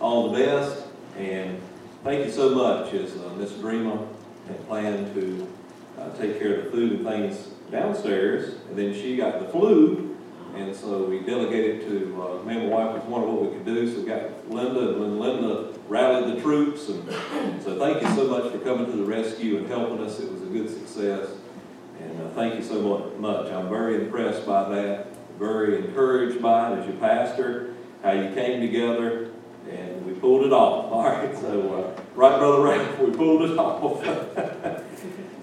all 0.00 0.30
the 0.30 0.38
best, 0.38 0.84
and 1.16 1.60
thank 2.04 2.24
you 2.24 2.30
so 2.30 2.54
much, 2.54 2.94
as 2.94 3.16
uh, 3.16 3.34
Ms. 3.36 3.52
Dreamer 3.54 3.98
had 4.46 4.66
planned 4.68 5.14
to 5.14 5.48
uh, 5.98 6.10
take 6.16 6.38
care 6.38 6.58
of 6.58 6.64
the 6.66 6.70
food 6.70 6.92
and 6.92 7.04
things 7.04 7.48
downstairs, 7.70 8.54
and 8.68 8.78
then 8.78 8.94
she 8.94 9.16
got 9.16 9.40
the 9.40 9.48
flu, 9.48 10.16
and 10.54 10.74
so 10.74 11.04
we 11.04 11.20
delegated 11.20 11.82
to, 11.82 12.22
uh, 12.22 12.44
me 12.44 12.58
and 12.58 12.70
my 12.70 12.76
wife 12.76 12.94
was 12.94 13.04
wondering 13.04 13.34
what 13.34 13.50
we 13.50 13.56
could 13.56 13.66
do, 13.66 13.92
so 13.92 14.00
we 14.00 14.06
got 14.06 14.48
Linda, 14.50 14.92
and 14.92 15.00
when 15.00 15.18
Linda 15.18 15.74
rallied 15.88 16.36
the 16.36 16.40
troops, 16.40 16.88
and 16.88 17.62
so 17.62 17.78
thank 17.78 18.00
you 18.02 18.08
so 18.14 18.28
much 18.28 18.52
for 18.52 18.58
coming 18.58 18.86
to 18.86 18.96
the 18.96 19.04
rescue 19.04 19.58
and 19.58 19.66
helping 19.66 20.04
us, 20.04 20.20
it 20.20 20.30
was 20.30 20.42
a 20.42 20.46
good 20.46 20.68
success. 20.70 21.30
And 22.00 22.22
uh, 22.22 22.28
thank 22.30 22.54
you 22.54 22.62
so 22.62 23.10
much, 23.18 23.50
I'm 23.50 23.68
very 23.68 23.96
impressed 23.96 24.46
by 24.46 24.68
that, 24.68 25.08
very 25.38 25.78
encouraged 25.78 26.40
by 26.40 26.72
it 26.72 26.78
as 26.78 26.86
your 26.86 26.96
pastor, 26.96 27.74
how 28.02 28.12
you 28.12 28.32
came 28.34 28.60
together, 28.60 29.24
and 29.24 29.27
we 30.18 30.20
pulled 30.20 30.46
it 30.46 30.52
off, 30.52 30.92
all 30.92 31.04
right, 31.04 31.36
so, 31.36 31.94
uh, 31.96 32.00
right, 32.14 32.38
Brother 32.38 32.62
Ralph, 32.62 32.98
we 32.98 33.10
pulled 33.12 33.50
it 33.50 33.58
off. 33.58 34.84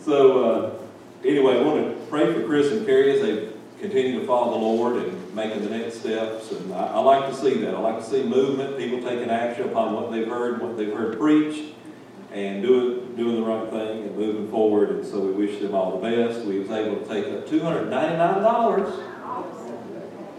So, 0.01 0.43
uh, 0.43 1.27
anyway, 1.27 1.57
I 1.57 1.61
want 1.63 1.83
to 1.83 2.05
pray 2.11 2.31
for 2.31 2.43
Chris 2.43 2.71
and 2.71 2.85
Carrie 2.85 3.13
as 3.13 3.21
they 3.23 3.49
continue 3.81 4.19
to 4.19 4.27
follow 4.27 4.51
the 4.51 4.59
Lord 4.59 4.97
and 4.97 5.33
making 5.35 5.63
the 5.63 5.75
next 5.75 6.01
steps. 6.01 6.51
And 6.51 6.71
I, 6.71 6.89
I 6.89 6.99
like 6.99 7.27
to 7.27 7.35
see 7.35 7.55
that. 7.61 7.73
I 7.73 7.79
like 7.79 7.97
to 7.97 8.05
see 8.05 8.21
movement, 8.21 8.77
people 8.77 9.01
taking 9.01 9.31
action 9.31 9.67
upon 9.67 9.95
what 9.95 10.11
they've 10.11 10.27
heard, 10.27 10.61
what 10.61 10.77
they've 10.77 10.93
heard 10.93 11.17
preached, 11.17 11.73
and 12.31 12.61
doing, 12.61 13.15
doing 13.15 13.37
the 13.37 13.41
right 13.41 13.67
thing 13.71 14.03
and 14.03 14.15
moving 14.15 14.47
forward. 14.51 14.91
And 14.91 15.03
so 15.03 15.21
we 15.21 15.31
wish 15.31 15.59
them 15.59 15.73
all 15.73 15.99
the 15.99 16.07
best. 16.07 16.45
We 16.45 16.59
was 16.59 16.69
able 16.69 16.97
to 16.97 17.07
take 17.07 17.25
up 17.33 17.49
two 17.49 17.61
hundred 17.61 17.89
ninety-nine 17.89 18.43
dollars. 18.43 18.93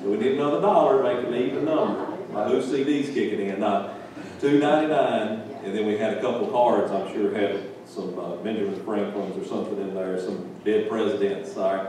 So 0.00 0.11
we 0.11 0.16
need 0.16 0.35
another 0.35 0.61
dollar, 0.61 1.02
to 1.02 1.16
make 1.16 1.26
an 1.26 1.35
even 1.35 1.64
number. 1.64 2.07
My 2.33 2.47
new 2.47 2.62
CD's 2.62 3.12
kicking 3.12 3.40
in, 3.40 3.59
not 3.59 3.96
two 4.40 4.59
ninety-nine. 4.59 5.43
And 5.64 5.76
then 5.76 5.87
we 5.87 5.99
had 5.99 6.19
a 6.19 6.21
couple 6.21 6.47
cards, 6.47 6.93
I'm 6.93 7.12
sure 7.12 7.35
had 7.35 7.61
some 7.87 8.16
uh, 8.19 8.37
Benjamin 8.37 8.81
Franklin's 8.85 9.37
or 9.37 9.49
something 9.49 9.81
in 9.81 9.95
there, 9.95 10.21
some 10.21 10.49
dead 10.64 10.88
presidents, 10.88 11.52
sorry. 11.52 11.88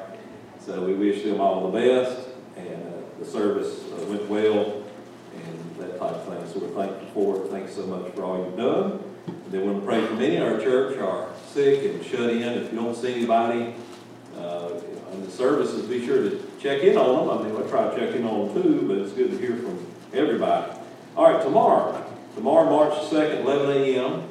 So 0.66 0.84
we 0.84 0.96
wish 0.96 1.24
them 1.24 1.40
all 1.40 1.70
the 1.70 1.80
best, 1.80 2.28
and 2.56 2.68
uh, 2.68 3.20
the 3.20 3.26
service 3.26 3.84
uh, 3.92 4.06
went 4.06 4.28
well, 4.28 4.84
and 5.36 5.76
that 5.78 6.00
type 6.00 6.12
of 6.12 6.26
thing. 6.26 6.54
So 6.54 6.66
we're 6.66 6.74
thankful 6.74 7.08
for 7.14 7.46
it. 7.46 7.52
Thanks 7.52 7.76
so 7.76 7.86
much 7.86 8.12
for 8.14 8.24
all 8.24 8.44
you've 8.44 8.58
done. 8.58 9.04
And 9.28 9.52
then 9.52 9.66
want 9.66 9.80
to 9.80 9.86
pray 9.86 10.06
for 10.06 10.14
many 10.14 10.38
in 10.38 10.42
our 10.42 10.60
church 10.60 10.98
are 10.98 11.30
sick 11.52 11.86
and 11.86 12.04
shut 12.04 12.32
in. 12.32 12.42
If 12.42 12.72
you 12.74 12.80
don't 12.80 12.96
see 12.96 13.14
anybody 13.14 13.76
uh, 14.38 14.72
in 15.14 15.24
the 15.24 15.32
services, 15.32 15.86
be 15.86 16.06
sure 16.06 16.24
to 16.24 16.52
check 16.60 16.82
in 16.82 16.98
on 16.98 17.28
them. 17.28 17.38
I 17.38 17.44
mean, 17.48 17.64
I 17.64 17.70
try 17.70 17.94
to 17.94 18.00
check 18.00 18.16
in 18.16 18.26
on 18.26 18.54
them 18.54 18.64
too, 18.64 18.88
but 18.88 18.98
it's 18.98 19.14
good 19.14 19.32
to 19.32 19.38
hear 19.38 19.56
from 19.58 19.86
everybody. 20.14 20.72
All 21.16 21.32
right, 21.32 21.44
tomorrow, 21.44 22.04
tomorrow, 22.38 22.70
March 22.70 22.94
2nd, 23.10 23.42
11 23.42 23.70
a.m., 23.72 24.24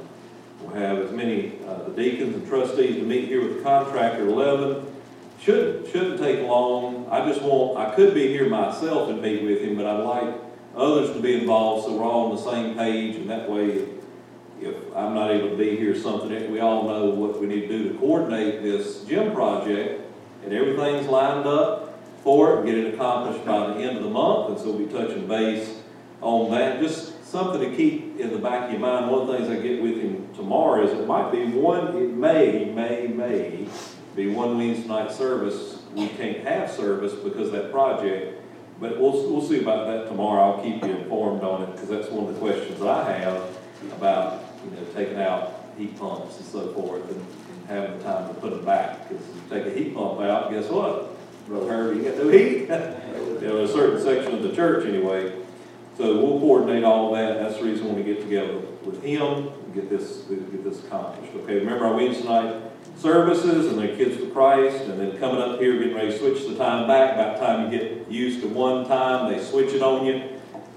We'll 0.60 0.74
have 0.74 0.98
as 0.98 1.12
many, 1.12 1.58
uh, 1.68 1.82
the 1.84 2.02
deacons 2.02 2.34
and 2.34 2.48
trustees 2.48 2.96
to 2.96 3.02
meet 3.02 3.28
here 3.28 3.42
with 3.46 3.58
the 3.58 3.62
contractor 3.62 4.26
eleven. 4.26 4.86
Shouldn't, 5.38 5.88
shouldn't 5.88 6.18
take 6.18 6.40
long. 6.48 7.06
I 7.10 7.28
just 7.30 7.42
want, 7.42 7.76
I 7.78 7.94
could 7.94 8.14
be 8.14 8.28
here 8.28 8.48
myself 8.48 9.10
and 9.10 9.20
meet 9.20 9.42
with 9.42 9.60
him, 9.60 9.76
but 9.76 9.84
I'd 9.84 10.02
like 10.02 10.34
others 10.74 11.14
to 11.14 11.20
be 11.20 11.40
involved 11.40 11.84
so 11.86 11.94
we're 11.94 12.04
all 12.04 12.30
on 12.30 12.36
the 12.36 12.42
same 12.50 12.74
page 12.74 13.16
and 13.16 13.28
that 13.28 13.50
way 13.50 13.66
if- 13.66 13.88
if 14.62 14.74
I'm 14.96 15.14
not 15.14 15.30
able 15.30 15.50
to 15.50 15.56
be 15.56 15.76
here, 15.76 15.94
something, 15.94 16.50
we 16.50 16.58
all 16.60 16.84
know 16.84 17.10
what 17.10 17.38
we 17.38 17.46
need 17.46 17.68
to 17.68 17.68
do 17.68 17.88
to 17.90 17.98
coordinate 17.98 18.62
this 18.62 19.02
gym 19.04 19.32
project 19.32 20.00
and 20.42 20.54
everything's 20.54 21.06
lined 21.06 21.46
up 21.46 21.98
for 22.24 22.54
it 22.54 22.56
and 22.60 22.66
get 22.66 22.78
it 22.78 22.94
accomplished 22.94 23.44
by 23.44 23.74
the 23.74 23.74
end 23.80 23.98
of 23.98 24.02
the 24.04 24.10
month. 24.10 24.48
And 24.48 24.58
so 24.58 24.70
we'll 24.70 24.86
be 24.86 24.92
touching 24.92 25.26
base 25.26 25.70
on 26.22 26.50
that. 26.52 26.80
Just 26.80 27.12
something 27.26 27.60
to 27.60 27.76
keep 27.76 28.18
in 28.20 28.30
the 28.30 28.38
back 28.38 28.66
of 28.66 28.70
your 28.70 28.80
mind. 28.80 29.10
One 29.10 29.22
of 29.22 29.26
the 29.26 29.36
things 29.36 29.50
I 29.50 29.60
get 29.60 29.82
with 29.82 30.00
him 30.00 30.32
tomorrow 30.34 30.86
is 30.86 30.92
it 30.92 31.06
might 31.06 31.32
be 31.32 31.44
one, 31.46 31.96
it 31.96 32.10
may, 32.10 32.66
may, 32.66 33.08
may 33.08 33.66
be 34.14 34.28
one 34.28 34.56
Wednesday 34.56 34.86
night 34.86 35.10
service. 35.10 35.82
We 35.94 36.08
can't 36.08 36.46
have 36.46 36.70
service 36.70 37.14
because 37.14 37.50
that 37.50 37.72
project, 37.72 38.42
but 38.80 39.00
we'll, 39.00 39.12
we'll 39.32 39.42
see 39.42 39.60
about 39.60 39.86
that 39.86 40.08
tomorrow. 40.08 40.52
I'll 40.52 40.62
keep 40.62 40.84
you 40.84 40.90
informed 40.90 41.42
on 41.42 41.64
it 41.64 41.72
because 41.72 41.88
that's 41.88 42.08
one 42.10 42.28
of 42.28 42.34
the 42.34 42.40
questions 42.40 42.78
that 42.78 42.88
I 42.88 43.12
have 43.18 43.58
about, 43.96 44.44
you 44.64 44.70
know, 44.70 44.86
taking 44.94 45.20
out 45.20 45.64
heat 45.76 45.98
pumps 45.98 46.36
and 46.38 46.46
so 46.46 46.72
forth 46.74 47.10
and, 47.10 47.20
and 47.20 47.66
having 47.66 47.98
the 47.98 48.04
time 48.04 48.32
to 48.32 48.40
put 48.40 48.50
them 48.50 48.64
back. 48.64 49.08
Because 49.08 49.26
you 49.26 49.42
take 49.50 49.66
a 49.66 49.76
heat 49.76 49.94
pump 49.94 50.20
out, 50.20 50.50
guess 50.50 50.68
what? 50.68 51.16
Brother 51.48 51.68
Herbie, 51.68 51.98
you 51.98 52.04
got 52.04 52.18
no 52.18 52.28
heat. 52.28 52.68
You 53.36 53.48
know, 53.48 53.64
a 53.64 53.68
certain 53.68 54.02
section 54.02 54.34
of 54.34 54.42
the 54.42 54.56
church 54.56 54.86
anyway. 54.86 55.45
So 55.96 56.22
we'll 56.22 56.38
coordinate 56.40 56.84
all 56.84 57.14
of 57.14 57.18
that, 57.18 57.40
that's 57.42 57.58
the 57.58 57.64
reason 57.64 57.86
when 57.86 57.96
we 57.96 58.02
get 58.02 58.20
together 58.20 58.58
with 58.84 59.02
him, 59.02 59.48
and 59.48 59.74
get 59.74 59.88
this, 59.88 60.24
get 60.28 60.62
this 60.62 60.84
accomplished, 60.84 61.32
Okay, 61.34 61.54
remember 61.54 61.86
our 61.86 61.94
Wednesday 61.94 62.24
night 62.24 62.62
services 62.98 63.72
and 63.72 63.78
the 63.78 63.88
Kids 63.96 64.16
for 64.18 64.30
Christ, 64.30 64.84
and 64.84 65.00
then 65.00 65.16
coming 65.18 65.40
up 65.40 65.58
here, 65.58 65.78
getting 65.78 65.94
ready 65.94 66.10
to 66.10 66.18
switch 66.18 66.46
the 66.46 66.54
time 66.56 66.86
back. 66.86 67.14
About 67.14 67.38
time 67.38 67.72
you 67.72 67.78
get 67.78 68.10
used 68.10 68.42
to 68.42 68.48
one 68.48 68.86
time, 68.86 69.32
they 69.32 69.42
switch 69.42 69.72
it 69.72 69.82
on 69.82 70.04
you. 70.04 70.22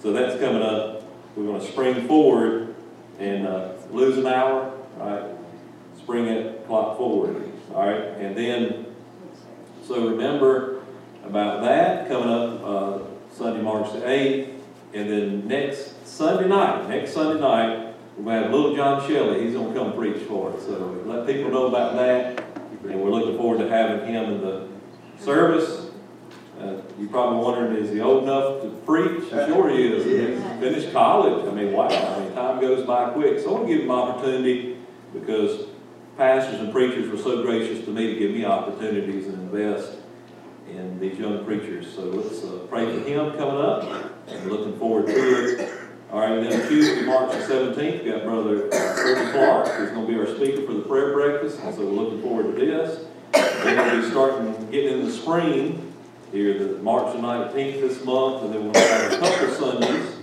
So 0.02 0.14
that's 0.14 0.40
coming 0.40 0.62
up. 0.62 1.04
We're 1.36 1.48
gonna 1.48 1.66
spring 1.66 2.08
forward 2.08 2.74
and, 3.20 3.46
uh, 3.46 3.72
lose 3.92 4.18
an 4.18 4.28
hour, 4.28 4.72
right? 4.98 5.24
Spring 5.98 6.26
that 6.26 6.66
clock 6.66 6.98
forward, 6.98 7.52
all 7.76 7.88
right? 7.88 8.04
And 8.20 8.38
then, 8.38 8.86
so 9.86 10.08
remember 10.08 10.82
about 11.26 11.62
that 11.64 12.08
coming 12.08 12.30
up, 12.30 12.64
uh, 12.64 13.00
Sunday, 13.34 13.62
March 13.62 13.92
the 13.92 14.10
eighth. 14.10 14.59
And 14.94 15.10
then 15.10 15.48
next 15.48 16.08
Sunday 16.08 16.48
night, 16.48 16.90
next 16.90 17.14
Sunday 17.14 17.40
night, 17.40 17.94
we're 18.18 18.26
gonna 18.26 18.42
have 18.44 18.52
Little 18.52 18.76
John 18.76 19.08
Shelley, 19.08 19.46
he's 19.46 19.54
gonna 19.54 19.74
come 19.74 19.94
preach 19.94 20.24
for 20.24 20.52
us, 20.52 20.66
so 20.66 21.02
let 21.06 21.28
people 21.28 21.52
know 21.52 21.68
about 21.68 21.96
that. 21.96 22.44
And 22.84 23.02
we're 23.02 23.12
looking 23.12 23.38
forward 23.38 23.60
to 23.60 23.70
having 23.70 24.08
him 24.08 24.34
in 24.34 24.42
the 24.42 24.68
service. 25.20 25.92
Uh, 26.60 26.82
you're 26.98 27.10
probably 27.10 27.40
wondering, 27.40 27.78
is 27.78 27.92
he 27.92 28.02
old 28.02 28.24
enough 28.24 28.62
to 28.64 28.70
preach? 28.86 29.30
Sure 29.30 29.70
he 29.70 29.88
is. 29.88 30.04
He's 30.04 30.44
finished 30.60 30.92
college, 30.92 31.48
I 31.48 31.52
mean, 31.52 31.72
wow, 31.72 31.88
I 31.88 32.20
mean, 32.20 32.34
time 32.34 32.60
goes 32.60 32.86
by 32.86 33.12
quick. 33.12 33.40
So 33.40 33.50
I 33.50 33.54
want 33.54 33.68
to 33.68 33.74
give 33.74 33.84
him 33.84 33.92
opportunity 33.92 34.78
because 35.14 35.68
pastors 36.18 36.60
and 36.60 36.74
preachers 36.74 37.10
were 37.10 37.18
so 37.18 37.44
gracious 37.44 37.86
to 37.86 37.92
me 37.92 38.14
to 38.14 38.20
give 38.20 38.32
me 38.32 38.44
opportunities 38.44 39.28
and 39.28 39.36
invest 39.36 39.94
in 40.72 41.00
these 41.00 41.18
young 41.18 41.44
preachers. 41.46 41.94
So 41.94 42.02
let's 42.02 42.44
uh, 42.44 42.66
pray 42.70 42.86
for 42.86 43.08
him 43.08 43.32
coming 43.38 43.62
up, 43.62 44.14
and 44.28 44.52
looking 44.52 44.78
forward 44.78 45.08
to 45.08 45.14
it. 45.14 45.72
All 46.12 46.22
right, 46.22 46.42
then 46.42 46.68
Tuesday, 46.68 47.06
March 47.06 47.32
the 47.34 47.46
seventeenth, 47.46 48.04
we 48.04 48.12
got 48.12 48.24
Brother 48.24 48.70
Freddie 48.72 49.32
Clark, 49.32 49.68
who's 49.68 49.92
gonna 49.92 50.08
be 50.08 50.16
our 50.16 50.28
speaker 50.36 50.66
for 50.66 50.74
the 50.74 50.82
prayer 50.82 51.14
breakfast, 51.14 51.60
and 51.60 51.76
so 51.76 51.86
we're 51.86 51.92
looking 51.92 52.22
forward 52.22 52.56
to 52.56 52.66
this. 52.66 53.06
Then 53.32 53.78
we'll 53.78 54.02
be 54.02 54.10
starting, 54.10 54.72
getting 54.72 55.00
in 55.00 55.06
the 55.06 55.12
spring, 55.12 55.94
here, 56.32 56.58
the 56.58 56.80
March 56.80 57.16
the 57.16 57.22
nineteenth 57.22 57.82
this 57.82 58.04
month, 58.04 58.44
and 58.44 58.54
then 58.54 58.64
we'll 58.64 58.82
have 58.82 59.14
a 59.14 59.18
couple 59.18 59.50
Sundays, 59.54 60.16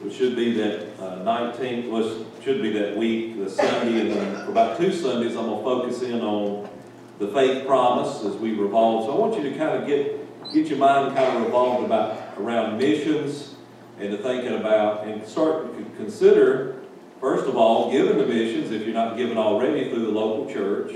which 0.00 0.14
should 0.14 0.36
be 0.36 0.52
that 0.52 1.00
uh, 1.00 1.16
nineteenth, 1.24 1.86
was, 1.90 2.24
should 2.44 2.62
be 2.62 2.70
that 2.72 2.96
week, 2.96 3.36
the 3.36 3.50
Sunday, 3.50 4.02
and 4.02 4.10
then 4.12 4.44
for 4.44 4.52
about 4.52 4.78
two 4.78 4.92
Sundays, 4.92 5.34
I'm 5.36 5.46
gonna 5.46 5.64
focus 5.64 6.02
in 6.02 6.20
on 6.20 6.68
the 7.18 7.28
faith 7.28 7.66
promise 7.66 8.24
as 8.24 8.34
we 8.36 8.54
revolve. 8.54 9.06
So 9.06 9.16
I 9.16 9.18
want 9.18 9.36
you 9.36 9.48
to 9.50 9.56
kind 9.56 9.80
of 9.80 9.86
get, 9.86 10.52
get 10.52 10.66
your 10.66 10.78
mind 10.78 11.16
kind 11.16 11.36
of 11.36 11.44
revolved 11.44 11.86
about, 11.86 12.38
around 12.38 12.78
missions, 12.78 13.54
and 14.00 14.10
to 14.10 14.18
thinking 14.18 14.54
about, 14.54 15.06
and 15.06 15.24
start 15.26 15.76
to 15.78 15.84
consider, 15.96 16.82
first 17.20 17.46
of 17.46 17.56
all, 17.56 17.92
giving 17.92 18.18
the 18.18 18.26
missions, 18.26 18.72
if 18.72 18.82
you're 18.82 18.94
not 18.94 19.16
given 19.16 19.38
already 19.38 19.90
through 19.90 20.06
the 20.06 20.10
local 20.10 20.52
church, 20.52 20.92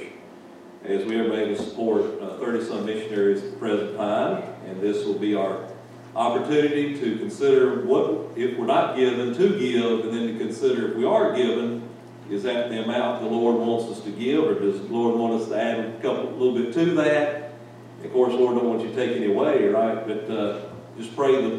as 0.84 1.04
we 1.04 1.16
are 1.18 1.32
able 1.32 1.56
to 1.56 1.62
support 1.62 2.02
uh, 2.20 2.38
thirty-some 2.38 2.86
missionaries 2.86 3.42
at 3.42 3.50
the 3.52 3.56
present 3.58 3.96
time, 3.96 4.42
and 4.66 4.80
this 4.80 5.04
will 5.04 5.18
be 5.18 5.34
our 5.34 5.68
opportunity 6.16 6.98
to 6.98 7.18
consider 7.18 7.84
what, 7.84 8.36
if 8.36 8.58
we're 8.58 8.66
not 8.66 8.96
given, 8.96 9.32
to 9.34 9.58
give, 9.58 10.06
and 10.06 10.12
then 10.12 10.26
to 10.32 10.38
consider 10.38 10.90
if 10.90 10.96
we 10.96 11.04
are 11.04 11.36
given, 11.36 11.87
is 12.30 12.42
that 12.42 12.68
the 12.70 12.82
amount 12.82 13.22
the 13.22 13.28
Lord 13.28 13.56
wants 13.56 13.90
us 13.90 14.04
to 14.04 14.10
give, 14.10 14.44
or 14.44 14.54
does 14.54 14.80
the 14.80 14.92
Lord 14.92 15.18
want 15.18 15.40
us 15.40 15.48
to 15.48 15.60
add 15.60 15.80
a 15.80 15.92
couple, 16.00 16.28
a 16.28 16.36
little 16.36 16.54
bit 16.54 16.74
to 16.74 16.94
that? 16.96 17.52
Of 18.04 18.12
course, 18.12 18.32
Lord 18.34 18.56
don't 18.56 18.68
want 18.68 18.82
you 18.82 18.88
to 18.90 18.94
take 18.94 19.16
any 19.16 19.32
away, 19.32 19.66
right? 19.68 20.06
But 20.06 20.30
uh, 20.30 20.60
just 20.96 21.16
pray 21.16 21.32
that 21.40 21.56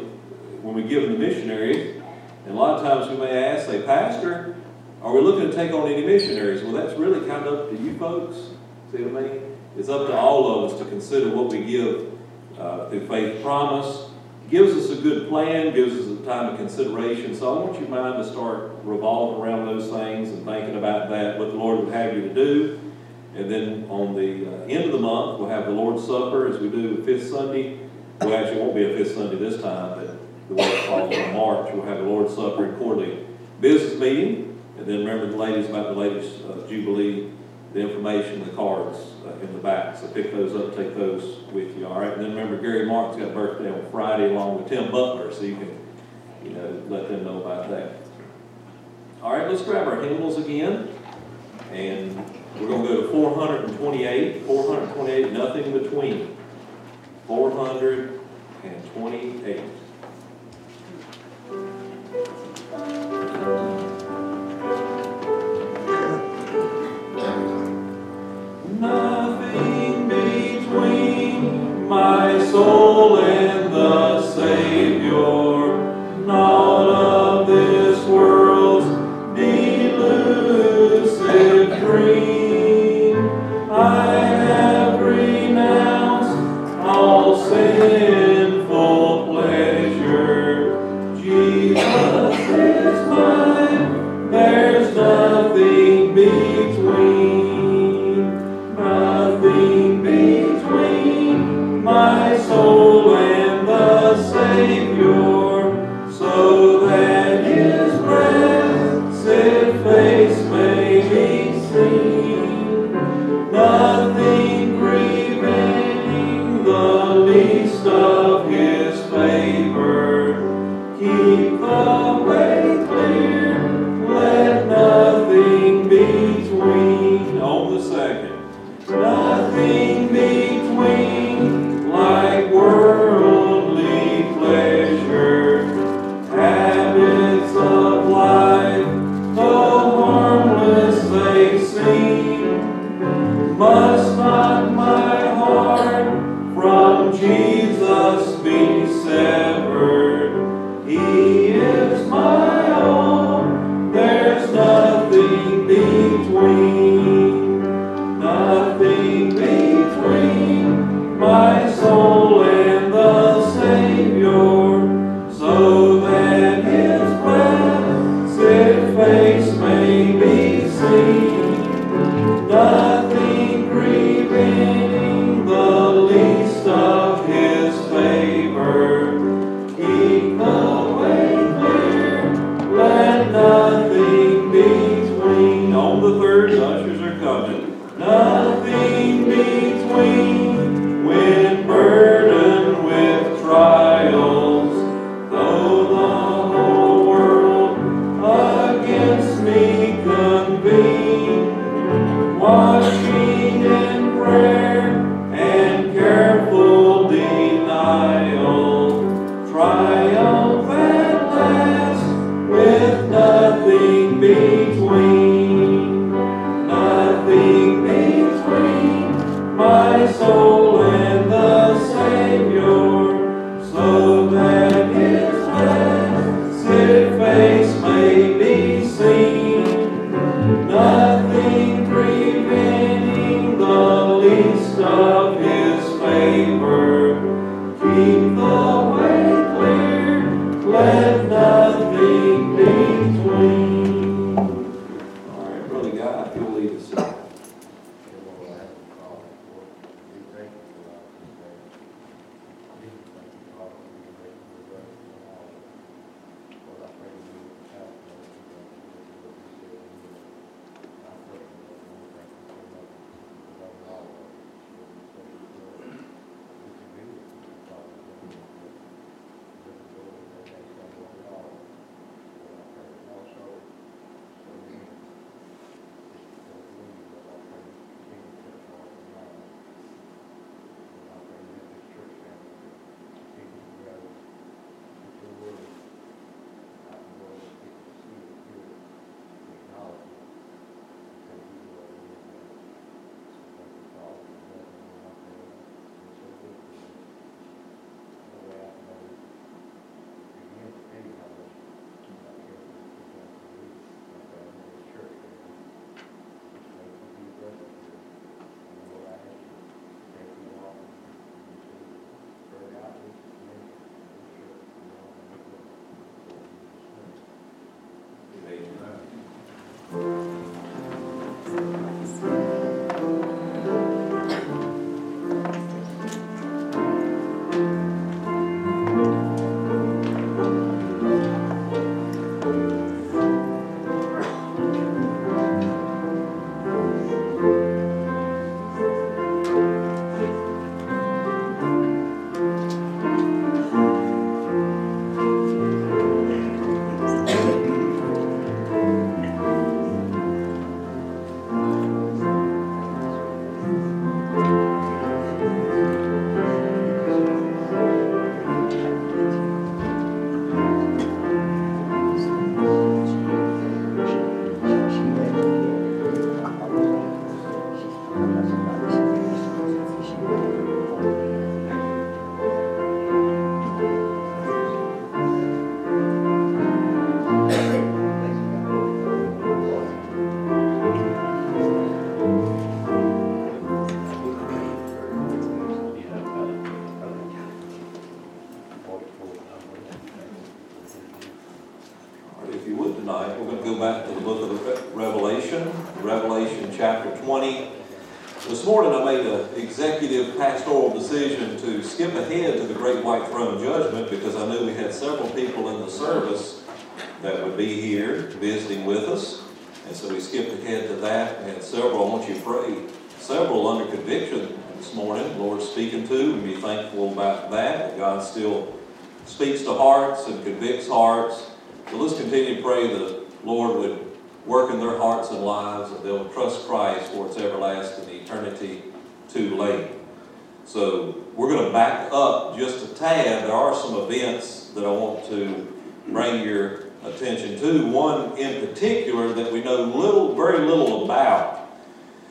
when 0.62 0.74
we 0.74 0.84
give 0.84 1.02
to 1.04 1.18
missionaries, 1.18 2.02
and 2.46 2.54
a 2.54 2.58
lot 2.58 2.78
of 2.78 2.82
times 2.82 3.10
we 3.10 3.16
may 3.16 3.44
ask, 3.44 3.66
say, 3.66 3.82
Pastor, 3.82 4.56
are 5.02 5.12
we 5.12 5.20
looking 5.20 5.50
to 5.50 5.56
take 5.56 5.72
on 5.72 5.90
any 5.90 6.06
missionaries? 6.06 6.62
Well, 6.62 6.72
that's 6.72 6.98
really 6.98 7.26
kind 7.26 7.46
of 7.46 7.58
up 7.58 7.70
to 7.70 7.82
you 7.82 7.96
folks. 7.98 8.36
See 8.92 9.02
what 9.02 9.24
I 9.24 9.28
mean? 9.28 9.56
It's 9.76 9.88
up 9.88 10.06
to 10.08 10.16
all 10.16 10.64
of 10.64 10.72
us 10.72 10.78
to 10.78 10.84
consider 10.84 11.34
what 11.34 11.50
we 11.50 11.64
give 11.64 12.18
uh, 12.58 12.88
through 12.90 13.06
faith 13.06 13.42
promise. 13.42 14.09
Gives 14.50 14.72
us 14.72 14.98
a 14.98 15.00
good 15.00 15.28
plan, 15.28 15.72
gives 15.72 15.94
us 15.94 16.06
a 16.06 16.24
time 16.24 16.52
of 16.52 16.56
consideration. 16.58 17.36
So 17.36 17.56
I 17.56 17.64
want 17.64 17.80
your 17.80 17.88
mind 17.88 18.20
to 18.20 18.28
start 18.28 18.72
revolving 18.82 19.40
around 19.40 19.66
those 19.66 19.88
things 19.88 20.30
and 20.30 20.44
thinking 20.44 20.76
about 20.76 21.08
that, 21.10 21.38
what 21.38 21.52
the 21.52 21.56
Lord 21.56 21.84
would 21.84 21.94
have 21.94 22.14
you 22.14 22.22
to 22.22 22.34
do. 22.34 22.80
And 23.36 23.48
then 23.48 23.86
on 23.88 24.16
the 24.16 24.46
uh, 24.46 24.66
end 24.66 24.86
of 24.86 24.92
the 24.92 24.98
month, 24.98 25.38
we'll 25.38 25.50
have 25.50 25.66
the 25.66 25.70
Lord's 25.70 26.04
Supper 26.04 26.48
as 26.48 26.58
we 26.58 26.68
do 26.68 26.96
the 26.96 27.04
fifth 27.04 27.30
Sunday. 27.30 27.78
Well, 28.20 28.34
actually, 28.34 28.60
it 28.60 28.62
won't 28.64 28.74
be 28.74 28.92
a 28.92 28.96
fifth 28.96 29.14
Sunday 29.14 29.36
this 29.36 29.62
time, 29.62 29.96
but 29.96 30.18
the 30.48 30.54
way 30.54 30.64
it 30.64 30.86
falls 30.86 31.14
in 31.14 31.32
March, 31.32 31.72
we'll 31.72 31.86
have 31.86 31.98
the 31.98 32.04
Lord's 32.04 32.34
Supper 32.34 32.64
and 32.64 32.76
quarterly 32.76 33.24
business 33.60 34.00
meeting. 34.00 34.60
And 34.78 34.86
then 34.86 34.98
remember 34.98 35.30
the 35.30 35.36
ladies 35.36 35.70
about 35.70 35.94
the 35.94 36.00
ladies' 36.00 36.42
uh, 36.42 36.66
Jubilee, 36.68 37.30
the 37.72 37.80
information, 37.80 38.44
the 38.44 38.52
cards 38.52 38.98
uh, 39.24 39.32
in 39.40 39.52
the 39.52 39.58
back. 39.58 39.96
So 39.96 40.08
pick 40.08 40.32
those 40.32 40.54
up, 40.56 40.76
take 40.76 40.96
those 40.96 41.44
with 41.52 41.76
you. 41.78 41.86
All 41.86 42.00
right. 42.00 42.12
And 42.12 42.22
then 42.22 42.34
remember, 42.34 42.60
Gary 42.60 42.86
Martin's 42.86 43.22
got 43.24 43.34
birthday 43.34 43.70
on 43.70 43.88
Friday 43.90 44.30
along 44.30 44.58
with 44.62 44.68
Tim 44.68 44.90
Butler, 44.90 45.32
so 45.32 45.42
you 45.42 45.56
can, 45.56 45.78
you 46.44 46.50
know, 46.50 46.82
let 46.88 47.08
them 47.08 47.24
know 47.24 47.42
about 47.42 47.70
that. 47.70 47.96
All 49.22 49.36
right, 49.36 49.46
let's 49.48 49.62
grab 49.62 49.86
our 49.86 50.00
hymnals 50.00 50.38
again, 50.38 50.88
and 51.72 52.16
we're 52.58 52.68
going 52.68 52.82
to 52.82 52.88
go 52.88 53.02
to 53.02 53.08
428, 53.08 54.46
428, 54.46 55.32
nothing 55.32 55.72
between. 55.72 56.36
428. 57.26 58.20
Soul 72.50 73.18
in 73.18 73.70
the 73.70 74.20
Savior, 74.34 76.26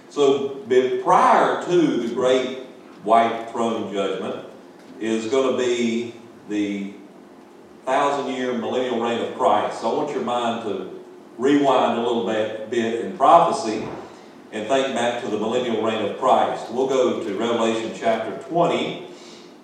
So 0.09 0.65
prior 1.03 1.63
to 1.65 2.07
the 2.07 2.13
great 2.13 2.59
white 3.03 3.49
throne 3.51 3.93
judgment 3.93 4.45
is 4.99 5.27
going 5.27 5.55
to 5.55 5.57
be 5.57 6.15
the 6.49 6.93
thousand 7.85 8.33
year 8.33 8.53
millennial 8.53 8.99
reign 8.99 9.21
of 9.21 9.37
Christ. 9.37 9.81
So 9.81 9.91
I 9.91 9.97
want 9.97 10.11
your 10.11 10.23
mind 10.23 10.63
to 10.63 10.99
rewind 11.37 11.99
a 11.99 12.01
little 12.01 12.25
bit, 12.25 12.69
bit 12.69 13.05
in 13.05 13.17
prophecy 13.17 13.87
and 14.51 14.67
think 14.67 14.95
back 14.95 15.21
to 15.21 15.29
the 15.29 15.37
millennial 15.37 15.83
reign 15.83 16.09
of 16.09 16.17
Christ. 16.17 16.71
We'll 16.71 16.87
go 16.87 17.23
to 17.23 17.37
Revelation 17.37 17.93
chapter 17.95 18.35
20 18.49 19.07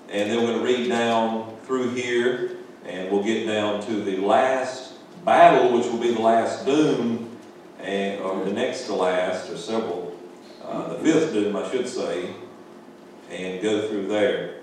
and 0.09 0.31
then 0.31 0.37
we're 0.37 0.53
going 0.53 0.59
to 0.59 0.63
read 0.63 0.89
down 0.89 1.57
through 1.63 1.89
here 1.95 2.57
and 2.85 3.11
we'll 3.11 3.23
get 3.23 3.47
down 3.47 3.83
to 3.87 4.03
the 4.03 4.17
last 4.17 4.93
battle, 5.25 5.75
which 5.75 5.87
will 5.87 5.97
be 5.97 6.13
the 6.13 6.21
last 6.21 6.65
doom, 6.65 7.35
and, 7.79 8.21
or 8.21 8.45
the 8.45 8.51
next 8.51 8.85
to 8.85 8.93
last, 8.93 9.49
or 9.49 9.57
several 9.57 10.14
uh, 10.67 10.93
the 10.93 10.99
fifth 10.99 11.31
doom, 11.31 11.55
I 11.55 11.69
should 11.69 11.87
say, 11.87 12.33
and 13.29 13.61
go 13.61 13.87
through 13.87 14.07
there. 14.07 14.61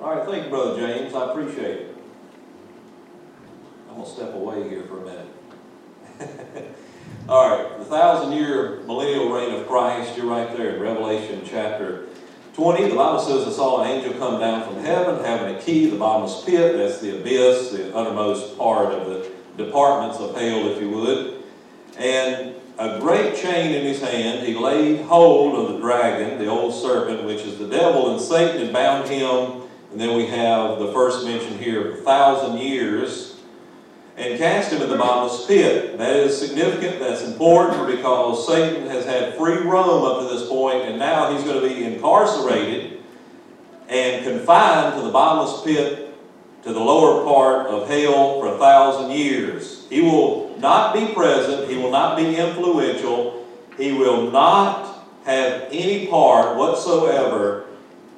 All 0.00 0.14
right, 0.14 0.26
thank 0.26 0.44
you, 0.44 0.50
Brother 0.50 0.78
James. 0.78 1.12
I 1.12 1.30
appreciate 1.30 1.76
it. 1.80 1.96
I'm 3.88 3.96
going 3.96 4.06
to 4.06 4.12
step 4.12 4.34
away 4.34 4.68
here 4.68 4.84
for 4.84 5.02
a 5.02 5.04
minute. 5.04 5.26
All 7.28 7.50
right, 7.50 7.78
the 7.78 7.84
thousand 7.84 8.32
year 8.32 8.80
millennial 8.86 9.32
reign 9.32 9.52
of 9.54 9.66
Christ, 9.66 10.16
you're 10.16 10.26
right 10.26 10.56
there 10.56 10.76
in 10.76 10.80
Revelation 10.80 11.42
chapter 11.44 12.06
20. 12.54 12.88
The 12.88 12.94
Bible 12.94 13.20
says, 13.20 13.46
I 13.46 13.50
saw 13.50 13.82
an 13.82 13.90
angel 13.90 14.14
come 14.14 14.38
down 14.38 14.64
from 14.64 14.82
heaven 14.84 15.24
having 15.24 15.56
a 15.56 15.60
key, 15.60 15.90
the 15.90 15.96
bottomless 15.96 16.44
pit, 16.44 16.76
that's 16.76 17.00
the 17.00 17.20
abyss, 17.20 17.70
the 17.70 17.94
uttermost 17.94 18.56
part 18.56 18.92
of 18.92 19.08
the 19.08 19.30
departments 19.56 20.18
of 20.18 20.34
hell, 20.34 20.68
if 20.68 20.80
you 20.80 20.90
would. 20.90 21.42
And 21.98 22.54
a 22.80 22.98
great 22.98 23.36
chain 23.36 23.74
in 23.74 23.84
his 23.84 24.00
hand, 24.00 24.46
he 24.46 24.54
laid 24.54 25.02
hold 25.02 25.54
of 25.54 25.74
the 25.74 25.80
dragon, 25.80 26.38
the 26.38 26.46
old 26.46 26.74
serpent, 26.74 27.24
which 27.24 27.42
is 27.42 27.58
the 27.58 27.68
devil, 27.68 28.10
and 28.10 28.20
Satan 28.20 28.58
had 28.64 28.72
bound 28.72 29.06
him. 29.06 29.68
And 29.92 30.00
then 30.00 30.16
we 30.16 30.24
have 30.26 30.78
the 30.78 30.90
first 30.90 31.26
mention 31.26 31.58
here, 31.58 31.92
of 31.92 31.98
a 31.98 32.02
thousand 32.02 32.58
years 32.58 33.36
and 34.16 34.38
cast 34.38 34.72
him 34.72 34.80
in 34.80 34.88
the 34.88 34.96
bottomless 34.96 35.46
pit. 35.46 35.98
That 35.98 36.16
is 36.16 36.38
significant, 36.38 37.00
that's 37.00 37.22
important 37.22 37.86
because 37.86 38.46
Satan 38.46 38.88
has 38.88 39.04
had 39.04 39.34
free 39.36 39.58
roam 39.58 40.04
up 40.04 40.20
to 40.20 40.34
this 40.34 40.48
point, 40.48 40.82
and 40.82 40.98
now 40.98 41.34
he's 41.34 41.44
going 41.44 41.60
to 41.60 41.68
be 41.68 41.84
incarcerated 41.84 43.00
and 43.88 44.24
confined 44.24 44.96
to 44.96 45.02
the 45.02 45.10
bottomless 45.10 45.62
pit 45.64 46.14
to 46.62 46.72
the 46.72 46.80
lower 46.80 47.24
part 47.24 47.66
of 47.66 47.88
hell 47.88 48.40
for 48.40 48.54
a 48.54 48.58
thousand 48.58 49.10
years. 49.10 49.86
He 49.90 50.00
will 50.00 50.39
not 50.60 50.94
be 50.94 51.12
present, 51.14 51.70
he 51.70 51.76
will 51.76 51.90
not 51.90 52.16
be 52.16 52.36
influential, 52.36 53.46
he 53.76 53.92
will 53.92 54.30
not 54.30 55.06
have 55.24 55.68
any 55.70 56.06
part 56.06 56.56
whatsoever 56.56 57.66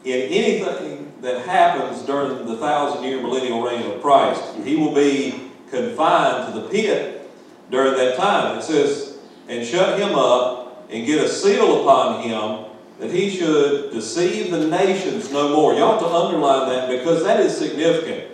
in 0.05 0.21
anything 0.33 1.13
that 1.21 1.47
happens 1.47 2.03
during 2.03 2.47
the 2.47 2.57
thousand 2.57 3.05
year 3.05 3.21
millennial 3.21 3.63
reign 3.63 3.91
of 3.91 4.03
Christ. 4.03 4.43
He 4.65 4.77
will 4.77 4.95
be 4.95 5.51
confined 5.71 6.53
to 6.53 6.61
the 6.61 6.69
pit 6.69 7.31
during 7.71 7.95
that 7.95 8.17
time. 8.17 8.59
It 8.59 8.63
says, 8.63 9.19
and 9.49 9.67
shut 9.67 9.99
him 9.99 10.15
up 10.15 10.87
and 10.91 11.07
get 11.07 11.25
a 11.25 11.29
seal 11.29 11.83
upon 11.83 12.23
him 12.23 12.67
that 12.99 13.11
he 13.11 13.31
should 13.31 13.93
deceive 13.93 14.51
the 14.51 14.67
nations 14.67 15.31
no 15.33 15.55
more. 15.55 15.75
You 15.75 15.83
ought 15.83 15.99
to 16.01 16.07
underline 16.07 16.69
that 16.69 16.89
because 16.89 17.25
that 17.25 17.41
is 17.41 17.57
significant. 17.57 18.32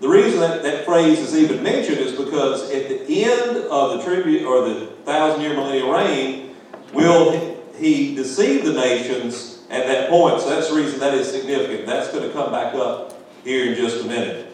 The 0.00 0.08
reason 0.08 0.40
that, 0.40 0.62
that 0.62 0.84
phrase 0.84 1.18
is 1.18 1.34
even 1.34 1.62
mentioned 1.62 1.98
is 1.98 2.12
because 2.12 2.70
at 2.70 2.88
the 2.88 3.24
end 3.24 3.56
of 3.56 3.98
the 3.98 4.04
tribute 4.04 4.44
or 4.44 4.68
the 4.68 4.86
thousand 5.04 5.42
year 5.42 5.54
millennial 5.54 5.92
reign, 5.92 6.56
will 6.92 7.58
he 7.76 8.14
deceive 8.14 8.64
the 8.64 8.72
nations 8.72 9.62
at 9.70 9.86
that 9.86 10.08
point? 10.08 10.40
So 10.40 10.50
that's 10.50 10.70
the 10.70 10.76
reason 10.76 11.00
that 11.00 11.14
is 11.14 11.30
significant. 11.30 11.86
That's 11.86 12.10
going 12.10 12.26
to 12.26 12.32
come 12.32 12.50
back 12.50 12.74
up 12.74 13.20
here 13.44 13.70
in 13.70 13.76
just 13.76 14.04
a 14.04 14.08
minute 14.08 14.50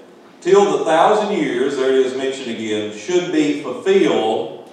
till 0.47 0.79
the 0.79 0.85
thousand 0.85 1.37
years, 1.37 1.77
there 1.77 1.91
it 1.91 2.07
is 2.07 2.17
mentioned 2.17 2.55
again, 2.55 2.97
should 2.97 3.33
be 3.33 3.65
fulfilled, 3.65 4.73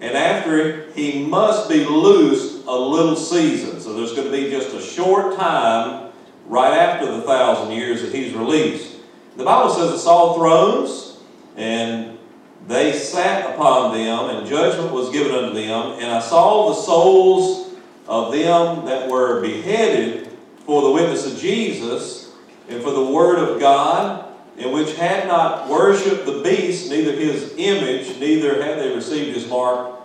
and 0.00 0.16
after 0.16 0.58
it, 0.58 0.96
he 0.96 1.24
must 1.24 1.68
be 1.68 1.84
loosed 1.84 2.66
a 2.66 2.76
little 2.76 3.14
season. 3.14 3.80
So 3.80 3.94
there's 3.94 4.12
going 4.12 4.26
to 4.26 4.32
be 4.32 4.50
just 4.50 4.74
a 4.74 4.80
short 4.80 5.36
time 5.36 6.10
right 6.46 6.76
after 6.76 7.06
the 7.06 7.22
thousand 7.22 7.72
years 7.72 8.02
that 8.02 8.12
he's 8.12 8.34
released. 8.34 8.93
The 9.36 9.44
Bible 9.44 9.72
says 9.72 9.90
it 9.90 9.98
saw 9.98 10.34
thrones, 10.34 11.18
and 11.56 12.18
they 12.66 12.92
sat 12.92 13.54
upon 13.54 13.94
them, 13.94 14.30
and 14.30 14.46
judgment 14.46 14.92
was 14.92 15.10
given 15.10 15.34
unto 15.34 15.54
them. 15.54 15.98
And 15.98 16.10
I 16.10 16.20
saw 16.20 16.68
the 16.68 16.74
souls 16.74 17.74
of 18.06 18.32
them 18.32 18.84
that 18.86 19.10
were 19.10 19.40
beheaded 19.40 20.30
for 20.66 20.82
the 20.82 20.90
witness 20.90 21.30
of 21.30 21.38
Jesus 21.38 22.32
and 22.68 22.82
for 22.82 22.90
the 22.90 23.04
word 23.04 23.38
of 23.38 23.60
God 23.60 24.24
and 24.58 24.72
which 24.72 24.94
had 24.96 25.26
not 25.26 25.68
worshipped 25.68 26.26
the 26.26 26.40
beast, 26.42 26.88
neither 26.88 27.12
his 27.12 27.54
image, 27.56 28.18
neither 28.18 28.62
had 28.62 28.78
they 28.78 28.94
received 28.94 29.34
his 29.34 29.48
mark 29.48 30.00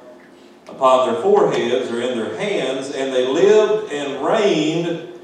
upon 0.68 1.12
their 1.12 1.22
foreheads 1.22 1.92
or 1.92 2.02
in 2.02 2.18
their 2.18 2.38
hands, 2.38 2.92
and 2.92 3.14
they 3.14 3.28
lived 3.28 3.92
and 3.92 4.26
reigned 4.26 5.19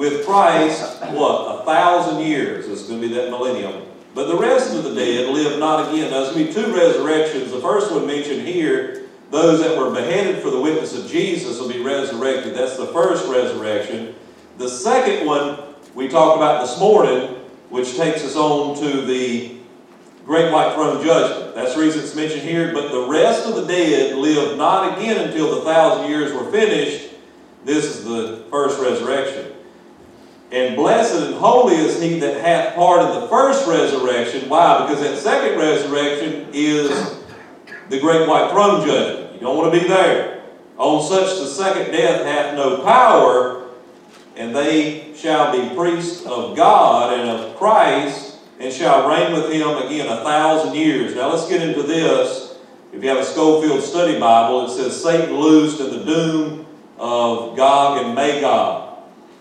with 0.00 0.24
Christ, 0.24 1.02
what, 1.12 1.60
a 1.60 1.64
thousand 1.66 2.22
years. 2.22 2.66
Is 2.66 2.84
going 2.84 3.02
to 3.02 3.08
be 3.08 3.14
that 3.16 3.28
millennium. 3.28 3.82
But 4.14 4.28
the 4.28 4.36
rest 4.38 4.74
of 4.74 4.82
the 4.82 4.94
dead 4.94 5.28
live 5.28 5.58
not 5.58 5.92
again. 5.92 6.10
Now, 6.10 6.22
there's 6.22 6.32
going 6.32 6.46
to 6.46 6.54
be 6.54 6.54
two 6.54 6.74
resurrections. 6.74 7.52
The 7.52 7.60
first 7.60 7.92
one 7.92 8.06
mentioned 8.06 8.48
here, 8.48 9.06
those 9.30 9.60
that 9.60 9.76
were 9.76 9.90
beheaded 9.90 10.42
for 10.42 10.50
the 10.50 10.58
witness 10.58 10.96
of 10.98 11.06
Jesus 11.06 11.60
will 11.60 11.68
be 11.68 11.82
resurrected. 11.82 12.54
That's 12.54 12.78
the 12.78 12.86
first 12.86 13.28
resurrection. 13.28 14.14
The 14.56 14.70
second 14.70 15.26
one 15.26 15.58
we 15.94 16.08
talked 16.08 16.38
about 16.38 16.66
this 16.66 16.80
morning 16.80 17.36
which 17.68 17.94
takes 17.96 18.24
us 18.24 18.36
on 18.36 18.76
to 18.80 19.02
the 19.02 19.54
great 20.24 20.50
white 20.50 20.74
throne 20.74 21.04
judgment. 21.04 21.54
That's 21.54 21.74
the 21.74 21.80
reason 21.82 22.02
it's 22.02 22.14
mentioned 22.14 22.42
here. 22.42 22.72
But 22.72 22.90
the 22.90 23.06
rest 23.06 23.46
of 23.46 23.54
the 23.54 23.66
dead 23.66 24.16
lived 24.16 24.56
not 24.56 24.96
again 24.96 25.28
until 25.28 25.56
the 25.56 25.60
thousand 25.60 26.10
years 26.10 26.32
were 26.32 26.50
finished. 26.50 27.10
This 27.66 27.84
is 27.84 28.04
the 28.04 28.46
first 28.50 28.80
resurrection. 28.80 29.59
And 30.52 30.74
blessed 30.74 31.14
and 31.14 31.34
holy 31.34 31.76
is 31.76 32.02
he 32.02 32.18
that 32.20 32.40
hath 32.40 32.74
part 32.74 33.02
in 33.02 33.20
the 33.20 33.28
first 33.28 33.68
resurrection. 33.68 34.48
Why? 34.48 34.84
Because 34.84 35.00
that 35.02 35.16
second 35.18 35.58
resurrection 35.58 36.48
is 36.52 36.90
the 37.88 38.00
great 38.00 38.28
white 38.28 38.50
throne 38.50 38.84
judgment. 38.84 39.34
You 39.34 39.40
don't 39.40 39.56
want 39.56 39.72
to 39.72 39.80
be 39.80 39.86
there. 39.86 40.42
On 40.76 41.02
such 41.02 41.38
the 41.38 41.46
second 41.46 41.92
death 41.92 42.24
hath 42.24 42.56
no 42.56 42.82
power, 42.82 43.68
and 44.34 44.56
they 44.56 45.14
shall 45.14 45.52
be 45.52 45.74
priests 45.76 46.26
of 46.26 46.56
God 46.56 47.18
and 47.18 47.28
of 47.28 47.56
Christ, 47.56 48.38
and 48.58 48.72
shall 48.72 49.08
reign 49.08 49.32
with 49.32 49.52
him 49.52 49.68
again 49.68 50.06
a 50.06 50.24
thousand 50.24 50.74
years. 50.74 51.14
Now 51.14 51.30
let's 51.32 51.48
get 51.48 51.62
into 51.62 51.82
this. 51.82 52.56
If 52.92 53.04
you 53.04 53.08
have 53.08 53.18
a 53.18 53.24
Scofield 53.24 53.82
Study 53.82 54.18
Bible, 54.18 54.66
it 54.66 54.70
says 54.70 55.00
Satan 55.00 55.36
loosed 55.36 55.80
in 55.80 55.90
the 55.90 56.04
doom 56.04 56.66
of 56.98 57.56
Gog 57.56 58.04
and 58.04 58.14
Magog. 58.16 58.89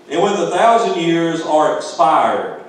And 0.09 0.21
when 0.21 0.39
the 0.39 0.49
thousand 0.49 1.01
years 1.01 1.41
are 1.41 1.77
expired, 1.77 2.63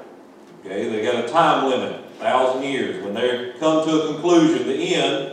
okay, 0.61 0.88
they 0.88 1.03
got 1.03 1.24
a 1.24 1.29
time 1.29 1.70
limit, 1.70 2.05
thousand 2.18 2.62
years. 2.64 3.03
When 3.03 3.14
they 3.14 3.53
come 3.59 3.87
to 3.88 4.03
a 4.03 4.12
conclusion, 4.12 4.66
the 4.66 4.94
end, 4.94 5.33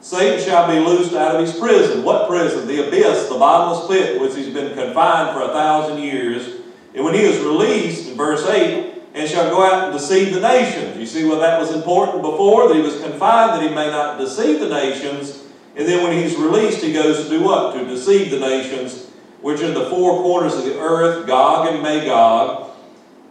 Satan 0.00 0.44
shall 0.44 0.66
be 0.68 0.80
loosed 0.80 1.14
out 1.14 1.36
of 1.36 1.46
his 1.46 1.56
prison. 1.58 2.02
What 2.02 2.28
prison? 2.28 2.66
The 2.66 2.88
abyss, 2.88 3.28
the 3.28 3.38
bottomless 3.38 3.86
pit, 3.88 4.20
which 4.20 4.34
he's 4.34 4.52
been 4.52 4.74
confined 4.74 5.34
for 5.34 5.42
a 5.42 5.52
thousand 5.52 6.02
years. 6.02 6.60
And 6.94 7.04
when 7.04 7.14
he 7.14 7.20
is 7.20 7.42
released, 7.42 8.10
in 8.10 8.16
verse 8.16 8.44
8, 8.46 8.94
and 9.14 9.30
shall 9.30 9.48
go 9.48 9.62
out 9.62 9.84
and 9.84 9.92
deceive 9.92 10.34
the 10.34 10.40
nations. 10.40 10.98
You 10.98 11.06
see 11.06 11.24
what 11.24 11.38
that 11.38 11.58
was 11.58 11.72
important 11.72 12.20
before? 12.22 12.68
That 12.68 12.74
he 12.74 12.82
was 12.82 13.00
confined, 13.00 13.52
that 13.52 13.62
he 13.62 13.74
may 13.74 13.90
not 13.90 14.18
deceive 14.18 14.58
the 14.58 14.68
nations. 14.68 15.44
And 15.76 15.86
then 15.86 16.02
when 16.02 16.12
he's 16.12 16.36
released, 16.36 16.82
he 16.82 16.92
goes 16.92 17.24
to 17.24 17.30
do 17.30 17.42
what? 17.42 17.74
To 17.74 17.86
deceive 17.86 18.30
the 18.30 18.40
nations, 18.40 19.10
which 19.44 19.60
are 19.60 19.72
the 19.72 19.90
four 19.90 20.22
corners 20.22 20.54
of 20.54 20.64
the 20.64 20.80
earth, 20.80 21.26
Gog 21.26 21.68
and 21.68 21.82
Magog, 21.82 22.70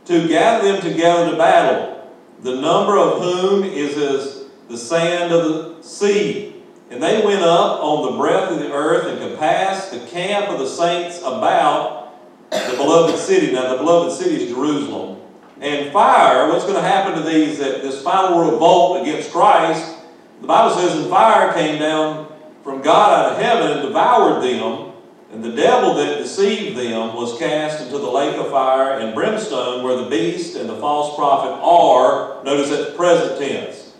to 0.05 0.27
gather 0.27 0.71
them 0.71 0.79
together 0.79 1.31
to 1.31 1.37
battle, 1.37 2.07
the 2.41 2.61
number 2.61 2.99
of 2.99 3.19
whom 3.19 3.63
is 3.63 3.97
as 3.97 4.43
the 4.69 4.77
sand 4.77 5.33
of 5.33 5.43
the 5.43 5.81
sea. 5.81 6.61
And 6.91 7.01
they 7.01 7.25
went 7.25 7.41
up 7.41 7.79
on 7.81 8.11
the 8.11 8.17
breadth 8.19 8.51
of 8.51 8.59
the 8.59 8.71
earth 8.71 9.07
and 9.07 9.27
compassed 9.27 9.89
the 9.89 10.05
camp 10.05 10.49
of 10.49 10.59
the 10.59 10.67
saints 10.67 11.17
about 11.21 12.13
the 12.51 12.75
beloved 12.77 13.17
city. 13.17 13.51
Now, 13.51 13.71
the 13.71 13.77
beloved 13.77 14.15
city 14.15 14.43
is 14.43 14.51
Jerusalem. 14.51 15.19
And 15.61 15.91
fire, 15.91 16.47
what's 16.47 16.65
going 16.65 16.75
to 16.75 16.81
happen 16.87 17.15
to 17.15 17.27
these, 17.27 17.57
that 17.57 17.81
this 17.81 18.03
final 18.03 18.51
revolt 18.51 19.01
against 19.01 19.31
Christ? 19.31 19.95
The 20.41 20.47
Bible 20.47 20.75
says, 20.75 20.95
and 20.95 21.09
fire 21.09 21.51
came 21.53 21.79
down 21.79 22.31
from 22.63 22.83
God 22.83 23.17
out 23.17 23.31
of 23.31 23.39
heaven 23.39 23.71
and 23.71 23.87
devoured 23.87 24.43
them. 24.43 24.92
And 25.33 25.43
the 25.43 25.51
devil 25.51 25.95
that 25.95 26.19
deceived 26.19 26.77
them 26.77 27.15
was 27.15 27.39
cast 27.39 27.81
into 27.81 27.97
the 27.97 28.07
lake 28.07 28.35
of 28.35 28.51
fire 28.51 28.99
and 28.99 29.15
brimstone, 29.15 29.83
where 29.83 29.97
the 29.97 30.07
beast 30.07 30.55
and 30.55 30.69
the 30.69 30.75
false 30.75 31.15
prophet 31.15 31.59
are, 31.59 32.43
notice 32.43 32.69
that 32.69 32.95
present 32.95 33.39
tense, 33.39 33.93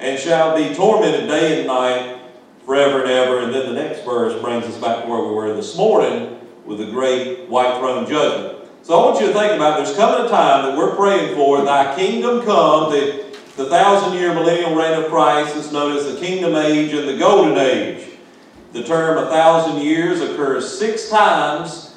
and 0.00 0.18
shall 0.18 0.56
be 0.56 0.74
tormented 0.74 1.28
day 1.28 1.58
and 1.58 1.68
night 1.68 2.18
forever 2.66 3.02
and 3.02 3.10
ever. 3.10 3.38
And 3.38 3.54
then 3.54 3.72
the 3.72 3.80
next 3.80 4.04
verse 4.04 4.40
brings 4.42 4.64
us 4.64 4.76
back 4.78 5.04
to 5.04 5.08
where 5.08 5.22
we 5.22 5.32
were 5.32 5.54
this 5.54 5.76
morning 5.76 6.40
with 6.64 6.78
the 6.78 6.90
great 6.90 7.48
white 7.48 7.78
throne 7.78 8.08
judgment. 8.08 8.68
So 8.82 8.98
I 8.98 9.04
want 9.04 9.20
you 9.20 9.28
to 9.28 9.32
think 9.32 9.52
about 9.52 9.76
there's 9.76 9.96
coming 9.96 10.26
a 10.26 10.28
time 10.28 10.64
that 10.64 10.76
we're 10.76 10.96
praying 10.96 11.36
for, 11.36 11.62
thy 11.62 11.94
kingdom 11.94 12.44
come, 12.44 12.90
the, 12.90 13.26
the 13.56 13.66
thousand 13.66 14.18
year 14.18 14.34
millennial 14.34 14.74
reign 14.74 15.00
of 15.00 15.08
Christ 15.08 15.54
is 15.54 15.70
known 15.70 15.96
as 15.96 16.12
the 16.12 16.18
kingdom 16.18 16.56
age 16.56 16.92
and 16.92 17.08
the 17.08 17.16
golden 17.16 17.56
age. 17.58 18.09
The 18.72 18.84
term 18.84 19.18
a 19.18 19.28
thousand 19.28 19.82
years 19.82 20.20
occurs 20.20 20.78
six 20.78 21.08
times 21.08 21.96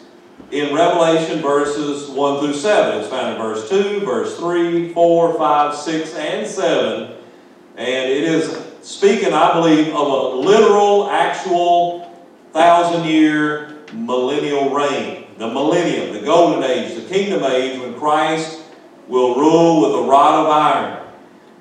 in 0.50 0.74
Revelation 0.74 1.40
verses 1.40 2.10
1 2.10 2.40
through 2.40 2.54
7. 2.54 3.00
It's 3.00 3.10
found 3.10 3.36
in 3.36 3.42
verse 3.42 3.70
2, 3.70 4.00
verse 4.02 4.38
3, 4.38 4.92
4, 4.94 5.38
5, 5.38 5.76
6, 5.76 6.16
and 6.16 6.48
7. 6.48 7.16
And 7.76 8.12
it 8.12 8.24
is 8.24 8.66
speaking, 8.82 9.34
I 9.34 9.54
believe, 9.54 9.90
of 9.90 10.08
a 10.08 10.36
literal, 10.36 11.10
actual 11.10 12.12
thousand 12.54 13.06
year 13.06 13.80
millennial 13.94 14.74
reign. 14.74 15.26
The 15.38 15.48
millennium, 15.48 16.14
the 16.14 16.22
golden 16.22 16.64
age, 16.64 16.96
the 16.96 17.08
kingdom 17.08 17.44
age 17.44 17.80
when 17.80 17.96
Christ 17.96 18.62
will 19.08 19.36
rule 19.36 19.82
with 19.82 20.06
a 20.06 20.10
rod 20.10 20.46
of 20.46 20.52
iron. 20.52 21.08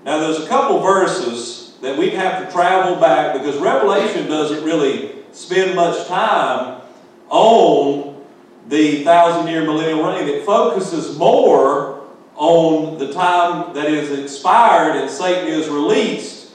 Now, 0.04 0.18
there's 0.18 0.44
a 0.44 0.48
couple 0.48 0.80
verses 0.80 1.61
that 1.82 1.98
we'd 1.98 2.14
have 2.14 2.46
to 2.46 2.52
travel 2.52 2.96
back 2.96 3.34
because 3.34 3.58
Revelation 3.58 4.28
doesn't 4.28 4.64
really 4.64 5.16
spend 5.32 5.74
much 5.74 6.06
time 6.06 6.80
on 7.28 8.24
the 8.68 9.02
thousand 9.04 9.48
year 9.48 9.62
millennial 9.62 10.06
reign. 10.06 10.28
It 10.28 10.46
focuses 10.46 11.18
more 11.18 12.04
on 12.36 12.98
the 12.98 13.12
time 13.12 13.74
that 13.74 13.90
is 13.90 14.16
expired 14.18 14.96
and 14.96 15.10
Satan 15.10 15.48
is 15.48 15.68
released. 15.68 16.52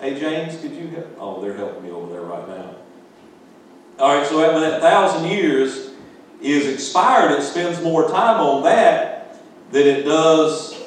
Hey, 0.00 0.18
James, 0.18 0.58
could 0.60 0.72
you 0.72 0.86
help? 0.86 1.16
Oh, 1.18 1.42
they're 1.42 1.56
helping 1.56 1.82
me 1.82 1.90
over 1.90 2.10
there 2.12 2.22
right 2.22 2.48
now. 2.48 2.76
All 3.98 4.16
right, 4.16 4.26
so 4.26 4.38
when 4.38 4.62
that 4.62 4.80
thousand 4.80 5.28
years 5.28 5.90
is 6.40 6.68
expired, 6.68 7.32
it 7.32 7.42
spends 7.42 7.82
more 7.82 8.08
time 8.08 8.40
on 8.40 8.62
that 8.62 9.36
than 9.72 9.86
it 9.86 10.04
does 10.04 10.79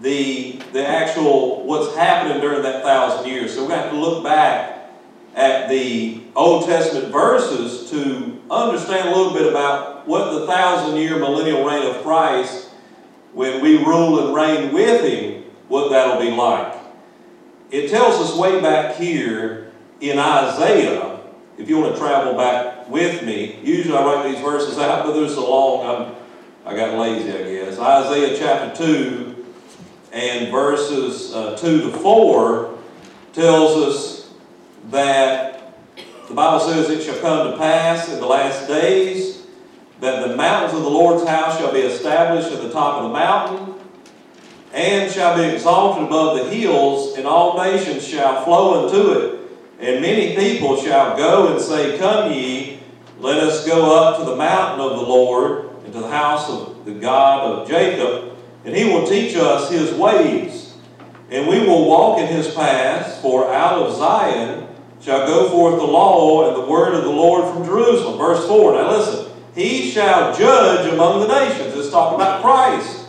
the, 0.00 0.60
the 0.72 0.86
actual 0.86 1.64
what's 1.64 1.94
happening 1.96 2.40
during 2.40 2.62
that 2.62 2.82
thousand 2.82 3.30
years. 3.30 3.54
So 3.54 3.66
to 3.68 3.74
have 3.74 3.90
to 3.90 3.96
look 3.96 4.22
back 4.24 4.90
at 5.34 5.68
the 5.68 6.20
Old 6.34 6.66
Testament 6.66 7.12
verses 7.12 7.90
to 7.90 8.40
understand 8.50 9.08
a 9.08 9.16
little 9.16 9.32
bit 9.32 9.46
about 9.48 10.06
what 10.06 10.32
the 10.32 10.46
thousand 10.46 10.96
year 10.96 11.18
millennial 11.18 11.64
reign 11.64 11.86
of 11.86 12.02
Christ, 12.02 12.70
when 13.32 13.62
we 13.62 13.78
rule 13.84 14.26
and 14.26 14.34
reign 14.34 14.72
with 14.72 15.04
Him, 15.04 15.44
what 15.68 15.90
that'll 15.90 16.20
be 16.20 16.30
like. 16.30 16.74
It 17.70 17.90
tells 17.90 18.14
us 18.14 18.36
way 18.36 18.60
back 18.60 18.96
here 18.96 19.70
in 20.00 20.18
Isaiah, 20.18 21.20
if 21.58 21.68
you 21.68 21.78
want 21.78 21.94
to 21.94 22.00
travel 22.00 22.34
back 22.34 22.88
with 22.88 23.24
me, 23.24 23.58
usually 23.62 23.96
I 23.96 24.04
write 24.04 24.32
these 24.32 24.42
verses 24.42 24.78
out, 24.78 25.04
but 25.04 25.12
they're 25.12 25.28
so 25.28 25.50
long, 25.50 25.86
I'm, 25.86 26.14
I 26.64 26.76
got 26.76 26.98
lazy, 26.98 27.30
I 27.30 27.42
guess. 27.42 27.78
Isaiah 27.78 28.38
chapter 28.38 28.84
2, 28.84 29.27
and 30.12 30.50
verses 30.50 31.34
uh, 31.34 31.56
2 31.56 31.90
to 31.90 31.98
4 31.98 32.78
tells 33.32 33.76
us 33.76 34.30
that 34.90 35.74
the 36.28 36.34
Bible 36.34 36.60
says 36.60 36.90
it 36.90 37.02
shall 37.02 37.20
come 37.20 37.50
to 37.50 37.56
pass 37.56 38.08
in 38.08 38.20
the 38.20 38.26
last 38.26 38.66
days 38.68 39.46
that 40.00 40.28
the 40.28 40.36
mountains 40.36 40.74
of 40.74 40.82
the 40.82 40.90
Lord's 40.90 41.26
house 41.28 41.58
shall 41.58 41.72
be 41.72 41.80
established 41.80 42.52
at 42.52 42.62
the 42.62 42.70
top 42.70 43.02
of 43.02 43.04
the 43.04 43.18
mountain 43.18 43.74
and 44.72 45.10
shall 45.10 45.36
be 45.36 45.44
exalted 45.44 46.04
above 46.04 46.36
the 46.36 46.54
hills, 46.54 47.16
and 47.16 47.26
all 47.26 47.56
nations 47.56 48.06
shall 48.06 48.44
flow 48.44 48.86
unto 48.86 49.12
it. 49.12 49.40
And 49.80 50.02
many 50.02 50.36
people 50.36 50.76
shall 50.76 51.16
go 51.16 51.52
and 51.52 51.60
say, 51.60 51.96
Come 51.98 52.32
ye, 52.32 52.80
let 53.18 53.38
us 53.38 53.66
go 53.66 53.96
up 53.96 54.18
to 54.18 54.24
the 54.24 54.36
mountain 54.36 54.80
of 54.80 54.98
the 54.98 55.06
Lord, 55.06 55.70
and 55.84 55.92
to 55.94 56.00
the 56.00 56.10
house 56.10 56.50
of 56.50 56.84
the 56.84 56.92
God 56.92 57.44
of 57.44 57.68
Jacob 57.68 58.27
and 58.64 58.74
he 58.74 58.84
will 58.84 59.06
teach 59.06 59.36
us 59.36 59.70
his 59.70 59.92
ways, 59.94 60.74
and 61.30 61.46
we 61.46 61.60
will 61.60 61.88
walk 61.88 62.18
in 62.18 62.26
his 62.26 62.52
paths, 62.54 63.20
for 63.20 63.52
out 63.52 63.78
of 63.78 63.96
Zion 63.96 64.68
shall 65.00 65.26
go 65.26 65.48
forth 65.50 65.76
the 65.76 65.86
law 65.86 66.48
and 66.48 66.56
the 66.62 66.70
word 66.70 66.94
of 66.94 67.04
the 67.04 67.10
Lord 67.10 67.54
from 67.54 67.64
Jerusalem. 67.64 68.18
Verse 68.18 68.46
4. 68.46 68.72
Now 68.72 68.90
listen. 68.90 69.32
He 69.54 69.90
shall 69.90 70.36
judge 70.36 70.92
among 70.92 71.20
the 71.20 71.28
nations. 71.28 71.74
It's 71.74 71.90
talking 71.90 72.14
about 72.14 72.42
Christ. 72.42 73.06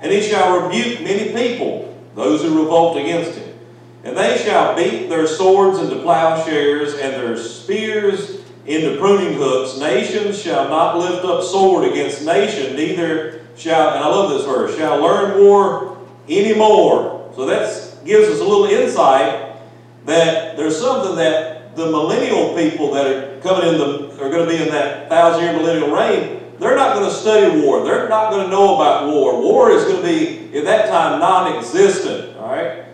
And 0.00 0.10
he 0.10 0.20
shall 0.20 0.60
rebuke 0.60 1.00
many 1.02 1.32
people, 1.32 1.96
those 2.14 2.42
who 2.42 2.60
revolt 2.60 2.96
against 2.96 3.38
him. 3.38 3.56
And 4.02 4.16
they 4.16 4.36
shall 4.38 4.74
beat 4.74 5.08
their 5.08 5.28
swords 5.28 5.78
into 5.78 6.02
plowshares 6.02 6.94
and 6.94 7.14
their 7.14 7.36
spears 7.36 8.40
into 8.66 8.98
pruning 8.98 9.34
hooks. 9.34 9.78
Nations 9.78 10.40
shall 10.40 10.68
not 10.68 10.98
lift 10.98 11.24
up 11.24 11.44
sword 11.44 11.88
against 11.88 12.24
nation, 12.24 12.74
neither 12.74 13.41
shall, 13.56 13.94
and 13.94 14.04
I 14.04 14.08
love 14.08 14.30
this 14.30 14.44
verse, 14.44 14.76
shall 14.76 15.00
learn 15.00 15.38
war 15.40 15.98
anymore. 16.28 17.32
So 17.34 17.46
that 17.46 18.04
gives 18.04 18.28
us 18.28 18.40
a 18.40 18.44
little 18.44 18.66
insight 18.66 19.56
that 20.06 20.56
there's 20.56 20.78
something 20.78 21.16
that 21.16 21.76
the 21.76 21.86
millennial 21.86 22.54
people 22.54 22.92
that 22.92 23.06
are 23.06 23.40
coming 23.40 23.68
in 23.68 23.78
the, 23.78 24.12
are 24.22 24.30
going 24.30 24.46
to 24.46 24.50
be 24.50 24.62
in 24.62 24.68
that 24.70 25.08
thousand 25.08 25.44
year 25.44 25.52
millennial 25.54 25.90
reign, 25.90 26.40
they're 26.58 26.76
not 26.76 26.94
going 26.94 27.08
to 27.08 27.14
study 27.14 27.60
war. 27.60 27.84
They're 27.84 28.08
not 28.08 28.30
going 28.30 28.44
to 28.44 28.50
know 28.50 28.76
about 28.76 29.08
war. 29.08 29.40
War 29.40 29.70
is 29.70 29.84
going 29.84 29.96
to 29.96 30.02
be, 30.02 30.56
at 30.56 30.64
that 30.64 30.88
time, 30.88 31.18
non-existent. 31.18 32.36
All 32.36 32.48
right? 32.48 32.84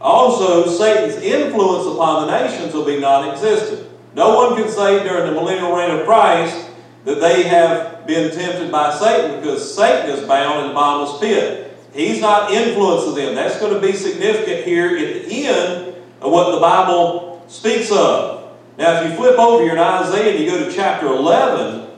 Also, 0.00 0.68
Satan's 0.68 1.16
influence 1.22 1.86
upon 1.86 2.26
the 2.26 2.40
nations 2.40 2.74
will 2.74 2.84
be 2.84 3.00
non-existent. 3.00 3.88
No 4.14 4.36
one 4.36 4.60
can 4.60 4.70
say 4.70 5.02
during 5.02 5.26
the 5.26 5.32
millennial 5.32 5.74
reign 5.74 5.90
of 5.90 6.06
Christ 6.06 6.67
that 7.04 7.20
they 7.20 7.44
have 7.44 8.06
been 8.06 8.30
tempted 8.30 8.70
by 8.70 8.94
Satan 8.94 9.40
because 9.40 9.74
Satan 9.74 10.10
is 10.10 10.26
bound 10.26 10.62
in 10.62 10.68
the 10.68 10.74
bottomless 10.74 11.20
pit. 11.20 11.76
He's 11.92 12.20
not 12.20 12.50
influencing 12.50 13.14
them. 13.14 13.34
That's 13.34 13.58
going 13.58 13.74
to 13.74 13.80
be 13.80 13.92
significant 13.92 14.64
here 14.64 14.96
at 14.96 15.26
the 15.26 15.46
end 15.46 15.94
of 16.20 16.32
what 16.32 16.52
the 16.52 16.60
Bible 16.60 17.44
speaks 17.48 17.90
of. 17.90 18.56
Now, 18.76 19.00
if 19.00 19.10
you 19.10 19.16
flip 19.16 19.38
over 19.38 19.62
here 19.62 19.72
in 19.72 19.78
Isaiah 19.78 20.30
and 20.32 20.44
you 20.44 20.50
go 20.50 20.68
to 20.68 20.72
chapter 20.72 21.06
11, 21.06 21.88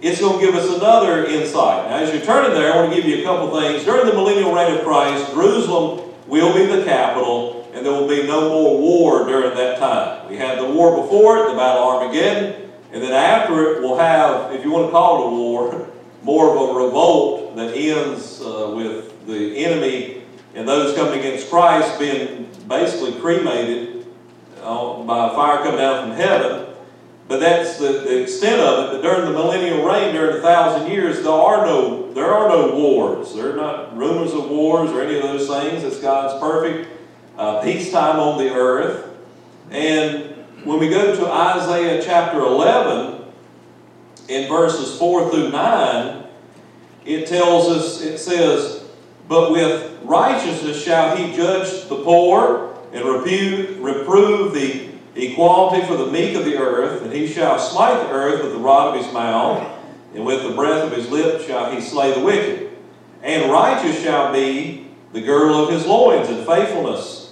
it's 0.00 0.20
going 0.20 0.40
to 0.40 0.44
give 0.44 0.54
us 0.54 0.68
another 0.74 1.24
insight. 1.26 1.88
Now, 1.88 1.96
as 1.98 2.12
you're 2.12 2.24
turning 2.24 2.52
there, 2.52 2.72
I 2.72 2.76
want 2.76 2.92
to 2.92 2.96
give 3.00 3.08
you 3.08 3.22
a 3.22 3.24
couple 3.24 3.58
things. 3.58 3.84
During 3.84 4.06
the 4.06 4.12
millennial 4.12 4.54
reign 4.54 4.74
of 4.74 4.84
Christ, 4.84 5.32
Jerusalem 5.32 6.12
will 6.26 6.52
be 6.54 6.66
the 6.66 6.84
capital, 6.84 7.70
and 7.72 7.86
there 7.86 7.92
will 7.92 8.08
be 8.08 8.26
no 8.26 8.48
more 8.48 8.78
war 8.78 9.24
during 9.26 9.56
that 9.56 9.78
time. 9.78 10.28
We 10.28 10.36
had 10.36 10.58
the 10.58 10.64
war 10.64 11.00
before 11.02 11.38
it, 11.38 11.50
the 11.50 11.56
Battle 11.56 11.84
of 11.84 12.02
Armageddon. 12.02 12.63
And 12.94 13.02
then 13.02 13.12
after 13.12 13.72
it, 13.72 13.82
we'll 13.82 13.98
have, 13.98 14.52
if 14.52 14.64
you 14.64 14.70
want 14.70 14.86
to 14.86 14.92
call 14.92 15.24
it 15.24 15.26
a 15.26 15.30
war, 15.30 15.90
more 16.22 16.56
of 16.56 16.76
a 16.76 16.84
revolt 16.86 17.56
that 17.56 17.74
ends 17.74 18.40
uh, 18.40 18.72
with 18.74 19.26
the 19.26 19.64
enemy 19.64 20.22
and 20.54 20.68
those 20.68 20.94
coming 20.96 21.18
against 21.18 21.50
Christ 21.50 21.98
being 21.98 22.48
basically 22.68 23.20
cremated 23.20 24.06
uh, 24.62 25.02
by 25.02 25.28
a 25.28 25.34
fire 25.34 25.58
coming 25.58 25.78
down 25.78 26.08
from 26.08 26.16
heaven. 26.16 26.66
But 27.26 27.40
that's 27.40 27.78
the, 27.78 27.88
the 27.88 28.22
extent 28.22 28.60
of 28.60 28.84
it. 28.84 28.92
But 28.92 29.02
during 29.02 29.24
the 29.24 29.32
millennial 29.32 29.84
reign, 29.84 30.14
during 30.14 30.36
a 30.36 30.40
thousand 30.40 30.90
years, 30.90 31.22
there 31.22 31.32
are 31.32 31.66
no 31.66 32.12
there 32.12 32.32
are 32.32 32.48
no 32.48 32.76
wars. 32.76 33.34
There 33.34 33.52
are 33.52 33.56
not 33.56 33.96
rumors 33.96 34.32
of 34.32 34.48
wars 34.48 34.90
or 34.90 35.02
any 35.02 35.16
of 35.16 35.22
those 35.22 35.48
things. 35.48 35.82
It's 35.82 35.98
God's 35.98 36.38
perfect 36.38 36.88
uh, 37.36 37.60
peacetime 37.60 38.20
on 38.20 38.38
the 38.38 38.54
earth. 38.54 39.10
And 39.70 40.33
when 40.64 40.78
we 40.78 40.88
go 40.88 41.14
to 41.14 41.30
Isaiah 41.30 42.02
chapter 42.02 42.40
11, 42.40 43.22
in 44.28 44.48
verses 44.48 44.98
4 44.98 45.30
through 45.30 45.50
9, 45.50 46.24
it 47.04 47.26
tells 47.26 47.68
us, 47.68 48.00
it 48.00 48.18
says, 48.18 48.84
But 49.28 49.52
with 49.52 50.00
righteousness 50.02 50.82
shall 50.82 51.16
he 51.16 51.36
judge 51.36 51.88
the 51.88 52.02
poor, 52.02 52.74
and 52.92 53.04
reprove, 53.04 53.80
reprove 53.80 54.54
the 54.54 54.88
equality 55.14 55.86
for 55.86 55.96
the 55.96 56.06
meek 56.06 56.34
of 56.34 56.44
the 56.44 56.56
earth, 56.56 57.02
and 57.02 57.12
he 57.12 57.26
shall 57.26 57.58
smite 57.58 58.02
the 58.06 58.10
earth 58.10 58.42
with 58.42 58.52
the 58.52 58.58
rod 58.58 58.96
of 58.96 59.04
his 59.04 59.12
mouth, 59.12 59.70
and 60.14 60.24
with 60.24 60.42
the 60.42 60.54
breath 60.54 60.84
of 60.84 60.96
his 60.96 61.10
lips 61.10 61.44
shall 61.44 61.70
he 61.72 61.80
slay 61.80 62.14
the 62.14 62.20
wicked. 62.20 62.70
And 63.22 63.50
righteous 63.50 64.02
shall 64.02 64.32
be 64.32 64.88
the 65.12 65.20
girdle 65.20 65.64
of 65.64 65.70
his 65.70 65.86
loins, 65.86 66.28
and 66.28 66.46
faithfulness 66.46 67.23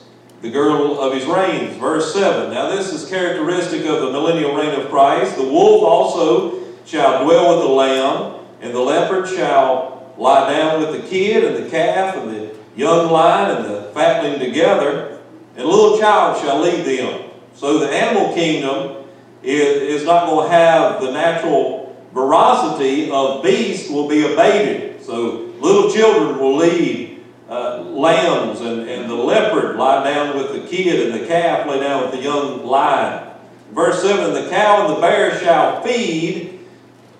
the 0.42 0.50
girdle 0.50 1.00
of 1.00 1.14
his 1.14 1.24
reins. 1.24 1.76
Verse 1.76 2.12
7. 2.12 2.52
Now, 2.52 2.68
this 2.68 2.92
is 2.92 3.08
characteristic 3.08 3.86
of 3.86 4.00
the 4.00 4.10
millennial 4.10 4.54
reign 4.54 4.78
of 4.78 4.90
Christ. 4.90 5.36
The 5.36 5.44
wolf 5.44 5.84
also 5.84 6.60
shall 6.84 7.24
dwell 7.24 7.56
with 7.56 7.64
the 7.64 7.72
lamb, 7.72 8.44
and 8.60 8.74
the 8.74 8.80
leopard 8.80 9.28
shall 9.28 10.12
lie 10.18 10.52
down 10.52 10.80
with 10.80 11.00
the 11.00 11.08
kid 11.08 11.44
and 11.44 11.64
the 11.64 11.70
calf 11.70 12.16
and 12.16 12.30
the 12.30 12.56
young 12.74 13.10
lion 13.10 13.56
and 13.56 13.64
the 13.64 13.90
fatling 13.94 14.40
together, 14.40 15.20
and 15.56 15.64
a 15.64 15.68
little 15.68 15.98
child 15.98 16.42
shall 16.42 16.60
lead 16.60 16.84
them. 16.84 17.30
So 17.54 17.78
the 17.78 17.90
animal 17.90 18.34
kingdom 18.34 19.04
is, 19.44 20.00
is 20.00 20.04
not 20.04 20.26
going 20.26 20.50
to 20.50 20.52
have 20.52 21.00
the 21.00 21.12
natural 21.12 21.96
veracity 22.12 23.10
of 23.10 23.44
beasts 23.44 23.88
will 23.88 24.08
be 24.08 24.32
abated. 24.32 25.02
So 25.02 25.52
little 25.60 25.90
children 25.92 26.38
will 26.38 26.56
lead 26.56 27.11
uh, 27.52 27.82
lambs 27.82 28.60
and, 28.62 28.88
and 28.88 29.10
the 29.10 29.14
leopard 29.14 29.76
lie 29.76 30.02
down 30.02 30.36
with 30.38 30.52
the 30.52 30.66
kid 30.66 31.06
and 31.06 31.20
the 31.20 31.26
calf 31.26 31.68
lay 31.68 31.78
down 31.80 32.02
with 32.02 32.12
the 32.12 32.22
young 32.22 32.64
lion. 32.64 33.28
Verse 33.72 34.00
7 34.00 34.32
The 34.32 34.48
cow 34.48 34.86
and 34.86 34.96
the 34.96 35.00
bear 35.00 35.38
shall 35.38 35.82
feed, 35.82 36.60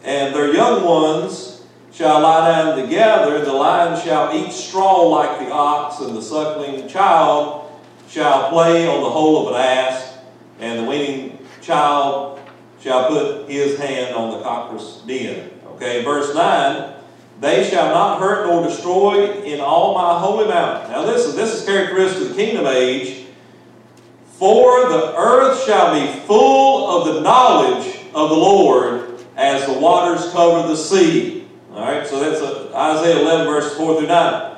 and 0.03 0.35
their 0.35 0.55
young 0.55 0.85
ones 0.85 1.63
shall 1.93 2.21
lie 2.21 2.51
down 2.51 2.79
together, 2.79 3.45
the 3.45 3.53
lion 3.53 4.01
shall 4.03 4.35
eat 4.35 4.53
straw 4.53 5.03
like 5.03 5.39
the 5.39 5.53
ox, 5.53 6.01
and 6.01 6.17
the 6.17 6.23
suckling 6.23 6.89
child 6.89 7.71
shall 8.09 8.49
play 8.49 8.89
on 8.89 9.03
the 9.03 9.11
hole 9.11 9.47
of 9.47 9.55
an 9.55 9.61
ass, 9.61 10.17
and 10.61 10.79
the 10.79 10.89
weaning 10.89 11.47
child 11.61 12.41
shall 12.81 13.09
put 13.09 13.51
his 13.51 13.79
hand 13.79 14.15
on 14.15 14.31
the 14.31 14.43
cockatrice' 14.43 15.03
den. 15.07 15.51
Okay, 15.75 16.03
verse 16.03 16.35
9 16.35 17.02
they 17.43 17.69
shall 17.69 17.89
not 17.89 18.21
hurt 18.21 18.47
nor 18.47 18.63
destroy 18.63 19.43
in 19.43 19.61
all 19.61 19.95
my 19.95 20.19
holy 20.21 20.47
mountain. 20.47 20.93
Now 20.93 21.05
listen, 21.05 21.35
this 21.35 21.53
is 21.53 21.65
characteristic 21.65 22.23
of 22.23 22.29
the 22.29 22.35
kingdom 22.35 22.67
age. 22.67 23.27
For 24.39 24.89
the 24.89 25.17
earth 25.17 25.65
shall 25.65 25.93
be 25.93 26.21
full 26.21 26.89
of 26.89 27.15
the 27.15 27.21
knowledge 27.21 27.97
of 28.15 28.31
the 28.31 28.37
Lord 28.37 29.21
as 29.37 29.67
the 29.67 29.73
waters 29.73 30.31
cover 30.33 30.69
the 30.69 30.77
sea. 30.77 31.49
All 31.73 31.81
right, 31.81 32.07
so 32.07 32.21
that's 32.21 32.41
uh, 32.41 32.73
Isaiah 32.75 33.23
11, 33.23 33.47
verses 33.47 33.77
4 33.77 33.99
through 33.99 34.07
9. 34.07 34.57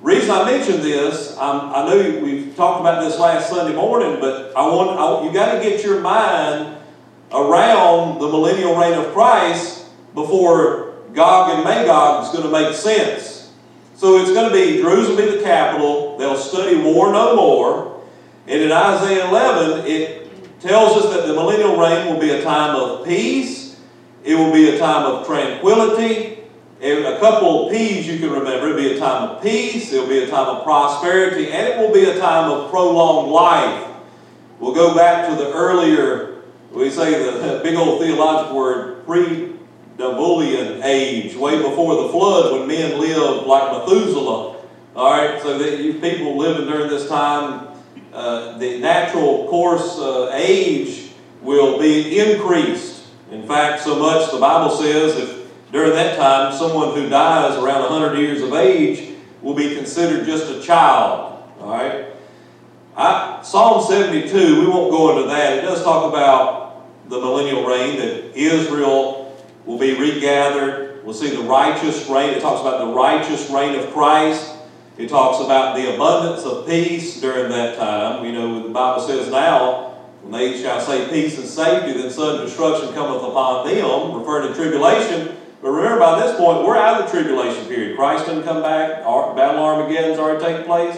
Reason 0.00 0.30
I 0.30 0.44
mention 0.44 0.80
this, 0.80 1.36
I'm, 1.38 1.72
I 1.72 1.86
know 1.86 2.20
we 2.20 2.50
talked 2.52 2.80
about 2.80 3.04
this 3.04 3.18
last 3.18 3.50
Sunday 3.50 3.74
morning, 3.74 4.20
but 4.20 4.56
I 4.56 4.66
want 4.66 4.98
I, 4.98 5.26
you 5.26 5.32
got 5.32 5.54
to 5.54 5.60
get 5.62 5.84
your 5.84 6.00
mind 6.00 6.76
around 7.30 8.20
the 8.20 8.28
millennial 8.28 8.76
reign 8.76 8.94
of 8.94 9.12
Christ 9.12 9.86
before 10.14 10.91
Gog 11.12 11.54
and 11.54 11.64
Magog 11.64 12.24
is 12.24 12.30
going 12.32 12.44
to 12.44 12.50
make 12.50 12.74
sense. 12.74 13.52
So 13.96 14.18
it's 14.18 14.32
going 14.32 14.48
to 14.48 14.52
be 14.52 14.82
Jerusalem 14.82 15.16
be 15.16 15.36
the 15.36 15.42
capital. 15.42 16.18
They'll 16.18 16.36
study 16.36 16.76
war 16.76 17.12
no 17.12 17.36
more. 17.36 18.02
And 18.46 18.60
in 18.60 18.72
Isaiah 18.72 19.28
11, 19.28 19.86
it 19.86 20.60
tells 20.60 21.04
us 21.04 21.14
that 21.14 21.26
the 21.26 21.34
millennial 21.34 21.76
reign 21.76 22.12
will 22.12 22.20
be 22.20 22.30
a 22.30 22.42
time 22.42 22.74
of 22.74 23.06
peace. 23.06 23.78
It 24.24 24.34
will 24.34 24.52
be 24.52 24.70
a 24.70 24.78
time 24.78 25.04
of 25.06 25.26
tranquility. 25.26 26.40
A 26.80 27.18
couple 27.20 27.66
of 27.66 27.72
P's 27.72 28.08
you 28.08 28.18
can 28.18 28.30
remember. 28.30 28.68
It'll 28.68 28.76
be 28.76 28.96
a 28.96 28.98
time 28.98 29.28
of 29.28 29.42
peace. 29.42 29.92
It'll 29.92 30.08
be 30.08 30.24
a 30.24 30.28
time 30.28 30.48
of 30.48 30.64
prosperity. 30.64 31.52
And 31.52 31.68
it 31.68 31.78
will 31.78 31.94
be 31.94 32.10
a 32.10 32.18
time 32.18 32.50
of 32.50 32.70
prolonged 32.70 33.30
life. 33.30 33.88
We'll 34.58 34.74
go 34.74 34.94
back 34.94 35.28
to 35.28 35.36
the 35.36 35.52
earlier, 35.52 36.42
we 36.72 36.90
say 36.90 37.22
the 37.22 37.60
big 37.62 37.76
old 37.76 38.00
theological 38.00 38.56
word, 38.56 39.06
pre 39.06 39.51
Diluvian 39.96 40.82
age, 40.84 41.36
way 41.36 41.60
before 41.60 42.02
the 42.02 42.08
flood 42.08 42.52
when 42.52 42.68
men 42.68 42.98
lived 42.98 43.46
like 43.46 43.72
Methuselah. 43.72 44.56
All 44.94 45.10
right, 45.10 45.40
so 45.40 45.58
that 45.58 45.80
you 45.80 45.94
people 45.94 46.36
living 46.36 46.66
during 46.66 46.88
this 46.90 47.08
time, 47.08 47.68
uh, 48.12 48.58
the 48.58 48.78
natural 48.78 49.48
course 49.48 49.98
uh, 49.98 50.30
age 50.34 51.12
will 51.40 51.78
be 51.78 52.18
increased. 52.18 53.04
In 53.30 53.46
fact, 53.46 53.82
so 53.82 53.98
much 53.98 54.30
the 54.30 54.38
Bible 54.38 54.74
says 54.76 55.16
if 55.16 55.72
during 55.72 55.92
that 55.92 56.16
time 56.16 56.52
someone 56.52 56.94
who 56.94 57.08
dies 57.08 57.56
around 57.56 57.82
100 57.90 58.18
years 58.18 58.42
of 58.42 58.52
age 58.52 59.14
will 59.40 59.54
be 59.54 59.74
considered 59.74 60.26
just 60.26 60.50
a 60.50 60.60
child. 60.60 61.42
All 61.60 61.70
right. 61.70 62.06
I, 62.96 63.40
Psalm 63.42 63.82
72, 63.82 64.60
we 64.60 64.66
won't 64.66 64.90
go 64.90 65.16
into 65.16 65.28
that. 65.28 65.58
It 65.58 65.62
does 65.62 65.82
talk 65.82 66.12
about 66.12 67.08
the 67.08 67.18
millennial 67.18 67.66
reign 67.66 67.98
that 67.98 68.36
Israel 68.36 69.21
will 69.66 69.78
be 69.78 69.98
regathered. 69.98 71.04
We'll 71.04 71.14
see 71.14 71.34
the 71.34 71.42
righteous 71.42 72.08
reign. 72.08 72.30
It 72.30 72.40
talks 72.40 72.60
about 72.60 72.86
the 72.86 72.92
righteous 72.94 73.50
reign 73.50 73.78
of 73.78 73.92
Christ. 73.92 74.54
It 74.98 75.08
talks 75.08 75.44
about 75.44 75.74
the 75.76 75.94
abundance 75.94 76.44
of 76.44 76.66
peace 76.66 77.20
during 77.20 77.50
that 77.50 77.76
time. 77.78 78.24
You 78.24 78.32
know, 78.32 78.62
the 78.62 78.68
Bible 78.68 79.02
says 79.02 79.30
now, 79.30 79.90
when 80.22 80.32
they 80.32 80.60
shall 80.62 80.80
say 80.80 81.08
peace 81.08 81.38
and 81.38 81.48
safety, 81.48 81.92
then 81.92 82.10
sudden 82.10 82.44
destruction 82.44 82.92
cometh 82.94 83.22
upon 83.22 83.66
them, 83.66 84.18
referring 84.18 84.48
to 84.48 84.54
tribulation. 84.54 85.36
But 85.60 85.70
remember, 85.70 85.98
by 85.98 86.20
this 86.20 86.36
point, 86.36 86.64
we're 86.64 86.76
out 86.76 87.00
of 87.00 87.06
the 87.06 87.18
tribulation 87.18 87.66
period. 87.66 87.96
Christ 87.96 88.26
didn't 88.26 88.44
come 88.44 88.62
back. 88.62 89.02
Battle 89.02 89.64
Armageddon's 89.64 90.18
already 90.18 90.44
taken 90.44 90.64
place. 90.64 90.96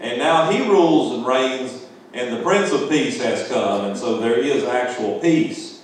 And 0.00 0.18
now 0.18 0.50
he 0.50 0.68
rules 0.68 1.14
and 1.14 1.26
reigns, 1.26 1.86
and 2.12 2.36
the 2.36 2.42
Prince 2.42 2.72
of 2.72 2.90
Peace 2.90 3.22
has 3.22 3.48
come. 3.48 3.86
And 3.86 3.96
so 3.96 4.18
there 4.18 4.38
is 4.38 4.64
actual 4.64 5.20
peace. 5.20 5.75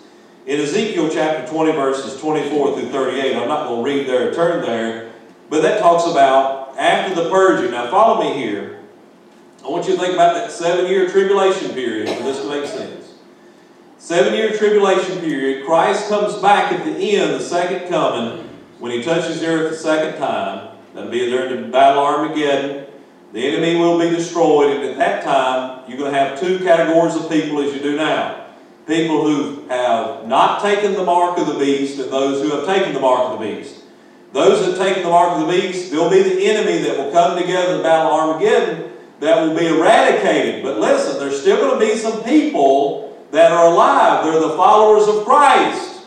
In 0.45 0.59
Ezekiel 0.59 1.09
chapter 1.09 1.47
20, 1.53 1.73
verses 1.73 2.21
24 2.21 2.77
through 2.77 2.89
38, 2.89 3.37
I'm 3.37 3.47
not 3.47 3.69
going 3.69 3.85
to 3.85 3.89
read 3.89 4.09
there, 4.09 4.35
turn 4.35 4.61
there, 4.63 5.13
but 5.49 5.63
that 5.63 5.79
talks 5.79 6.11
about 6.11 6.77
after 6.77 7.15
the 7.15 7.31
purging. 7.31 7.71
Now, 7.71 7.89
follow 7.93 8.21
me 8.21 8.35
here. 8.35 8.81
I 9.65 9.69
want 9.69 9.87
you 9.87 9.95
to 9.95 10.01
think 10.01 10.15
about 10.15 10.35
that 10.35 10.51
seven 10.51 10.87
year 10.87 11.09
tribulation 11.09 11.71
period 11.71 12.09
for 12.09 12.25
this 12.25 12.41
to 12.41 12.49
make 12.49 12.67
sense. 12.67 13.15
Seven 13.99 14.35
year 14.35 14.51
tribulation 14.57 15.21
period, 15.21 15.65
Christ 15.65 16.09
comes 16.09 16.35
back 16.43 16.73
at 16.73 16.85
the 16.85 16.91
end, 16.91 17.35
the 17.35 17.41
second 17.41 17.89
coming, 17.89 18.49
when 18.81 18.91
he 18.91 19.01
touches 19.01 19.39
the 19.41 19.47
earth 19.47 19.71
the 19.71 19.77
second 19.77 20.19
time. 20.19 20.77
That'll 20.93 21.09
be 21.09 21.31
during 21.31 21.63
the 21.63 21.69
Battle 21.69 22.03
Armageddon. 22.03 22.87
The 23.33 23.47
enemy 23.47 23.79
will 23.79 23.97
be 23.97 24.11
destroyed, 24.11 24.77
and 24.77 24.91
at 24.91 24.99
that 24.99 25.23
time, 25.23 25.89
you're 25.89 25.99
going 25.99 26.13
to 26.13 26.19
have 26.19 26.41
two 26.41 26.59
categories 26.59 27.15
of 27.15 27.31
people 27.31 27.61
as 27.61 27.73
you 27.73 27.81
do 27.81 27.97
now 27.97 28.42
people 28.87 29.25
who 29.25 29.69
have 29.69 30.27
not 30.27 30.61
taken 30.63 30.95
the 30.95 31.05
mark 31.05 31.39
of 31.39 31.47
the 31.47 31.59
beast 31.59 31.99
and 31.99 32.13
those 32.13 32.43
who 32.43 32.57
have 32.57 32.67
taken 32.67 32.93
the 32.93 33.01
mark 33.01 33.33
of 33.33 33.39
the 33.39 33.47
beast. 33.47 33.83
Those 34.33 34.61
that 34.61 34.77
have 34.77 34.87
taken 34.87 35.03
the 35.03 35.11
mark 35.11 35.39
of 35.39 35.47
the 35.47 35.53
beast, 35.53 35.91
there'll 35.91 36.11
be 36.11 36.23
the 36.23 36.45
enemy 36.47 36.79
that 36.79 36.99
will 36.99 37.13
come 37.13 37.39
together 37.39 37.77
in 37.77 37.83
battle 37.83 38.13
Armageddon 38.13 38.93
that 39.21 39.41
will 39.41 39.57
be 39.57 39.67
eradicated. 39.67 40.63
But 40.63 40.81
listen, 40.81 41.19
there's 41.19 41.41
still 41.41 41.59
going 41.59 41.79
to 41.79 41.87
be 41.87 41.97
some 41.97 42.25
people 42.25 43.17
that 43.31 43.53
are 43.53 43.67
alive. 43.67 44.25
They're 44.25 44.41
the 44.41 44.57
followers 44.57 45.07
of 45.07 45.25
Christ 45.25 46.07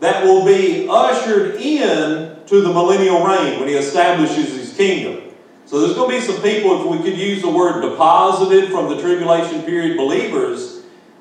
that 0.00 0.24
will 0.24 0.44
be 0.44 0.86
ushered 0.88 1.56
in 1.56 2.36
to 2.46 2.60
the 2.62 2.72
millennial 2.72 3.24
reign 3.26 3.58
when 3.58 3.68
he 3.68 3.74
establishes 3.74 4.54
his 4.54 4.76
kingdom. 4.76 5.34
So 5.66 5.80
there's 5.80 5.94
going 5.94 6.10
to 6.10 6.16
be 6.16 6.22
some 6.22 6.42
people, 6.42 6.80
if 6.80 6.86
we 6.86 7.10
could 7.10 7.18
use 7.18 7.42
the 7.42 7.50
word 7.50 7.82
deposited 7.82 8.70
from 8.70 8.88
the 8.88 9.00
tribulation 9.00 9.62
period 9.62 9.96
believers, 9.96 10.75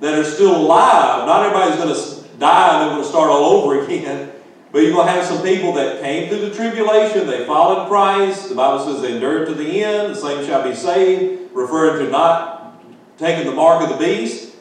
that 0.06 0.20
are 0.20 0.24
still 0.24 0.56
alive. 0.56 1.26
Not 1.26 1.48
everybody's 1.48 1.78
going 1.78 1.96
to 1.96 2.38
die 2.38 2.74
and 2.74 2.82
they're 2.82 2.90
going 2.90 3.02
to 3.02 3.10
start 3.10 3.30
all 3.30 3.46
over 3.46 3.84
again. 3.84 4.32
But 4.72 4.82
you're 4.82 4.92
going 4.92 5.08
to 5.08 5.14
have 5.14 5.24
some 5.24 5.42
people 5.42 5.72
that 5.74 6.02
came 6.02 6.28
through 6.28 6.50
the 6.50 6.54
tribulation, 6.54 7.28
they 7.28 7.46
followed 7.46 7.88
Christ. 7.88 8.50
The 8.50 8.56
Bible 8.56 8.84
says 8.84 9.02
they 9.02 9.14
endured 9.14 9.48
to 9.48 9.54
the 9.54 9.82
end, 9.82 10.14
the 10.14 10.20
same 10.20 10.46
shall 10.46 10.68
be 10.68 10.76
saved, 10.76 11.54
referring 11.54 12.04
to 12.04 12.12
not 12.12 12.84
taking 13.18 13.46
the 13.46 13.56
mark 13.56 13.82
of 13.84 13.88
the 13.88 14.06
beast. 14.06 14.54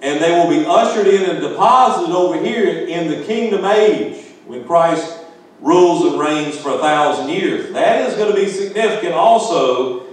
And 0.00 0.22
they 0.22 0.30
will 0.30 0.48
be 0.48 0.64
ushered 0.64 1.08
in 1.08 1.28
and 1.28 1.40
deposited 1.40 2.14
over 2.14 2.40
here 2.40 2.86
in 2.86 3.08
the 3.08 3.24
kingdom 3.24 3.64
age 3.64 4.24
when 4.46 4.64
Christ 4.64 5.18
rules 5.60 6.04
and 6.04 6.20
reigns 6.20 6.56
for 6.56 6.68
a 6.68 6.78
thousand 6.78 7.30
years. 7.30 7.72
That 7.72 8.08
is 8.08 8.16
going 8.16 8.32
to 8.32 8.40
be 8.40 8.48
significant 8.48 9.14
also 9.14 10.06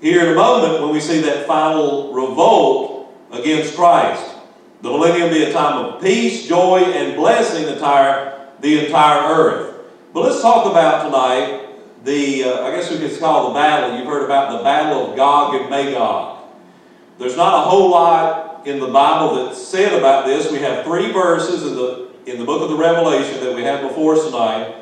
here 0.00 0.22
in 0.22 0.32
a 0.32 0.34
moment 0.34 0.82
when 0.82 0.92
we 0.92 0.98
see 0.98 1.20
that 1.20 1.46
final 1.46 2.12
revolt 2.12 2.93
against 3.34 3.76
Christ. 3.76 4.34
The 4.82 4.90
millennium 4.90 5.30
be 5.30 5.44
a 5.44 5.52
time 5.52 5.84
of 5.84 6.02
peace, 6.02 6.46
joy, 6.46 6.80
and 6.80 7.16
blessing 7.16 7.64
the 7.64 7.74
entire, 7.74 8.48
the 8.60 8.86
entire 8.86 9.32
earth. 9.32 9.76
But 10.12 10.24
let's 10.24 10.42
talk 10.42 10.70
about 10.70 11.04
tonight 11.04 12.04
the, 12.04 12.44
uh, 12.44 12.66
I 12.66 12.76
guess 12.76 12.90
we 12.90 12.98
could 12.98 13.18
call 13.18 13.48
the 13.48 13.54
battle. 13.54 13.96
You've 13.96 14.06
heard 14.06 14.24
about 14.24 14.58
the 14.58 14.62
battle 14.62 15.10
of 15.10 15.16
Gog 15.16 15.54
and 15.54 15.70
Magog. 15.70 16.44
There's 17.18 17.36
not 17.36 17.66
a 17.66 17.70
whole 17.70 17.90
lot 17.90 18.66
in 18.66 18.78
the 18.78 18.88
Bible 18.88 19.46
that's 19.46 19.60
said 19.60 19.94
about 19.94 20.26
this. 20.26 20.52
We 20.52 20.58
have 20.58 20.84
three 20.84 21.12
verses 21.12 21.62
in 21.62 21.76
the, 21.76 22.10
in 22.26 22.38
the 22.38 22.44
book 22.44 22.62
of 22.62 22.68
the 22.68 22.76
Revelation 22.76 23.42
that 23.42 23.54
we 23.54 23.62
have 23.62 23.82
before 23.88 24.16
us 24.16 24.24
tonight. 24.26 24.74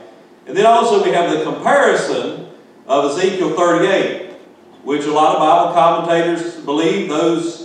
And 0.47 0.57
then 0.57 0.67
also 0.67 1.05
we 1.05 1.11
have 1.11 1.31
the 1.31 1.45
comparison 1.45 2.49
of 2.89 3.17
Ezekiel 3.17 3.55
38, 3.55 4.33
which 4.83 5.05
a 5.05 5.13
lot 5.13 5.37
of 5.37 5.41
Bible 5.41 5.75
commentators 5.75 6.57
believe 6.57 7.09
those 7.09 7.62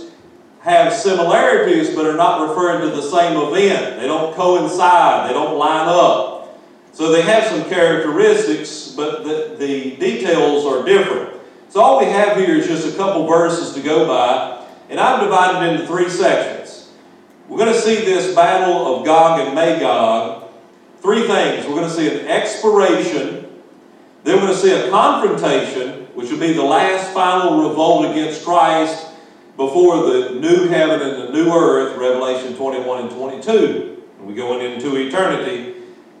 have 0.68 0.92
similarities 0.92 1.94
but 1.94 2.04
are 2.04 2.16
not 2.16 2.48
referring 2.48 2.88
to 2.88 2.94
the 2.94 3.02
same 3.02 3.36
event. 3.36 4.00
They 4.00 4.06
don't 4.06 4.34
coincide, 4.34 5.28
they 5.28 5.32
don't 5.32 5.56
line 5.56 5.88
up. 5.88 6.58
So 6.92 7.10
they 7.10 7.22
have 7.22 7.44
some 7.44 7.64
characteristics, 7.70 8.88
but 8.88 9.24
the, 9.24 9.56
the 9.58 9.96
details 9.96 10.64
are 10.66 10.84
different. 10.84 11.40
So 11.70 11.80
all 11.80 11.98
we 12.00 12.06
have 12.06 12.36
here 12.36 12.56
is 12.56 12.66
just 12.66 12.92
a 12.92 12.96
couple 12.96 13.26
verses 13.26 13.74
to 13.74 13.80
go 13.80 14.06
by, 14.06 14.64
and 14.88 14.98
I've 14.98 15.22
divided 15.22 15.70
into 15.70 15.86
three 15.86 16.08
sections. 16.08 16.90
We're 17.48 17.58
going 17.58 17.72
to 17.72 17.80
see 17.80 17.96
this 18.04 18.34
battle 18.34 18.96
of 18.96 19.06
Gog 19.06 19.40
and 19.40 19.54
Magog. 19.54 20.50
Three 21.00 21.26
things. 21.26 21.66
We're 21.66 21.76
going 21.76 21.88
to 21.88 21.94
see 21.94 22.08
an 22.08 22.26
expiration, 22.26 23.48
then 24.24 24.36
we're 24.36 24.48
going 24.48 24.52
to 24.52 24.58
see 24.58 24.72
a 24.72 24.90
confrontation, 24.90 26.06
which 26.14 26.30
will 26.30 26.40
be 26.40 26.52
the 26.52 26.62
last 26.62 27.14
final 27.14 27.68
revolt 27.68 28.10
against 28.10 28.44
Christ, 28.44 29.07
before 29.58 30.04
the 30.04 30.30
new 30.38 30.68
heaven 30.68 31.02
and 31.02 31.20
the 31.20 31.32
new 31.32 31.52
earth, 31.52 31.98
Revelation 31.98 32.56
21 32.56 33.02
and 33.02 33.10
22. 33.10 34.04
And 34.18 34.26
we 34.26 34.32
go 34.32 34.60
into 34.60 34.96
eternity. 34.96 35.74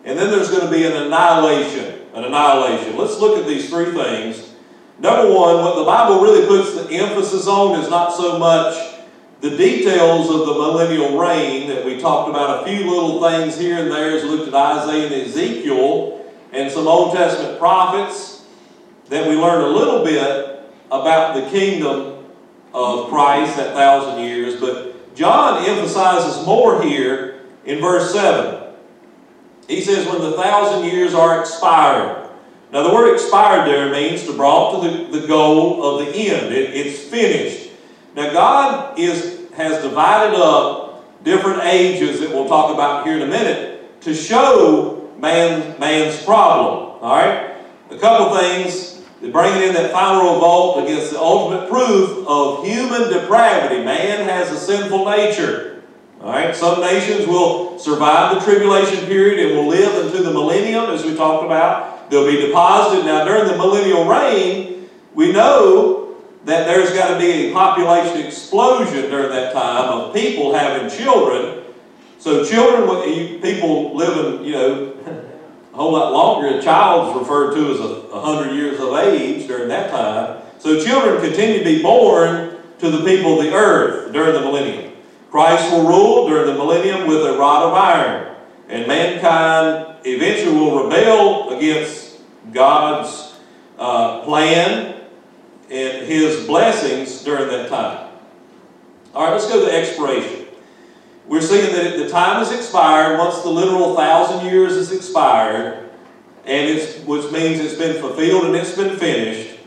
And 0.04 0.18
then 0.18 0.30
there's 0.30 0.50
going 0.50 0.66
to 0.66 0.70
be 0.70 0.84
an 0.84 0.92
annihilation. 0.92 2.00
An 2.14 2.24
annihilation. 2.24 2.96
Let's 2.96 3.18
look 3.18 3.38
at 3.38 3.46
these 3.46 3.70
three 3.70 3.92
things. 3.92 4.54
Number 4.98 5.32
one, 5.32 5.62
what 5.62 5.76
the 5.76 5.84
Bible 5.84 6.20
really 6.20 6.48
puts 6.48 6.74
the 6.74 6.92
emphasis 6.96 7.46
on 7.46 7.78
is 7.78 7.88
not 7.88 8.12
so 8.12 8.40
much 8.40 8.96
the 9.40 9.56
details 9.56 10.28
of 10.28 10.40
the 10.40 10.54
millennial 10.54 11.16
reign 11.16 11.68
that 11.68 11.84
we 11.84 12.00
talked 12.00 12.28
about 12.28 12.64
a 12.64 12.66
few 12.68 12.90
little 12.90 13.22
things 13.22 13.56
here 13.56 13.78
and 13.78 13.92
there 13.92 14.16
as 14.16 14.24
we 14.24 14.30
looked 14.30 14.48
at 14.48 14.54
Isaiah 14.54 15.06
and 15.06 15.14
Ezekiel 15.28 16.26
and 16.50 16.72
some 16.72 16.88
Old 16.88 17.14
Testament 17.14 17.56
prophets 17.60 18.44
that 19.10 19.28
we 19.28 19.36
learned 19.36 19.62
a 19.62 19.68
little 19.68 20.04
bit 20.04 20.60
about 20.90 21.36
the 21.36 21.48
kingdom 21.50 22.17
of 22.78 23.08
Christ, 23.08 23.56
that 23.56 23.74
thousand 23.74 24.22
years. 24.22 24.60
But 24.60 25.14
John 25.14 25.64
emphasizes 25.64 26.46
more 26.46 26.80
here 26.82 27.40
in 27.64 27.80
verse 27.80 28.12
7. 28.12 28.72
He 29.66 29.80
says, 29.80 30.06
when 30.06 30.20
the 30.20 30.32
thousand 30.32 30.88
years 30.88 31.12
are 31.12 31.40
expired. 31.40 32.28
Now, 32.72 32.86
the 32.86 32.94
word 32.94 33.12
expired 33.14 33.66
there 33.66 33.90
means 33.90 34.24
to 34.24 34.32
brought 34.34 34.82
to 34.82 34.88
the, 34.88 35.20
the 35.20 35.26
goal 35.26 35.82
of 35.82 36.06
the 36.06 36.12
end. 36.12 36.54
It, 36.54 36.74
it's 36.74 37.00
finished. 37.00 37.70
Now, 38.14 38.32
God 38.32 38.98
is, 38.98 39.50
has 39.54 39.82
divided 39.82 40.38
up 40.38 41.24
different 41.24 41.64
ages 41.64 42.20
that 42.20 42.30
we'll 42.30 42.48
talk 42.48 42.72
about 42.72 43.06
here 43.06 43.16
in 43.16 43.22
a 43.22 43.26
minute 43.26 44.00
to 44.02 44.14
show 44.14 45.10
man, 45.18 45.78
man's 45.80 46.22
problem. 46.22 47.02
All 47.02 47.16
right? 47.16 47.56
A 47.90 47.98
couple 47.98 48.36
things 48.38 48.97
bringing 49.20 49.68
in 49.68 49.74
that 49.74 49.90
final 49.90 50.34
revolt 50.34 50.84
against 50.84 51.12
the 51.12 51.20
ultimate 51.20 51.68
proof 51.68 52.26
of 52.26 52.64
human 52.64 53.10
depravity. 53.10 53.84
Man 53.84 54.28
has 54.28 54.50
a 54.50 54.58
sinful 54.58 55.04
nature. 55.06 55.82
All 56.20 56.32
right, 56.32 56.54
some 56.54 56.80
nations 56.80 57.26
will 57.26 57.78
survive 57.78 58.34
the 58.34 58.40
tribulation 58.40 59.06
period 59.06 59.46
and 59.46 59.56
will 59.56 59.68
live 59.68 60.06
into 60.06 60.22
the 60.22 60.32
millennium, 60.32 60.86
as 60.86 61.04
we 61.04 61.14
talked 61.14 61.44
about. 61.44 62.10
They'll 62.10 62.26
be 62.26 62.40
deposited. 62.40 63.06
Now, 63.06 63.24
during 63.24 63.46
the 63.46 63.56
millennial 63.56 64.04
reign, 64.04 64.88
we 65.14 65.30
know 65.32 66.16
that 66.44 66.66
there's 66.66 66.90
got 66.92 67.12
to 67.12 67.18
be 67.18 67.50
a 67.50 67.52
population 67.52 68.24
explosion 68.24 69.10
during 69.10 69.30
that 69.30 69.52
time 69.52 69.90
of 69.90 70.14
people 70.14 70.54
having 70.54 70.90
children. 70.90 71.62
So, 72.18 72.44
children, 72.44 73.40
people 73.40 73.94
living, 73.94 74.44
you 74.44 74.52
know, 74.52 74.92
whole 75.78 75.92
lot 75.92 76.12
longer. 76.12 76.58
A 76.58 76.62
child 76.62 77.10
is 77.10 77.20
referred 77.20 77.54
to 77.54 77.72
as 77.72 77.80
a, 77.80 78.08
a 78.12 78.20
hundred 78.20 78.54
years 78.54 78.80
of 78.80 78.92
age 78.94 79.46
during 79.46 79.68
that 79.68 79.90
time. 79.90 80.42
So, 80.58 80.84
children 80.84 81.20
continue 81.20 81.60
to 81.60 81.64
be 81.64 81.82
born 81.82 82.58
to 82.78 82.90
the 82.90 83.04
people 83.04 83.38
of 83.38 83.44
the 83.44 83.54
earth 83.54 84.12
during 84.12 84.34
the 84.34 84.40
millennium. 84.40 84.92
Christ 85.30 85.70
will 85.72 85.86
rule 85.86 86.28
during 86.28 86.46
the 86.46 86.54
millennium 86.54 87.06
with 87.06 87.24
a 87.24 87.38
rod 87.38 87.64
of 87.64 87.74
iron, 87.74 88.36
and 88.68 88.86
mankind 88.88 89.96
eventually 90.04 90.56
will 90.56 90.88
rebel 90.88 91.56
against 91.56 92.20
God's 92.52 93.34
uh, 93.78 94.22
plan 94.22 95.00
and 95.70 96.06
His 96.06 96.46
blessings 96.46 97.22
during 97.22 97.48
that 97.48 97.68
time. 97.68 98.08
All 99.14 99.24
right, 99.24 99.32
let's 99.32 99.48
go 99.48 99.60
to 99.60 99.66
the 99.66 99.72
expiration. 99.72 100.47
We're 101.28 101.42
seeing 101.42 101.74
that 101.74 101.98
the 101.98 102.08
time 102.08 102.38
has 102.38 102.50
expired 102.52 103.18
once 103.18 103.42
the 103.42 103.50
literal 103.50 103.94
thousand 103.94 104.46
years 104.46 104.72
is 104.72 104.90
expired, 104.92 105.90
and 106.46 106.70
it's 106.70 107.04
which 107.04 107.30
means 107.30 107.60
it's 107.60 107.74
been 107.74 108.00
fulfilled 108.00 108.46
and 108.46 108.56
it's 108.56 108.74
been 108.74 108.96
finished. 108.96 109.58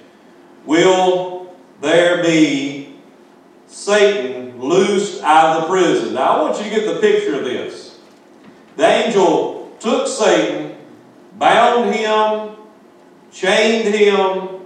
Will 0.66 1.55
there 1.80 2.24
be 2.24 2.95
Satan 3.68 4.59
loosed 4.59 5.22
out 5.22 5.55
of 5.55 5.62
the 5.62 5.68
prison? 5.68 6.16
Now 6.16 6.38
I 6.38 6.41
want 6.41 6.57
you 6.57 6.64
to 6.64 6.70
get 6.72 6.91
the 6.91 6.99
picture 6.99 7.36
of 7.36 7.43
this. 7.43 7.99
The 8.76 8.86
angel 8.88 9.76
took 9.80 10.07
Satan, 10.07 10.76
bound 11.38 11.93
him, 11.93 12.55
chained 13.32 13.93
him, 13.93 14.62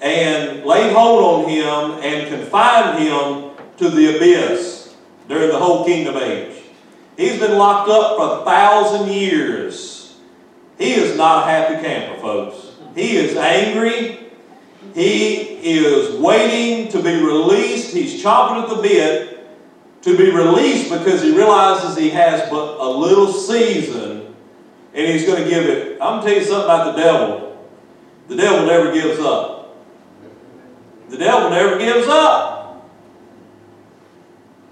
and 0.00 0.64
laid 0.64 0.92
hold 0.92 1.44
on 1.44 1.50
him 1.50 2.04
and 2.04 2.28
confined 2.28 3.00
him 3.00 3.50
to 3.78 3.88
the 3.88 4.16
abyss 4.16 4.79
during 5.30 5.48
the 5.48 5.58
whole 5.58 5.84
kingdom 5.84 6.16
age. 6.16 6.56
He's 7.16 7.38
been 7.38 7.56
locked 7.56 7.88
up 7.88 8.16
for 8.16 8.42
a 8.42 8.44
thousand 8.44 9.12
years. 9.12 10.18
He 10.76 10.92
is 10.92 11.16
not 11.16 11.46
a 11.46 11.50
happy 11.50 11.86
camper, 11.86 12.20
folks. 12.20 12.72
He 12.96 13.16
is 13.16 13.36
angry. 13.36 14.18
He 14.92 15.36
is 15.62 16.18
waiting 16.18 16.90
to 16.90 17.00
be 17.00 17.14
released. 17.22 17.94
He's 17.94 18.22
chomping 18.22 18.64
at 18.64 18.70
the 18.70 18.82
bit 18.82 19.48
to 20.02 20.16
be 20.16 20.30
released 20.30 20.90
because 20.90 21.22
he 21.22 21.36
realizes 21.36 21.96
he 21.96 22.10
has 22.10 22.50
but 22.50 22.80
a 22.80 22.88
little 22.88 23.32
season 23.32 24.34
and 24.94 25.06
he's 25.06 25.26
going 25.26 25.44
to 25.44 25.48
give 25.48 25.64
it. 25.66 26.00
I'm 26.00 26.20
going 26.20 26.22
to 26.22 26.30
tell 26.30 26.38
you 26.40 26.44
something 26.44 26.64
about 26.64 26.96
the 26.96 27.02
devil. 27.02 27.68
The 28.26 28.36
devil 28.36 28.66
never 28.66 28.92
gives 28.92 29.20
up. 29.20 29.76
The 31.08 31.18
devil 31.18 31.50
never 31.50 31.78
gives 31.78 32.08
up. 32.08 32.59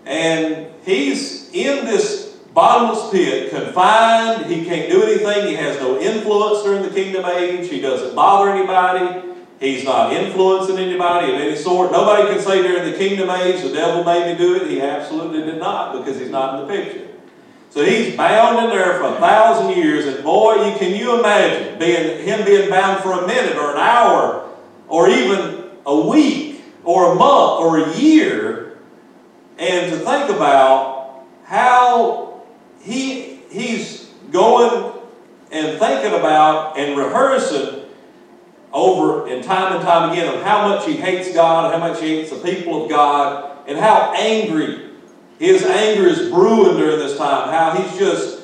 And 0.09 0.69
he's 0.85 1.51
in 1.53 1.85
this 1.85 2.35
bottomless 2.55 3.11
pit, 3.11 3.51
confined. 3.51 4.47
He 4.47 4.65
can't 4.65 4.91
do 4.91 5.03
anything. 5.03 5.49
He 5.49 5.55
has 5.55 5.79
no 5.79 6.01
influence 6.01 6.63
during 6.63 6.83
the 6.83 6.89
kingdom 6.89 7.27
age. 7.27 7.69
He 7.69 7.81
doesn't 7.81 8.17
bother 8.17 8.51
anybody. 8.51 9.29
He's 9.61 9.85
not 9.85 10.13
influencing 10.13 10.79
anybody 10.79 11.35
of 11.35 11.41
any 11.41 11.57
sort. 11.57 11.93
Nobody 11.93 12.33
can 12.33 12.41
say 12.41 12.63
during 12.63 12.91
the 12.91 12.97
kingdom 12.97 13.29
age, 13.29 13.63
the 13.63 13.73
devil 13.73 14.03
made 14.03 14.33
me 14.33 14.39
do 14.39 14.57
it. 14.57 14.71
He 14.71 14.81
absolutely 14.81 15.43
did 15.43 15.59
not 15.59 15.99
because 15.99 16.19
he's 16.19 16.31
not 16.31 16.55
in 16.55 16.67
the 16.67 16.75
picture. 16.75 17.09
So 17.71 17.85
he's 17.85 18.17
bound 18.17 18.65
in 18.65 18.71
there 18.71 18.99
for 18.99 19.15
a 19.15 19.21
thousand 19.21 19.77
years, 19.77 20.07
and 20.07 20.25
boy, 20.25 20.55
you, 20.55 20.79
can 20.79 20.95
you 20.95 21.19
imagine 21.19 21.79
being 21.79 22.25
him 22.25 22.47
being 22.47 22.71
bound 22.71 23.03
for 23.03 23.13
a 23.13 23.27
minute 23.27 23.57
or 23.57 23.73
an 23.73 23.79
hour 23.79 24.49
or 24.89 25.09
even 25.11 25.65
a 25.85 26.01
week 26.01 26.63
or 26.83 27.13
a 27.13 27.15
month 27.15 27.61
or 27.61 27.79
a 27.79 27.97
year 27.99 28.68
and 29.59 29.93
to 29.93 29.99
think 29.99 30.31
about 30.31 31.25
how 31.45 32.43
he, 32.81 33.41
he's 33.51 34.11
going 34.31 34.93
and 35.51 35.79
thinking 35.79 36.19
about 36.19 36.79
and 36.79 36.97
rehearsing 36.99 37.87
over 38.73 39.27
and 39.29 39.43
time 39.43 39.77
and 39.77 39.83
time 39.83 40.13
again 40.13 40.35
of 40.35 40.43
how 40.43 40.69
much 40.69 40.87
he 40.87 40.93
hates 40.93 41.33
God 41.33 41.73
how 41.73 41.81
much 41.81 42.03
he 42.03 42.17
hates 42.17 42.31
the 42.31 42.37
people 42.37 42.85
of 42.85 42.91
God 42.91 43.67
and 43.67 43.79
how 43.79 44.13
angry 44.15 44.89
his 45.39 45.63
anger 45.65 46.07
is 46.07 46.31
brewing 46.31 46.77
during 46.77 46.99
this 46.99 47.17
time, 47.17 47.51
how 47.51 47.81
he's 47.81 47.99
just 47.99 48.43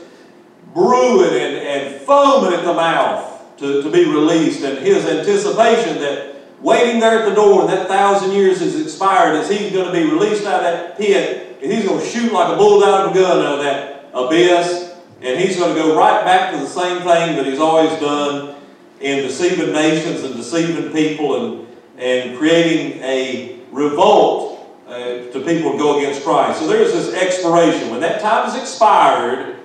brewing 0.73 1.35
and, 1.35 1.57
and 1.57 2.01
foaming 2.03 2.53
at 2.53 2.65
the 2.65 2.73
mouth 2.73 3.57
to, 3.59 3.83
to 3.83 3.91
be 3.91 4.05
released, 4.05 4.62
and 4.62 4.79
his 4.79 5.05
anticipation 5.07 5.99
that 6.01 6.34
waiting 6.65 6.99
there 6.99 7.21
at 7.21 7.29
the 7.29 7.35
door 7.35 7.67
that 7.67 7.87
thousand 7.87 8.33
years 8.33 8.62
is 8.62 8.81
expired 8.81 9.37
as 9.37 9.51
he's 9.51 9.71
going 9.71 9.85
to 9.85 9.93
be 9.93 10.11
released 10.11 10.47
out 10.47 10.55
of 10.55 10.62
that 10.62 10.97
pit 10.97 11.59
and 11.62 11.71
he's 11.71 11.85
going 11.85 12.01
to 12.01 12.07
shoot 12.07 12.33
like 12.33 12.53
a 12.53 12.57
bull 12.57 12.83
out 12.83 13.05
of 13.05 13.12
a 13.12 13.15
gun 13.15 13.45
out 13.45 13.59
of 13.59 13.62
that 13.62 14.09
abyss 14.15 14.95
and 15.21 15.39
he's 15.39 15.59
going 15.59 15.75
to 15.75 15.81
go 15.81 15.95
right 15.95 16.25
back 16.25 16.53
to 16.53 16.59
the 16.59 16.67
same 16.67 16.99
thing 16.99 17.37
that 17.37 17.45
he's 17.45 17.61
always 17.61 17.91
done 18.01 18.57
in 19.01 19.19
deceiving 19.19 19.75
nations 19.75 20.23
and 20.23 20.35
deceiving 20.35 20.91
people 20.91 21.45
and, 21.45 21.67
and 21.99 22.39
creating 22.39 22.99
a 23.03 23.61
revolt 23.71 24.67
uh, 24.89 24.95
to 25.33 25.43
people 25.45 25.73
to 25.73 25.79
go 25.79 25.99
against 25.99 26.25
Christ. 26.25 26.61
So 26.61 26.67
there's 26.67 26.93
this 26.93 27.12
expiration. 27.12 27.91
When 27.91 28.01
that 28.01 28.23
time 28.23 28.49
is 28.49 28.55
expired, 28.55 29.57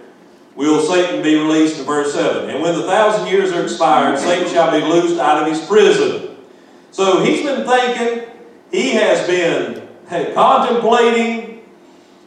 will 0.55 0.81
Satan 0.81 1.23
be 1.23 1.35
released 1.35 1.79
in 1.79 1.85
verse 1.85 2.13
7. 2.13 2.49
And 2.49 2.61
when 2.61 2.75
the 2.75 2.83
thousand 2.83 3.27
years 3.27 3.53
are 3.53 3.63
expired, 3.63 4.19
Satan 4.19 4.49
shall 4.49 4.71
be 4.71 4.85
loosed 4.85 5.17
out 5.17 5.41
of 5.41 5.47
his 5.47 5.65
prison 5.65 6.28
so 6.91 7.23
he's 7.23 7.43
been 7.43 7.67
thinking, 7.67 8.29
he 8.71 8.91
has 8.91 9.25
been 9.27 9.87
contemplating, 10.33 11.63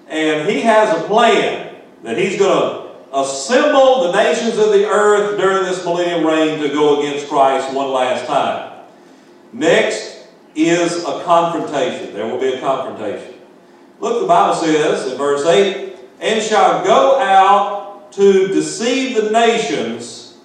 and 0.08 0.48
he 0.48 0.60
has 0.60 0.98
a 0.98 1.06
plan 1.06 1.74
that 2.02 2.18
he's 2.18 2.38
going 2.38 2.50
to 2.50 3.16
assemble 3.16 4.04
the 4.04 4.12
nations 4.12 4.58
of 4.58 4.72
the 4.72 4.86
earth 4.86 5.38
during 5.38 5.64
this 5.64 5.84
millennium 5.84 6.26
reign 6.26 6.60
to 6.60 6.68
go 6.68 7.00
against 7.00 7.28
Christ 7.28 7.74
one 7.74 7.90
last 7.90 8.26
time. 8.26 8.84
Next 9.52 10.26
is 10.54 11.04
a 11.04 11.22
confrontation. 11.24 12.14
There 12.14 12.26
will 12.26 12.40
be 12.40 12.54
a 12.54 12.60
confrontation. 12.60 13.34
Look, 14.00 14.20
the 14.20 14.26
Bible 14.26 14.54
says 14.54 15.10
in 15.10 15.18
verse 15.18 15.44
8, 15.44 15.96
and 16.20 16.42
shall 16.42 16.84
go 16.84 17.20
out 17.20 18.12
to 18.12 18.48
deceive 18.48 19.16
the 19.16 19.30
nations 19.30 20.38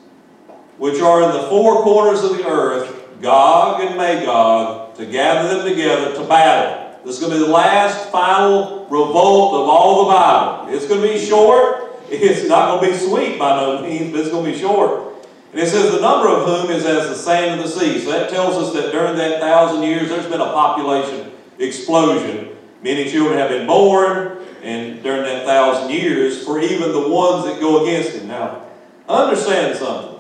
which 0.78 1.01
are 1.01 1.24
in 1.24 1.32
the 1.32 1.47
four 1.49 1.84
corners 1.84 2.24
of 2.24 2.38
the 2.38 2.47
earth 2.47 2.96
Gog 3.22 3.82
and 3.82 3.97
Magog 3.97 4.95
to 4.95 5.05
gather 5.05 5.57
them 5.57 5.68
together 5.68 6.13
to 6.15 6.28
battle. 6.28 6.99
This 7.03 7.15
is 7.15 7.22
going 7.22 7.34
to 7.34 7.39
be 7.39 7.45
the 7.45 7.51
last 7.51 8.09
final 8.09 8.86
revolt 8.86 9.53
of 9.53 9.70
all 9.70 10.05
the 10.05 10.13
Bible. 10.13 10.76
It's 10.76 10.88
going 10.88 11.01
to 11.01 11.07
be 11.07 11.18
short. 11.18 11.95
It's 12.09 12.47
not 12.47 12.80
going 12.80 12.91
to 12.91 12.97
be 12.97 13.05
sweet 13.05 13.39
by 13.39 13.57
no 13.57 13.82
means, 13.82 14.11
but 14.11 14.22
it's 14.22 14.30
going 14.30 14.45
to 14.45 14.51
be 14.51 14.57
short. 14.57 15.15
And 15.51 15.61
it 15.61 15.68
says 15.68 15.91
the 15.91 16.01
number 16.01 16.28
of 16.28 16.45
whom 16.45 16.70
is 16.70 16.86
as 16.86 17.09
the 17.09 17.15
sand 17.15 17.59
of 17.59 17.65
the 17.65 17.72
sea. 17.72 17.99
So 17.99 18.11
that 18.11 18.30
tells 18.30 18.55
us 18.55 18.74
that 18.74 18.91
during 18.91 19.15
that 19.18 19.39
thousand 19.39 19.84
years, 19.84 20.09
there's 20.09 20.28
been 20.28 20.41
a 20.41 20.51
population 20.51 21.32
explosion. 21.59 22.49
Many 22.84 23.09
children 23.09 23.38
have 23.38 23.49
been 23.49 23.65
born, 23.65 24.38
and 24.61 25.01
during 25.01 25.24
that 25.24 25.45
thousand 25.45 25.91
years, 25.91 26.43
for 26.43 26.59
even 26.59 26.91
the 26.91 27.09
ones 27.09 27.45
that 27.45 27.59
go 27.59 27.84
against 27.84 28.11
him. 28.18 28.28
Now, 28.28 28.63
understand 29.07 29.78
something. 29.78 30.16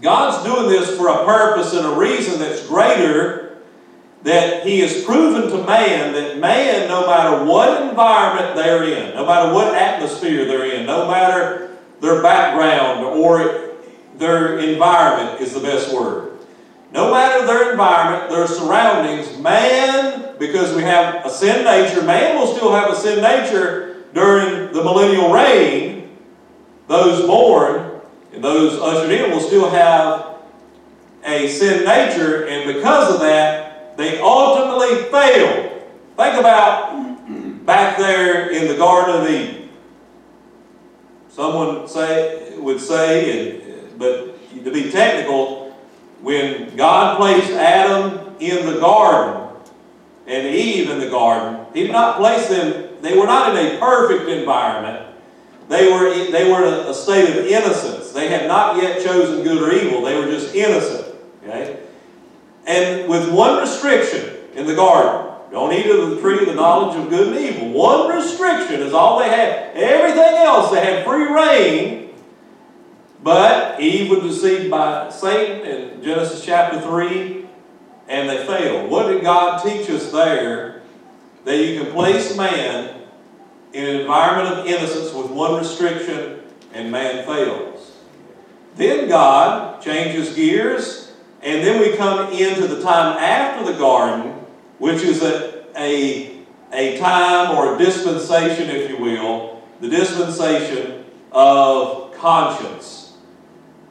God's 0.00 0.44
doing 0.44 0.68
this 0.68 0.96
for 0.96 1.08
a 1.08 1.24
purpose 1.24 1.74
and 1.74 1.86
a 1.86 1.94
reason 1.94 2.38
that's 2.38 2.66
greater 2.66 3.58
that 4.22 4.66
He 4.66 4.80
has 4.80 5.04
proven 5.04 5.50
to 5.50 5.66
man 5.66 6.12
that 6.14 6.38
man, 6.38 6.88
no 6.88 7.06
matter 7.06 7.44
what 7.44 7.82
environment 7.82 8.56
they're 8.56 8.84
in, 8.84 9.14
no 9.14 9.26
matter 9.26 9.52
what 9.52 9.74
atmosphere 9.74 10.44
they're 10.46 10.74
in, 10.74 10.86
no 10.86 11.06
matter 11.06 11.76
their 12.00 12.22
background 12.22 13.04
or 13.04 13.70
their 14.16 14.58
environment 14.58 15.40
is 15.40 15.52
the 15.54 15.60
best 15.60 15.92
word. 15.92 16.38
No 16.92 17.10
matter 17.12 17.46
their 17.46 17.70
environment, 17.70 18.30
their 18.30 18.46
surroundings, 18.46 19.38
man, 19.38 20.34
because 20.38 20.74
we 20.74 20.82
have 20.82 21.24
a 21.24 21.30
sin 21.30 21.64
nature, 21.64 22.02
man 22.02 22.38
will 22.38 22.52
still 22.52 22.72
have 22.72 22.90
a 22.90 22.96
sin 22.96 23.22
nature 23.22 24.04
during 24.12 24.72
the 24.72 24.82
millennial 24.82 25.32
reign. 25.32 26.16
Those 26.88 27.26
born 27.26 27.89
those 28.40 28.78
ushered 28.80 29.10
in 29.10 29.30
will 29.30 29.40
still 29.40 29.70
have 29.70 30.36
a 31.24 31.48
sin 31.48 31.84
nature, 31.84 32.46
and 32.46 32.72
because 32.72 33.14
of 33.14 33.20
that, 33.20 33.96
they 33.96 34.20
ultimately 34.20 35.04
fail. 35.10 35.82
Think 36.16 36.34
about 36.38 37.66
back 37.66 37.98
there 37.98 38.50
in 38.50 38.68
the 38.68 38.76
Garden 38.76 39.22
of 39.22 39.30
Eden. 39.30 39.68
Someone 41.28 41.86
say 41.88 42.58
would 42.58 42.80
say, 42.80 43.62
but 43.96 44.36
to 44.64 44.70
be 44.72 44.90
technical, 44.90 45.70
when 46.20 46.76
God 46.76 47.16
placed 47.16 47.52
Adam 47.52 48.36
in 48.40 48.66
the 48.66 48.80
garden 48.80 49.56
and 50.26 50.46
Eve 50.46 50.90
in 50.90 50.98
the 51.00 51.08
garden, 51.08 51.66
He 51.72 51.82
did 51.84 51.92
not 51.92 52.16
place 52.16 52.48
them, 52.48 52.96
they 53.00 53.16
were 53.16 53.26
not 53.26 53.56
in 53.56 53.76
a 53.76 53.78
perfect 53.78 54.28
environment. 54.28 55.06
They 55.68 55.90
were, 55.90 56.30
they 56.30 56.50
were 56.50 56.66
in 56.66 56.86
a 56.88 56.94
state 56.94 57.30
of 57.30 57.46
innocence. 57.46 57.99
They 58.12 58.28
had 58.28 58.46
not 58.46 58.76
yet 58.76 59.02
chosen 59.04 59.42
good 59.42 59.62
or 59.62 59.72
evil. 59.72 60.02
They 60.02 60.18
were 60.18 60.26
just 60.26 60.54
innocent. 60.54 61.14
Okay? 61.44 61.80
And 62.66 63.08
with 63.08 63.32
one 63.32 63.58
restriction 63.60 64.36
in 64.54 64.66
the 64.66 64.74
garden, 64.74 65.32
don't 65.50 65.72
eat 65.72 65.86
of 65.86 66.10
the 66.10 66.20
tree 66.20 66.38
of 66.40 66.46
the 66.46 66.54
knowledge 66.54 66.96
of 66.96 67.10
good 67.10 67.36
and 67.36 67.38
evil. 67.38 67.70
One 67.72 68.14
restriction 68.14 68.80
is 68.80 68.92
all 68.92 69.18
they 69.18 69.28
had. 69.28 69.76
Everything 69.76 70.34
else, 70.34 70.70
they 70.70 70.80
had 70.80 71.04
free 71.04 71.26
reign. 71.26 72.10
But 73.22 73.80
Eve 73.80 74.10
was 74.10 74.22
deceived 74.22 74.70
by 74.70 75.10
Satan 75.10 75.66
in 75.66 76.02
Genesis 76.02 76.44
chapter 76.44 76.80
3, 76.80 77.46
and 78.08 78.28
they 78.28 78.46
failed. 78.46 78.90
What 78.90 79.08
did 79.08 79.22
God 79.22 79.62
teach 79.62 79.90
us 79.90 80.10
there? 80.10 80.82
That 81.44 81.56
you 81.56 81.82
can 81.82 81.92
place 81.92 82.36
man 82.36 83.02
in 83.72 83.84
an 83.84 84.00
environment 84.02 84.60
of 84.60 84.66
innocence 84.66 85.12
with 85.12 85.30
one 85.30 85.58
restriction, 85.58 86.40
and 86.72 86.90
man 86.90 87.24
fails. 87.26 87.69
Then 88.80 89.08
God 89.08 89.82
changes 89.82 90.34
gears, 90.34 91.12
and 91.42 91.62
then 91.62 91.78
we 91.80 91.98
come 91.98 92.32
into 92.32 92.66
the 92.66 92.80
time 92.80 93.18
after 93.18 93.70
the 93.70 93.78
garden 93.78 94.30
which 94.78 95.02
is 95.02 95.22
a, 95.22 95.66
a, 95.76 96.38
a 96.72 96.98
time 96.98 97.54
or 97.54 97.74
a 97.74 97.78
dispensation, 97.78 98.70
if 98.70 98.88
you 98.88 98.96
will, 98.96 99.62
the 99.82 99.88
dispensation 99.90 101.04
of 101.30 102.14
conscience. 102.14 103.18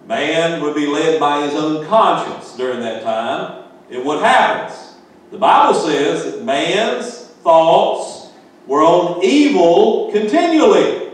Man 0.08 0.60
would 0.64 0.74
be 0.74 0.88
led 0.88 1.20
by 1.20 1.46
his 1.46 1.54
own 1.54 1.86
conscience 1.86 2.58
during 2.58 2.80
that 2.80 3.04
time. 3.04 3.66
And 3.92 4.04
what 4.04 4.24
happens? 4.24 4.96
The 5.30 5.38
Bible 5.38 5.76
says 5.80 6.34
that 6.34 6.44
man's 6.44 7.26
thoughts 7.44 8.32
were 8.66 8.82
on 8.82 9.24
evil 9.24 10.12
continually. 10.12 11.12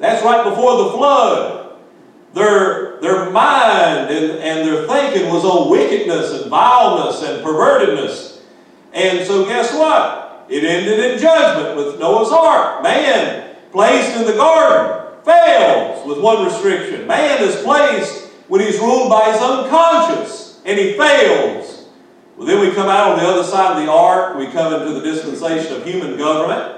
That's 0.00 0.24
right 0.24 0.42
before 0.42 0.82
the 0.82 0.90
flood. 0.90 1.57
Their, 2.34 3.00
their 3.00 3.30
mind 3.30 4.10
and, 4.10 4.38
and 4.38 4.68
their 4.68 4.86
thinking 4.86 5.32
was 5.32 5.44
on 5.44 5.70
wickedness 5.70 6.42
and 6.42 6.50
vileness 6.50 7.22
and 7.22 7.44
pervertedness. 7.44 8.40
And 8.92 9.26
so 9.26 9.44
guess 9.44 9.72
what? 9.74 10.46
It 10.48 10.64
ended 10.64 10.98
in 10.98 11.18
judgment 11.18 11.76
with 11.76 11.98
Noah's 11.98 12.32
Ark. 12.32 12.82
Man 12.82 13.56
placed 13.70 14.16
in 14.16 14.26
the 14.26 14.32
garden 14.32 14.98
fails 15.28 16.06
with 16.06 16.20
one 16.20 16.44
restriction. 16.44 17.06
Man 17.06 17.42
is 17.42 17.56
placed 17.62 18.28
when 18.48 18.60
he's 18.60 18.78
ruled 18.78 19.10
by 19.10 19.30
his 19.30 19.40
own 19.42 19.68
conscience 19.68 20.60
and 20.64 20.78
he 20.78 20.94
fails. 20.94 21.86
Well, 22.36 22.46
then 22.46 22.60
we 22.60 22.74
come 22.74 22.88
out 22.88 23.12
on 23.12 23.18
the 23.18 23.26
other 23.26 23.42
side 23.42 23.76
of 23.76 23.84
the 23.84 23.90
ark. 23.90 24.36
We 24.36 24.46
come 24.46 24.72
into 24.72 24.92
the 24.92 25.00
dispensation 25.00 25.74
of 25.74 25.84
human 25.84 26.16
government. 26.16 26.76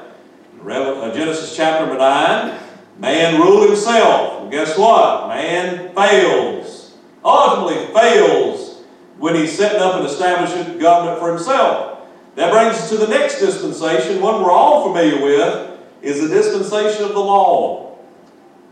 Uh, 0.63 1.15
Genesis 1.15 1.55
chapter 1.57 1.87
9. 1.87 2.59
Man 2.99 3.41
ruled 3.41 3.69
himself. 3.69 4.40
Guess 4.51 4.77
what? 4.77 5.29
Man 5.29 5.95
fails. 5.95 6.97
Ultimately 7.25 7.93
fails 7.95 8.83
when 9.19 9.35
he's 9.35 9.57
setting 9.57 9.81
up 9.81 9.97
and 9.97 10.07
establishing 10.07 10.79
government 10.79 11.19
for 11.19 11.29
himself. 11.31 12.01
That 12.37 12.53
brings 12.53 12.77
us 12.77 12.89
to 12.91 12.97
the 12.97 13.09
next 13.09 13.41
dispensation, 13.41 14.23
one 14.23 14.43
we're 14.43 14.51
all 14.51 14.85
familiar 14.85 15.23
with, 15.23 15.79
is 16.03 16.21
the 16.21 16.29
dispensation 16.29 17.05
of 17.05 17.11
the 17.11 17.21
law. 17.21 17.99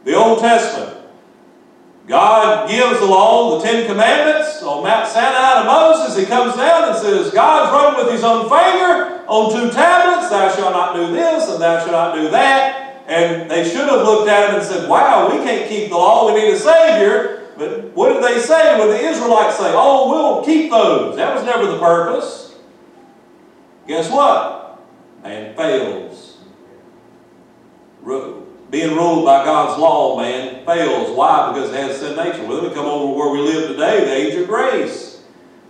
The 0.05 0.15
Old 0.15 0.39
Testament. 0.41 0.97
God 2.07 2.71
gives 2.71 3.01
the 3.01 3.07
law, 3.07 3.59
the 3.59 3.67
Ten 3.67 3.87
Commandments, 3.87 4.63
on 4.63 4.83
Mount 4.83 5.07
Sinai 5.07 5.61
to 5.61 5.67
Moses. 5.67 6.17
He 6.17 6.25
comes 6.25 6.57
down 6.57 6.89
and 6.89 6.97
says, 6.97 7.31
God's 7.31 7.71
wrote 7.71 8.03
with 8.03 8.13
his 8.13 8.25
own 8.25 8.49
finger 8.49 9.25
on 9.29 9.53
two 9.53 9.71
tablets, 9.71 10.31
thou 10.31 10.51
shalt 10.55 10.73
not 10.73 10.95
do 10.95 11.13
this 11.13 11.51
and 11.51 11.61
thou 11.61 11.79
shalt 11.81 11.93
not 11.93 12.15
do 12.15 12.31
that. 12.31 12.88
And 13.09 13.51
they 13.51 13.65
should 13.65 13.89
have 13.89 14.03
looked 14.03 14.29
at 14.29 14.51
him 14.51 14.57
and 14.57 14.65
said, 14.65 14.89
wow, 14.89 15.31
we 15.31 15.43
can't 15.43 15.69
keep 15.69 15.89
the 15.89 15.97
law, 15.97 16.33
we 16.33 16.41
need 16.41 16.53
a 16.53 16.59
Savior. 16.59 17.49
But 17.57 17.93
what 17.95 18.13
did 18.13 18.23
they 18.23 18.39
say? 18.39 18.79
What 18.79 18.87
did 18.87 19.01
the 19.01 19.09
Israelites 19.09 19.57
say? 19.57 19.73
Oh, 19.75 20.11
we'll 20.11 20.45
keep 20.45 20.71
those. 20.71 21.17
That 21.17 21.35
was 21.35 21.43
never 21.43 21.67
the 21.67 21.79
purpose. 21.79 22.55
Guess 23.87 24.11
what? 24.11 24.79
Man 25.25 25.57
fails. 25.57 26.37
Being 28.71 28.95
ruled 28.95 29.25
by 29.25 29.45
God's 29.45 29.81
law, 29.81 30.21
man 30.21 30.65
fails. 30.67 31.17
Why? 31.17 31.53
Because 31.53 31.71
it 31.71 31.77
has 31.77 31.99
sin 31.99 32.15
nature. 32.15 32.45
Well, 32.47 32.61
then 32.61 32.69
we 32.69 32.75
come 32.75 32.87
over 32.87 33.19
where 33.19 33.31
we 33.31 33.41
live 33.41 33.71
today, 33.71 34.05
the 34.05 34.13
age 34.13 34.35
of 34.35 34.47
grace. 34.47 35.23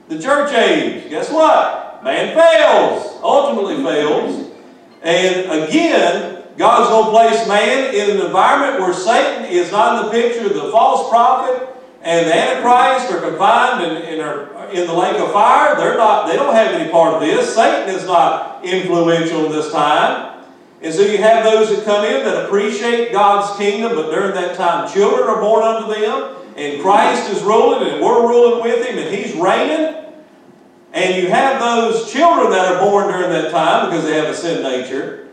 The 0.09 0.19
church 0.19 0.53
age. 0.53 1.09
Guess 1.09 1.31
what? 1.31 2.03
Man 2.03 2.35
fails. 2.37 3.19
Ultimately 3.23 3.83
fails. 3.85 4.51
And 5.03 5.63
again, 5.63 6.38
God's 6.59 6.91
going 6.91 7.05
to 7.05 7.11
place 7.11 7.49
man 7.49 7.95
in 7.95 8.19
an 8.19 8.27
environment 8.27 8.83
where 8.83 8.93
Satan 8.93 9.45
is 9.45 9.71
not 9.71 9.99
in 9.99 10.07
the 10.07 10.11
picture, 10.11 10.49
the 10.49 10.71
false 10.73 11.09
prophet 11.09 11.69
and 12.03 12.27
the 12.27 12.35
Antichrist 12.35 13.13
are 13.13 13.31
confined 13.31 13.85
and, 13.85 14.73
in 14.73 14.87
the 14.87 14.93
lake 14.93 15.17
of 15.19 15.33
fire. 15.33 15.77
They're 15.77 15.97
not, 15.97 16.27
they 16.27 16.37
don't 16.37 16.55
have 16.55 16.73
any 16.73 16.91
part 16.91 17.15
of 17.15 17.21
this. 17.21 17.55
Satan 17.55 17.95
is 17.95 18.05
not 18.07 18.65
influential 18.65 19.47
in 19.47 19.53
this 19.53 19.73
time. 19.73 20.43
And 20.81 20.95
so 20.95 21.03
you 21.03 21.19
have 21.19 21.45
those 21.45 21.75
that 21.75 21.85
come 21.85 22.05
in 22.05 22.25
that 22.25 22.47
appreciate 22.47 23.11
God's 23.11 23.59
kingdom, 23.59 23.97
but 23.97 24.11
during 24.11 24.33
that 24.35 24.57
time 24.57 24.89
children 24.93 25.29
are 25.29 25.41
born 25.41 25.65
unto 25.65 25.93
them, 25.93 26.37
and 26.57 26.81
Christ 26.83 27.31
is 27.31 27.43
ruling, 27.43 27.89
and 27.89 28.03
we're 28.03 28.29
ruling 28.29 28.63
with 28.63 28.87
him, 28.87 28.99
and 28.99 29.15
he's 29.15 29.35
reigning. 29.35 29.97
And 30.93 31.23
you 31.23 31.31
have 31.31 31.61
those 31.61 32.13
children 32.13 32.51
that 32.51 32.73
are 32.73 32.81
born 32.81 33.13
during 33.13 33.31
that 33.31 33.51
time 33.51 33.91
because 33.91 34.05
they 34.05 34.17
have 34.17 34.27
a 34.27 34.35
sin 34.35 34.63
nature, 34.63 35.28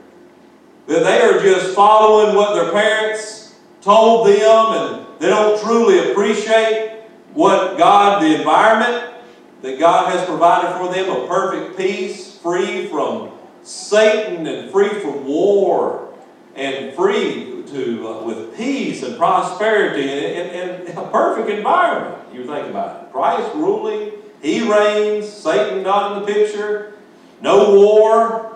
that 0.87 1.03
they 1.03 1.21
are 1.21 1.41
just 1.41 1.75
following 1.75 2.35
what 2.35 2.53
their 2.53 2.71
parents 2.71 3.55
told 3.81 4.27
them, 4.27 4.35
and 4.37 5.05
they 5.19 5.27
don't 5.27 5.59
truly 5.61 6.11
appreciate 6.11 7.01
what 7.33 7.77
God, 7.77 8.21
the 8.21 8.37
environment 8.37 9.13
that 9.61 9.79
God 9.79 10.11
has 10.11 10.25
provided 10.25 10.77
for 10.77 10.93
them 10.93 11.09
a 11.09 11.27
perfect 11.27 11.77
peace, 11.77 12.37
free 12.37 12.87
from 12.87 13.31
Satan 13.63 14.45
and 14.45 14.71
free 14.71 14.89
from 14.89 15.25
war 15.25 16.13
and 16.55 16.93
free 16.95 17.63
to 17.67 18.07
uh, 18.07 18.23
with 18.23 18.55
peace 18.55 19.03
and 19.03 19.17
prosperity 19.17 20.03
and, 20.03 20.51
and, 20.51 20.87
and, 20.87 20.97
a 20.97 21.09
perfect 21.09 21.49
environment. 21.49 22.23
You 22.31 22.45
think 22.45 22.67
about 22.69 23.03
it. 23.03 23.11
Christ 23.11 23.55
ruling, 23.55 24.11
He 24.41 24.71
reigns, 24.71 25.27
Satan 25.27 25.83
not 25.83 26.13
in 26.13 26.19
the 26.19 26.31
picture, 26.31 26.93
no 27.41 27.75
war. 27.75 28.54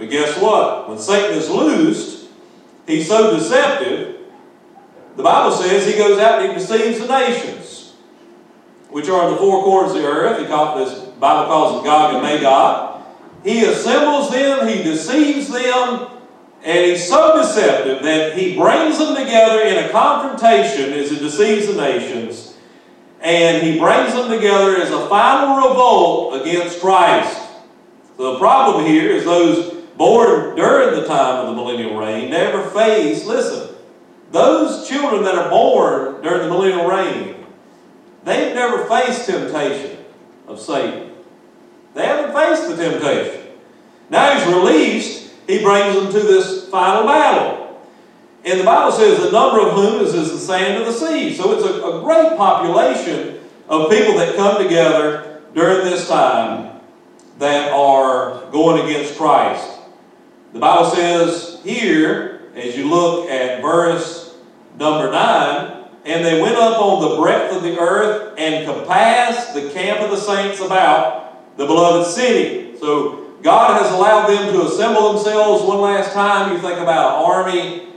But 0.00 0.08
guess 0.08 0.40
what? 0.40 0.88
When 0.88 0.98
Satan 0.98 1.36
is 1.36 1.50
loosed, 1.50 2.26
he's 2.86 3.06
so 3.06 3.36
deceptive. 3.36 4.16
The 5.14 5.22
Bible 5.22 5.54
says 5.54 5.86
he 5.86 5.92
goes 5.92 6.18
out 6.18 6.40
and 6.40 6.52
he 6.52 6.58
deceives 6.58 7.00
the 7.00 7.06
nations 7.06 7.92
which 8.88 9.10
are 9.10 9.26
in 9.26 9.34
the 9.34 9.36
four 9.36 9.62
corners 9.62 9.94
of 9.94 10.00
the 10.00 10.08
earth. 10.08 10.40
He 10.40 10.46
called 10.46 10.80
this 10.80 10.98
Bible 11.00 11.48
calls 11.48 11.74
them 11.74 11.84
Gog 11.84 12.14
and 12.14 12.22
Magog. 12.22 13.02
He 13.44 13.66
assembles 13.66 14.30
them, 14.30 14.66
he 14.66 14.82
deceives 14.82 15.48
them, 15.48 16.08
and 16.64 16.86
he's 16.86 17.06
so 17.06 17.36
deceptive 17.36 18.02
that 18.02 18.38
he 18.38 18.56
brings 18.56 18.96
them 18.96 19.14
together 19.14 19.60
in 19.60 19.84
a 19.84 19.90
confrontation 19.90 20.94
as 20.94 21.10
he 21.10 21.18
deceives 21.18 21.66
the 21.66 21.74
nations, 21.74 22.56
and 23.20 23.62
he 23.62 23.78
brings 23.78 24.14
them 24.14 24.30
together 24.30 24.76
as 24.78 24.90
a 24.90 25.06
final 25.10 25.56
revolt 25.56 26.40
against 26.40 26.80
Christ. 26.80 27.38
So 28.16 28.32
the 28.32 28.38
problem 28.38 28.86
here 28.86 29.10
is 29.10 29.24
those 29.24 29.79
born 30.00 30.56
during 30.56 30.98
the 30.98 31.06
time 31.06 31.44
of 31.44 31.46
the 31.48 31.52
millennial 31.52 31.94
reign 31.94 32.30
never 32.30 32.70
face, 32.70 33.26
listen, 33.26 33.76
those 34.32 34.88
children 34.88 35.24
that 35.24 35.34
are 35.34 35.50
born 35.50 36.22
during 36.22 36.40
the 36.40 36.48
millennial 36.48 36.88
reign 36.88 37.40
They've 38.24 38.54
never 38.54 38.84
faced 38.84 39.26
temptation 39.26 39.98
of 40.46 40.60
Satan. 40.60 41.12
They 41.94 42.06
haven't 42.06 42.34
faced 42.34 42.68
the 42.68 42.76
temptation. 42.76 43.46
Now 44.10 44.38
he's 44.38 44.46
released, 44.54 45.32
he 45.46 45.62
brings 45.62 45.94
them 45.94 46.12
to 46.12 46.20
this 46.20 46.68
final 46.68 47.04
battle. 47.06 47.80
And 48.44 48.60
the 48.60 48.64
Bible 48.64 48.92
says 48.92 49.22
the 49.22 49.30
number 49.30 49.60
of 49.60 49.74
whom 49.74 50.04
is 50.04 50.14
as 50.14 50.30
the 50.32 50.38
sand 50.38 50.82
of 50.82 50.86
the 50.86 50.92
sea. 50.92 51.34
So 51.34 51.52
it's 51.52 51.64
a, 51.64 51.82
a 51.82 52.00
great 52.02 52.36
population 52.36 53.40
of 53.68 53.90
people 53.90 54.16
that 54.18 54.36
come 54.36 54.62
together 54.62 55.42
during 55.54 55.84
this 55.84 56.08
time 56.08 56.80
that 57.38 57.72
are 57.72 58.50
going 58.50 58.84
against 58.84 59.16
Christ. 59.16 59.79
The 60.52 60.58
Bible 60.58 60.90
says 60.90 61.60
here, 61.62 62.42
as 62.56 62.76
you 62.76 62.88
look 62.88 63.28
at 63.30 63.62
verse 63.62 64.34
number 64.78 65.10
9, 65.10 65.84
and 66.04 66.24
they 66.24 66.42
went 66.42 66.56
up 66.56 66.80
on 66.80 67.08
the 67.08 67.22
breadth 67.22 67.54
of 67.54 67.62
the 67.62 67.78
earth 67.78 68.34
and 68.36 68.66
compassed 68.66 69.54
the 69.54 69.70
camp 69.70 70.00
of 70.00 70.10
the 70.10 70.16
saints 70.16 70.60
about 70.60 71.56
the 71.56 71.66
beloved 71.66 72.10
city. 72.10 72.76
So 72.78 73.34
God 73.42 73.80
has 73.80 73.92
allowed 73.92 74.26
them 74.26 74.52
to 74.54 74.66
assemble 74.66 75.12
themselves 75.12 75.62
one 75.62 75.80
last 75.80 76.12
time. 76.12 76.52
You 76.52 76.58
think 76.58 76.80
about 76.80 77.18
an 77.18 77.24
army 77.24 77.88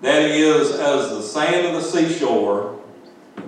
that 0.00 0.22
is 0.22 0.70
as 0.70 1.10
the 1.10 1.22
sand 1.22 1.66
of 1.66 1.74
the 1.74 1.82
seashore. 1.82 2.80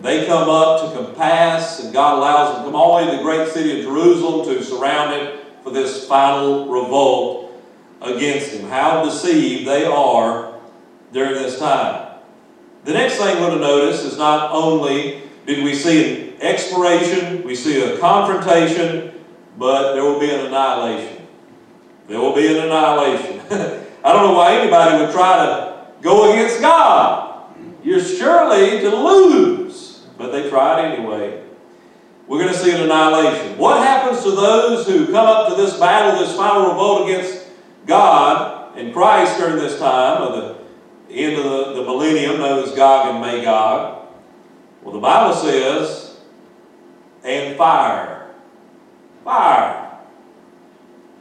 they 0.00 0.26
come 0.26 0.50
up 0.50 0.92
to 0.92 0.98
compass, 0.98 1.82
and 1.82 1.92
God 1.94 2.18
allows 2.18 2.54
them 2.54 2.64
to 2.64 2.68
come 2.68 2.76
all 2.76 3.00
the 3.00 3.06
way 3.06 3.10
to 3.10 3.16
the 3.16 3.22
great 3.22 3.48
city 3.48 3.78
of 3.78 3.86
Jerusalem 3.86 4.46
to 4.46 4.62
surround 4.62 5.14
it 5.14 5.44
for 5.62 5.70
this 5.70 6.06
final 6.06 6.68
revolt 6.68 7.43
against 8.06 8.52
him. 8.52 8.68
How 8.68 9.04
deceived 9.04 9.66
they 9.66 9.84
are 9.84 10.54
during 11.12 11.34
this 11.34 11.58
time. 11.58 12.18
The 12.84 12.92
next 12.92 13.16
thing 13.16 13.40
we're 13.40 13.48
going 13.48 13.58
to 13.58 13.64
notice 13.64 14.04
is 14.04 14.18
not 14.18 14.50
only 14.52 15.22
did 15.46 15.64
we 15.64 15.74
see 15.74 16.32
an 16.32 16.42
exploration, 16.42 17.42
we 17.44 17.54
see 17.54 17.82
a 17.82 17.98
confrontation, 17.98 19.12
but 19.56 19.94
there 19.94 20.02
will 20.02 20.20
be 20.20 20.30
an 20.30 20.46
annihilation. 20.46 21.26
There 22.08 22.20
will 22.20 22.34
be 22.34 22.46
an 22.46 22.64
annihilation. 22.64 23.40
I 24.04 24.12
don't 24.12 24.26
know 24.26 24.34
why 24.34 24.56
anybody 24.56 25.02
would 25.02 25.12
try 25.12 25.46
to 25.46 25.86
go 26.02 26.32
against 26.32 26.60
God. 26.60 27.54
You're 27.82 28.00
surely 28.00 28.80
to 28.80 28.94
lose, 28.94 30.06
but 30.18 30.30
they 30.30 30.48
tried 30.50 30.92
anyway. 30.92 31.42
We're 32.26 32.40
going 32.40 32.52
to 32.52 32.58
see 32.58 32.70
an 32.72 32.82
annihilation. 32.82 33.58
What 33.58 33.86
happens 33.86 34.22
to 34.24 34.30
those 34.30 34.86
who 34.86 35.06
come 35.06 35.26
up 35.26 35.50
to 35.50 35.54
this 35.54 35.78
battle, 35.78 36.18
this 36.18 36.36
final 36.36 36.70
revolt 36.70 37.08
against 37.08 37.43
God 37.86 38.76
and 38.76 38.92
Christ 38.92 39.38
during 39.38 39.56
this 39.56 39.78
time 39.78 40.22
of 40.22 40.32
the 41.08 41.14
end 41.14 41.36
of 41.36 41.44
the, 41.44 41.74
the 41.74 41.82
millennium 41.82 42.38
known 42.38 42.64
as 42.64 42.74
Gog 42.74 43.14
and 43.14 43.20
Magog? 43.20 44.06
Well, 44.82 44.94
the 44.94 45.00
Bible 45.00 45.34
says, 45.34 46.16
and 47.22 47.56
fire. 47.56 48.30
Fire 49.24 49.84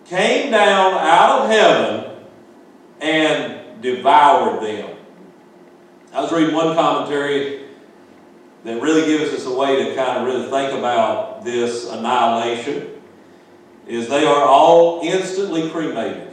came 0.05 0.51
down 0.51 0.93
out 0.93 1.41
of 1.41 1.49
heaven 1.49 2.25
and 2.99 3.81
devoured 3.81 4.63
them. 4.63 4.97
I 6.13 6.21
was 6.21 6.31
reading 6.31 6.53
one 6.53 6.75
commentary 6.75 7.65
that 8.63 8.81
really 8.81 9.05
gives 9.05 9.33
us 9.33 9.45
a 9.45 9.53
way 9.53 9.83
to 9.83 9.95
kind 9.95 10.19
of 10.19 10.25
really 10.25 10.49
think 10.49 10.77
about 10.77 11.43
this 11.43 11.89
annihilation 11.89 12.89
is 13.87 14.07
they 14.07 14.25
are 14.25 14.43
all 14.43 15.01
instantly 15.03 15.69
cremated. 15.69 16.32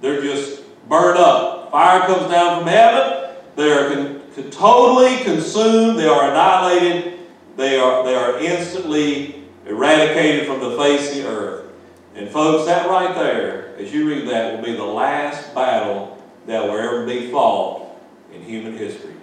They're 0.00 0.22
just 0.22 0.62
burned 0.88 1.18
up. 1.18 1.70
Fire 1.70 2.06
comes 2.06 2.30
down 2.30 2.60
from 2.60 2.68
heaven. 2.68 3.36
They 3.56 3.72
are 3.72 3.94
con 3.94 4.18
totally 4.50 5.24
consumed. 5.24 5.98
They 5.98 6.06
are 6.06 6.30
annihilated. 6.30 7.18
They 7.56 7.78
are, 7.78 8.04
they 8.04 8.14
are 8.14 8.38
instantly 8.38 9.44
eradicated 9.66 10.46
from 10.46 10.60
the 10.60 10.76
face 10.76 11.10
of 11.10 11.16
the 11.16 11.28
earth. 11.28 11.72
And 12.14 12.28
folks, 12.28 12.66
that 12.66 12.88
right 12.88 13.14
there, 13.14 13.76
as 13.76 13.92
you 13.92 14.08
read 14.08 14.28
that, 14.28 14.56
will 14.56 14.64
be 14.64 14.74
the 14.74 14.84
last 14.84 15.54
battle 15.54 16.22
that 16.46 16.62
will 16.64 16.76
ever 16.78 17.06
be 17.06 17.30
fought 17.30 17.96
in 18.32 18.42
human 18.42 18.76
history. 18.76 19.14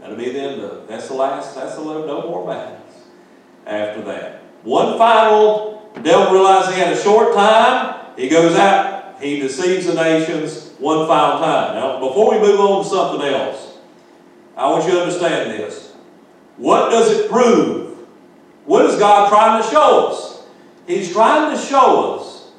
That'll 0.00 0.16
be 0.16 0.32
the 0.32 0.40
end 0.40 0.60
of 0.62 0.72
it. 0.72 0.88
That's 0.88 1.08
the 1.08 1.14
last, 1.14 1.54
that's 1.54 1.76
the 1.76 1.82
no 1.82 2.28
more 2.28 2.46
battles 2.46 2.80
after 3.66 4.02
that. 4.02 4.42
One 4.62 4.98
final, 4.98 5.90
devil 6.02 6.32
realized 6.32 6.72
he 6.72 6.80
had 6.80 6.92
a 6.92 7.00
short 7.00 7.34
time. 7.34 8.16
He 8.16 8.28
goes 8.28 8.56
out, 8.56 8.89
he 9.20 9.40
deceives 9.40 9.86
the 9.86 9.94
nations 9.94 10.72
one 10.78 11.06
final 11.06 11.38
time. 11.38 11.74
Now, 11.74 12.00
before 12.00 12.32
we 12.32 12.38
move 12.38 12.60
on 12.60 12.82
to 12.82 12.88
something 12.88 13.26
else, 13.26 13.78
I 14.56 14.70
want 14.70 14.84
you 14.84 14.92
to 14.92 15.00
understand 15.02 15.50
this. 15.50 15.92
What 16.56 16.90
does 16.90 17.10
it 17.10 17.30
prove? 17.30 17.98
What 18.64 18.84
is 18.86 18.96
God 18.96 19.28
trying 19.28 19.62
to 19.62 19.68
show 19.68 20.08
us? 20.08 20.42
He's 20.86 21.12
trying 21.12 21.56
to 21.56 21.62
show 21.62 22.16
us 22.16 22.50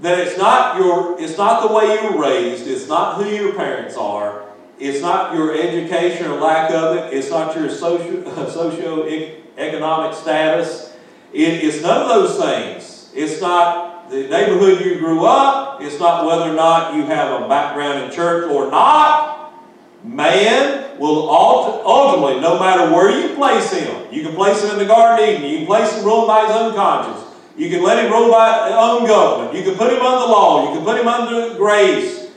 that 0.00 0.18
it's 0.18 0.38
not 0.38 0.76
your, 0.76 1.20
it's 1.20 1.36
not 1.36 1.66
the 1.66 1.74
way 1.74 2.00
you 2.00 2.12
were 2.12 2.22
raised, 2.22 2.66
it's 2.66 2.88
not 2.88 3.16
who 3.16 3.28
your 3.28 3.54
parents 3.54 3.96
are, 3.96 4.48
it's 4.78 5.02
not 5.02 5.34
your 5.34 5.54
education 5.54 6.26
or 6.26 6.40
lack 6.40 6.70
of 6.70 6.96
it. 6.96 7.12
It's 7.12 7.30
not 7.30 7.54
your 7.56 7.68
socio, 7.68 8.22
socio-economic 8.48 10.16
status. 10.16 10.94
It, 11.32 11.64
it's 11.64 11.82
none 11.82 12.02
of 12.02 12.08
those 12.08 12.38
things. 12.38 13.10
It's 13.14 13.40
not 13.40 13.87
the 14.10 14.28
neighborhood 14.28 14.80
you 14.84 14.98
grew 14.98 15.24
up. 15.24 15.80
It's 15.82 15.98
not 15.98 16.26
whether 16.26 16.50
or 16.50 16.54
not 16.54 16.94
you 16.94 17.04
have 17.04 17.42
a 17.42 17.48
background 17.48 18.04
in 18.04 18.10
church 18.10 18.50
or 18.50 18.70
not. 18.70 19.52
Man 20.02 20.98
will 20.98 21.28
ultimately, 21.30 22.40
no 22.40 22.58
matter 22.58 22.92
where 22.92 23.10
you 23.10 23.34
place 23.34 23.72
him, 23.72 24.06
you 24.12 24.22
can 24.22 24.34
place 24.34 24.62
him 24.62 24.70
in 24.70 24.78
the 24.78 24.86
Garden 24.86 25.24
of 25.24 25.30
Eden, 25.30 25.50
you 25.50 25.58
can 25.58 25.66
place 25.66 25.92
him 25.92 26.04
ruled 26.04 26.26
by 26.26 26.46
his 26.46 26.50
unconscious, 26.50 27.24
you 27.56 27.68
can 27.68 27.82
let 27.82 28.04
him 28.04 28.10
rule 28.10 28.30
by 28.30 28.66
his 28.66 28.74
own 28.74 29.06
government, 29.06 29.56
you 29.56 29.62
can 29.62 29.74
put 29.74 29.92
him 29.92 30.00
under 30.00 30.20
the 30.20 30.32
law, 30.32 30.68
you 30.68 30.76
can 30.76 30.84
put 30.84 31.00
him 31.00 31.08
under 31.08 31.56
grace, 31.56 32.30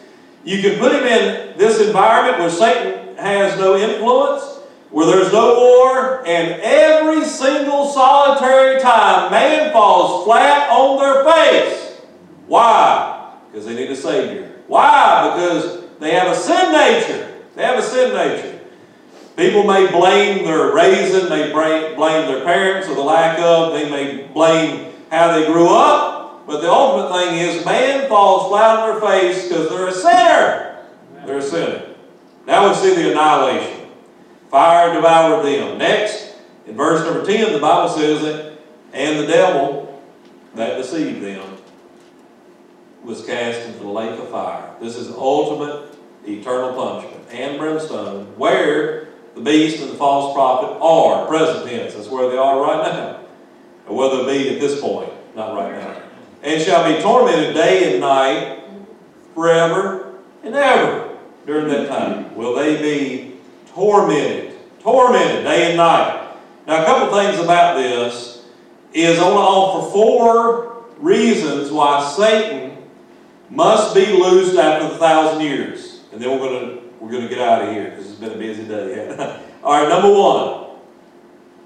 you 0.44 0.62
can 0.62 0.80
put 0.80 0.92
him 0.92 1.04
in 1.04 1.58
this 1.58 1.80
environment 1.86 2.40
where 2.40 2.50
Satan 2.50 3.16
has 3.18 3.58
no 3.60 3.78
influence, 3.78 4.51
where 4.92 5.06
there's 5.06 5.32
no 5.32 5.56
war, 5.56 6.28
and 6.28 6.62
every 6.62 7.24
single 7.26 7.88
solitary 7.88 8.80
time 8.82 9.32
man 9.32 9.72
falls 9.72 10.26
flat 10.26 10.70
on 10.70 11.00
their 11.00 11.24
face. 11.24 12.02
Why? 12.48 13.34
Because 13.50 13.66
they 13.66 13.76
need 13.76 13.90
a 13.90 13.96
Savior. 13.96 14.52
Why? 14.68 15.34
Because 15.34 15.84
they 16.00 16.12
have 16.12 16.28
a 16.28 16.36
sin 16.36 16.72
nature. 16.74 17.38
They 17.56 17.64
have 17.64 17.80
a 17.80 17.84
sin 17.84 18.14
nature. 18.14 18.60
People 19.38 19.64
may 19.64 19.90
blame 19.90 20.46
their 20.46 20.74
raising, 20.74 21.30
they 21.30 21.52
blame 21.52 21.96
their 21.96 22.44
parents 22.44 22.88
or 22.88 22.96
the 22.96 23.02
lack 23.02 23.40
of, 23.40 23.74
they 23.74 23.90
may 23.90 24.28
blame 24.28 24.94
how 25.10 25.34
they 25.34 25.46
grew 25.46 25.70
up, 25.70 26.46
but 26.46 26.62
the 26.62 26.70
ultimate 26.70 27.18
thing 27.18 27.38
is 27.38 27.66
man 27.66 28.10
falls 28.10 28.50
flat 28.50 28.80
on 28.80 28.90
their 28.90 29.10
face 29.10 29.48
because 29.48 29.70
they're 29.70 29.88
a 29.88 29.94
sinner. 29.94 30.86
They're 31.26 31.38
a 31.38 31.42
sinner. 31.42 31.86
Now 32.46 32.68
we 32.68 32.76
see 32.76 32.94
the 32.94 33.12
annihilation. 33.12 33.81
Fire 34.52 34.94
devoured 34.94 35.46
them. 35.46 35.80
Next, 35.80 36.36
in 36.68 36.76
verse 36.76 37.04
number 37.04 37.26
10, 37.26 37.54
the 37.54 37.60
Bible 37.60 37.90
says 37.90 38.22
that, 38.22 38.60
and 38.94 39.20
the 39.20 39.26
devil 39.26 40.02
that 40.54 40.78
deceived 40.78 41.24
them 41.24 41.58
was 43.04 43.26
cast 43.26 43.68
into 43.68 43.80
the 43.80 43.88
lake 43.88 44.20
of 44.20 44.30
fire. 44.30 44.76
This 44.80 44.96
is 44.96 45.10
ultimate 45.10 45.96
eternal 46.28 46.74
punishment 46.76 47.26
and 47.32 47.58
brimstone, 47.58 48.26
where 48.38 49.08
the 49.34 49.42
beast 49.42 49.82
and 49.82 49.90
the 49.90 49.96
false 49.96 50.36
prophet 50.36 50.78
are, 50.80 51.26
present 51.28 51.68
tense. 51.68 51.96
That's 51.96 52.10
where 52.10 52.30
they 52.30 52.38
are 52.38 52.62
right 52.62 52.94
now. 52.94 53.22
Or 53.88 53.96
whether 53.96 54.22
it 54.22 54.28
be 54.28 54.54
at 54.54 54.60
this 54.60 54.80
point, 54.80 55.12
not 55.34 55.56
right 55.56 55.72
now 55.72 56.02
and 56.44 56.62
shall 56.62 56.92
be 56.92 57.02
tormented 57.02 57.54
day 57.54 57.92
and 57.92 58.02
night 58.02 58.64
forever 59.34 60.16
and 60.44 60.56
ever 60.56 61.18
during 61.46 61.68
that 61.68 61.88
time. 61.88 62.36
Will 62.36 62.56
they 62.56 62.82
be 62.82 63.31
tormented? 63.74 64.58
Tormented 64.80 65.44
day 65.44 65.70
and 65.70 65.78
night. 65.78 66.36
Now, 66.68 66.84
a 66.84 66.86
couple 66.86 67.18
things 67.18 67.40
about 67.40 67.78
this 67.78 68.46
is 68.94 69.20
I 69.20 69.24
want 69.24 69.34
to 69.34 69.40
offer 69.40 69.92
four 69.92 70.86
reasons 70.98 71.72
why 71.72 72.08
Satan 72.16 72.78
must 73.50 73.94
be 73.94 74.06
loosed 74.06 74.58
after 74.58 74.90
the 74.90 74.98
thousand 74.98 75.42
years. 75.42 76.02
And 76.12 76.22
then 76.22 76.32
we're 76.32 76.50
going 76.50 76.70
to 76.70 76.82
we're 77.00 77.10
going 77.10 77.24
to 77.24 77.30
get 77.30 77.40
out 77.40 77.64
of 77.64 77.74
here 77.74 77.90
because 77.90 78.12
it's 78.12 78.20
been 78.20 78.34
a 78.34 78.38
busy 78.38 78.64
day. 78.68 79.10
All 79.64 79.82
right, 79.82 79.90
number 79.90 80.12
one, 80.12 80.78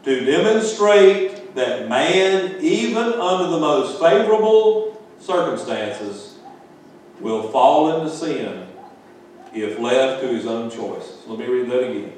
to 0.04 0.24
demonstrate 0.24 1.54
that 1.56 1.90
man, 1.90 2.62
even 2.62 3.14
under 3.14 3.50
the 3.50 3.60
most 3.60 4.00
favorable 4.00 5.06
circumstances, 5.20 6.38
will 7.20 7.52
fall 7.52 8.00
into 8.00 8.16
sin 8.16 8.65
if 9.56 9.80
left 9.80 10.22
to 10.22 10.28
his 10.28 10.46
own 10.46 10.70
choices. 10.70 11.26
Let 11.26 11.40
me 11.40 11.46
read 11.46 11.70
that 11.70 11.90
again. 11.90 12.14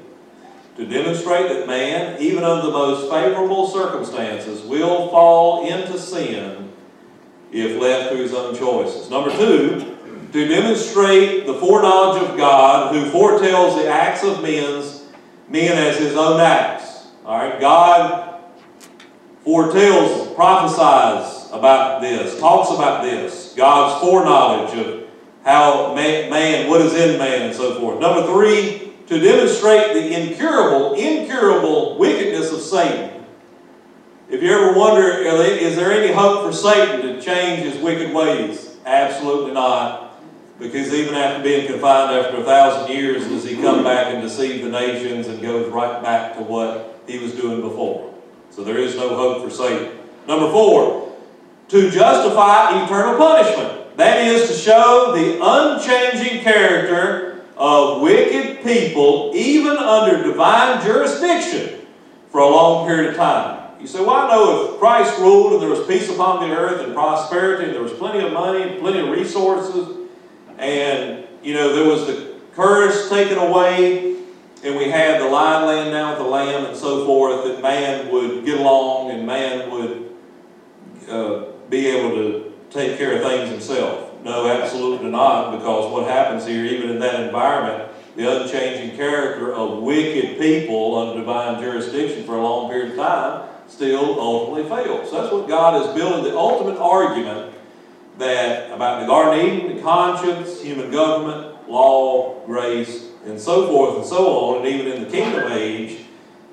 To 0.76 0.86
demonstrate 0.86 1.48
that 1.48 1.66
man, 1.66 2.20
even 2.20 2.44
under 2.44 2.66
the 2.66 2.72
most 2.72 3.10
favorable 3.10 3.66
circumstances, 3.66 4.62
will 4.62 5.08
fall 5.08 5.66
into 5.66 5.98
sin 5.98 6.70
if 7.52 7.80
left 7.80 8.10
to 8.12 8.16
his 8.16 8.34
own 8.34 8.56
choices. 8.56 9.08
Number 9.08 9.30
two, 9.30 9.96
to 10.32 10.48
demonstrate 10.48 11.46
the 11.46 11.54
foreknowledge 11.54 12.22
of 12.22 12.36
God 12.36 12.94
who 12.94 13.10
foretells 13.10 13.76
the 13.76 13.88
acts 13.88 14.22
of 14.22 14.42
men's, 14.42 15.06
men 15.48 15.78
as 15.78 15.98
his 15.98 16.16
own 16.16 16.40
acts. 16.40 17.06
All 17.24 17.38
right, 17.38 17.60
God 17.60 18.40
foretells, 19.44 20.34
prophesies 20.34 21.50
about 21.52 22.02
this, 22.02 22.38
talks 22.38 22.70
about 22.70 23.02
this, 23.02 23.54
God's 23.56 24.00
foreknowledge 24.04 24.86
of 24.86 25.07
how 25.48 25.94
man, 25.94 26.28
man, 26.28 26.68
what 26.68 26.82
is 26.82 26.94
in 26.94 27.18
man, 27.18 27.42
and 27.42 27.54
so 27.54 27.80
forth. 27.80 27.98
Number 28.00 28.26
three, 28.26 28.92
to 29.06 29.18
demonstrate 29.18 29.94
the 29.94 30.12
incurable, 30.12 30.92
incurable 30.94 31.96
wickedness 31.96 32.52
of 32.52 32.60
Satan. 32.60 33.24
If 34.28 34.42
you 34.42 34.50
ever 34.52 34.78
wonder, 34.78 35.08
is 35.08 35.74
there 35.74 35.90
any 35.90 36.12
hope 36.12 36.44
for 36.44 36.52
Satan 36.52 37.00
to 37.00 37.22
change 37.22 37.62
his 37.62 37.82
wicked 37.82 38.12
ways? 38.12 38.76
Absolutely 38.84 39.52
not. 39.52 40.20
Because 40.58 40.92
even 40.92 41.14
after 41.14 41.42
being 41.42 41.66
confined 41.66 42.14
after 42.14 42.36
a 42.36 42.44
thousand 42.44 42.94
years, 42.94 43.26
does 43.26 43.44
he 43.44 43.56
come 43.56 43.82
back 43.82 44.12
and 44.12 44.20
deceive 44.20 44.62
the 44.62 44.70
nations 44.70 45.28
and 45.28 45.40
goes 45.40 45.72
right 45.72 46.02
back 46.02 46.36
to 46.36 46.42
what 46.42 47.00
he 47.06 47.18
was 47.18 47.32
doing 47.32 47.62
before? 47.62 48.12
So 48.50 48.64
there 48.64 48.76
is 48.76 48.96
no 48.96 49.16
hope 49.16 49.42
for 49.42 49.50
Satan. 49.50 49.96
Number 50.26 50.50
four, 50.50 51.16
to 51.68 51.90
justify 51.90 52.84
eternal 52.84 53.16
punishment. 53.16 53.57
Show 54.58 55.12
the 55.14 55.38
unchanging 55.42 56.42
character 56.42 57.44
of 57.56 58.02
wicked 58.02 58.62
people, 58.62 59.32
even 59.34 59.76
under 59.76 60.22
divine 60.22 60.82
jurisdiction, 60.82 61.86
for 62.30 62.40
a 62.40 62.48
long 62.48 62.86
period 62.86 63.10
of 63.10 63.16
time. 63.16 63.80
You 63.80 63.86
say, 63.86 64.00
well, 64.00 64.10
I 64.10 64.28
know 64.28 64.72
if 64.74 64.80
Christ 64.80 65.18
ruled 65.20 65.52
and 65.52 65.62
there 65.62 65.68
was 65.68 65.86
peace 65.86 66.10
upon 66.10 66.48
the 66.48 66.54
earth 66.54 66.84
and 66.84 66.94
prosperity 66.94 67.66
and 67.66 67.74
there 67.74 67.82
was 67.82 67.92
plenty 67.92 68.24
of 68.26 68.32
money 68.32 68.62
and 68.62 68.80
plenty 68.80 68.98
of 68.98 69.10
resources 69.10 70.08
and, 70.58 71.24
you 71.42 71.54
know, 71.54 71.74
there 71.74 71.88
was 71.88 72.06
the 72.06 72.34
curse 72.54 73.08
taken 73.08 73.38
away 73.38 74.16
and 74.64 74.76
we 74.76 74.90
had 74.90 75.20
the 75.20 75.28
lion 75.28 75.68
laying 75.68 75.92
down 75.92 76.10
with 76.10 76.18
the 76.18 76.28
lamb 76.28 76.66
and 76.66 76.76
so 76.76 77.06
forth, 77.06 77.44
that 77.44 77.62
man 77.62 78.10
would 78.10 78.44
get 78.44 78.58
along 78.58 79.12
and 79.12 79.24
man 79.24 79.70
would 79.70 80.12
uh, 81.08 81.44
be 81.68 81.86
able 81.86 82.10
to 82.16 82.52
take 82.70 82.98
care 82.98 83.16
of 83.16 83.22
things 83.22 83.50
himself. 83.50 84.07
No, 84.24 84.48
absolutely 84.48 85.10
not, 85.10 85.52
because 85.52 85.92
what 85.92 86.08
happens 86.08 86.46
here, 86.46 86.64
even 86.64 86.90
in 86.90 86.98
that 86.98 87.20
environment, 87.20 87.90
the 88.16 88.42
unchanging 88.42 88.96
character 88.96 89.54
of 89.54 89.82
wicked 89.82 90.38
people 90.38 90.96
under 90.98 91.20
divine 91.20 91.62
jurisdiction 91.62 92.24
for 92.24 92.36
a 92.36 92.42
long 92.42 92.68
period 92.68 92.92
of 92.92 92.96
time 92.96 93.48
still 93.68 94.18
ultimately 94.20 94.68
fails. 94.68 95.10
That's 95.12 95.32
what 95.32 95.46
God 95.46 95.80
is 95.82 95.94
building 95.94 96.24
the 96.24 96.36
ultimate 96.36 96.78
argument 96.78 97.54
that 98.18 98.72
about 98.72 99.00
the 99.00 99.06
Garden 99.06 99.46
Eden, 99.46 99.76
the 99.76 99.82
conscience, 99.82 100.60
human 100.60 100.90
government, 100.90 101.68
law, 101.68 102.44
grace, 102.44 103.10
and 103.24 103.40
so 103.40 103.68
forth 103.68 103.98
and 103.98 104.06
so 104.06 104.26
on, 104.26 104.56
and 104.58 104.66
even 104.66 104.92
in 104.92 105.04
the 105.04 105.10
kingdom 105.10 105.52
age, 105.52 106.00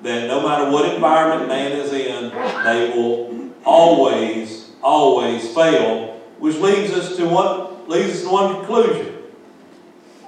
that 0.02 0.28
no 0.28 0.46
matter 0.46 0.70
what 0.70 0.94
environment 0.94 1.48
man 1.48 1.72
is 1.72 1.92
in, 1.92 2.30
they 2.64 2.92
will 2.96 3.50
always, 3.64 4.70
always 4.82 5.52
fail, 5.52 6.15
which 6.38 6.56
leads 6.56 6.92
us 6.92 7.16
to 7.16 7.28
one 7.28 7.88
leads 7.88 8.16
us 8.16 8.22
to 8.22 8.28
one 8.28 8.56
conclusion. 8.56 9.14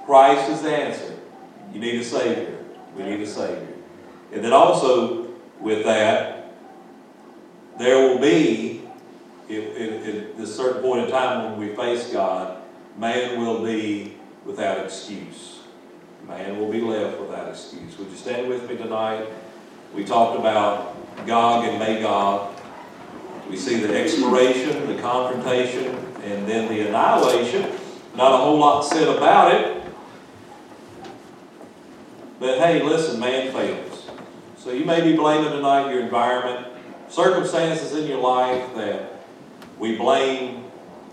Christ 0.05 0.49
is 0.49 0.61
the 0.61 0.75
answer. 0.75 1.19
You 1.73 1.79
need 1.79 2.01
a 2.01 2.03
Savior. 2.03 2.57
We 2.95 3.03
need 3.03 3.21
a 3.21 3.27
Savior. 3.27 3.75
And 4.31 4.43
then 4.43 4.53
also 4.53 5.27
with 5.59 5.83
that, 5.83 6.51
there 7.77 8.09
will 8.09 8.19
be, 8.19 8.81
at 9.49 10.37
this 10.37 10.55
certain 10.55 10.81
point 10.81 11.05
in 11.05 11.11
time 11.11 11.51
when 11.51 11.59
we 11.59 11.75
face 11.75 12.11
God, 12.11 12.61
man 12.97 13.39
will 13.39 13.63
be 13.63 14.15
without 14.45 14.79
excuse. 14.79 15.59
Man 16.27 16.59
will 16.59 16.71
be 16.71 16.81
left 16.81 17.19
without 17.19 17.49
excuse. 17.49 17.97
Would 17.97 18.09
you 18.09 18.17
stand 18.17 18.49
with 18.49 18.69
me 18.69 18.77
tonight? 18.77 19.27
We 19.93 20.05
talked 20.05 20.39
about 20.39 20.95
Gog 21.25 21.65
and 21.65 21.79
Magog. 21.79 22.58
We 23.49 23.57
see 23.57 23.79
the 23.79 23.99
exploration, 23.99 24.87
the 24.87 25.01
confrontation, 25.01 25.95
and 26.23 26.47
then 26.47 26.67
the 26.67 26.87
annihilation. 26.87 27.71
Not 28.15 28.33
a 28.33 28.37
whole 28.37 28.59
lot 28.59 28.81
said 28.81 29.07
about 29.07 29.55
it. 29.55 29.83
But 32.39 32.59
hey, 32.59 32.83
listen, 32.83 33.19
man 33.19 33.51
fails. 33.51 34.07
So 34.57 34.71
you 34.71 34.85
may 34.85 35.01
be 35.01 35.15
blaming 35.15 35.51
tonight 35.51 35.91
your 35.91 36.01
environment, 36.01 36.67
circumstances 37.09 37.93
in 37.93 38.07
your 38.07 38.19
life 38.19 38.75
that 38.75 39.13
we 39.79 39.95
blame, 39.95 40.65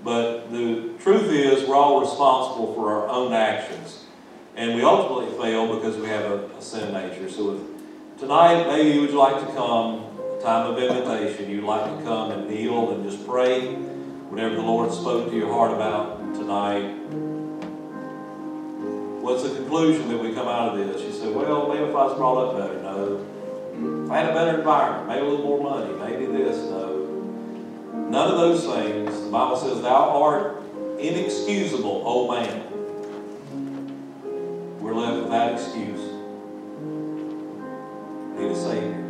but 0.04 0.52
the 0.52 0.90
truth 1.00 1.30
is 1.30 1.66
we're 1.66 1.74
all 1.74 2.00
responsible 2.00 2.74
for 2.74 2.92
our 2.92 3.08
own 3.08 3.32
actions. 3.32 4.04
And 4.56 4.74
we 4.74 4.82
ultimately 4.82 5.36
fail 5.38 5.74
because 5.74 5.96
we 5.96 6.06
have 6.08 6.24
a, 6.24 6.44
a 6.56 6.62
sin 6.62 6.92
nature. 6.92 7.30
So 7.30 7.54
if 7.54 8.20
tonight 8.20 8.66
maybe 8.66 8.90
you 8.90 9.00
would 9.02 9.14
like 9.14 9.46
to 9.46 9.52
come, 9.54 10.05
time 10.46 10.70
of 10.70 10.78
invitation, 10.78 11.50
you'd 11.50 11.64
like 11.64 11.98
to 11.98 12.04
come 12.04 12.30
and 12.30 12.48
kneel 12.48 12.92
and 12.92 13.02
just 13.02 13.26
pray 13.26 13.74
whatever 14.30 14.54
the 14.54 14.62
Lord 14.62 14.92
spoke 14.92 15.28
to 15.28 15.36
your 15.36 15.52
heart 15.52 15.72
about 15.72 16.20
tonight. 16.34 16.86
What's 19.22 19.42
the 19.42 19.56
conclusion 19.56 20.06
that 20.06 20.18
we 20.18 20.32
come 20.34 20.46
out 20.46 20.68
of 20.68 20.78
this? 20.78 21.02
You 21.02 21.10
say, 21.10 21.32
well, 21.32 21.66
maybe 21.66 21.82
if 21.82 21.96
I 21.96 22.04
was 22.04 22.14
brought 22.16 22.46
up 22.46 22.56
better. 22.56 22.80
No. 22.80 24.04
If 24.04 24.10
I 24.12 24.18
had 24.18 24.30
a 24.30 24.34
better 24.34 24.58
environment, 24.58 25.08
maybe 25.08 25.26
a 25.26 25.28
little 25.28 25.44
more 25.44 25.60
money, 25.60 25.92
maybe 25.98 26.26
this. 26.26 26.58
No. 26.70 26.94
None 28.08 28.30
of 28.30 28.36
those 28.36 28.64
things. 28.64 29.20
The 29.22 29.30
Bible 29.30 29.56
says, 29.56 29.82
thou 29.82 30.22
art 30.22 30.62
inexcusable, 31.00 32.04
O 32.06 32.30
man. 32.30 32.62
We're 34.80 34.94
left 34.94 35.24
without 35.24 35.54
excuse. 35.54 36.04
Need 38.38 38.52
a 38.52 38.54
Savior. 38.54 39.05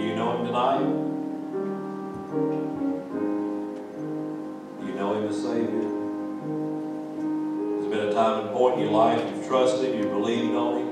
Do 0.00 0.06
you 0.06 0.14
know 0.14 0.38
Him 0.38 0.46
tonight? 0.46 0.78
Do 4.80 4.86
you 4.86 4.94
know 4.94 5.12
Him 5.12 5.28
as 5.28 5.42
Savior? 5.42 5.88
There's 7.76 7.90
been 7.92 8.08
a 8.08 8.12
time 8.14 8.46
and 8.46 8.56
point 8.56 8.76
in 8.76 8.80
your 8.84 8.92
life 8.92 9.20
you've 9.30 9.46
trusted, 9.46 9.94
you've 9.94 10.10
believed 10.10 10.54
on 10.54 10.78
Him. 10.78 10.88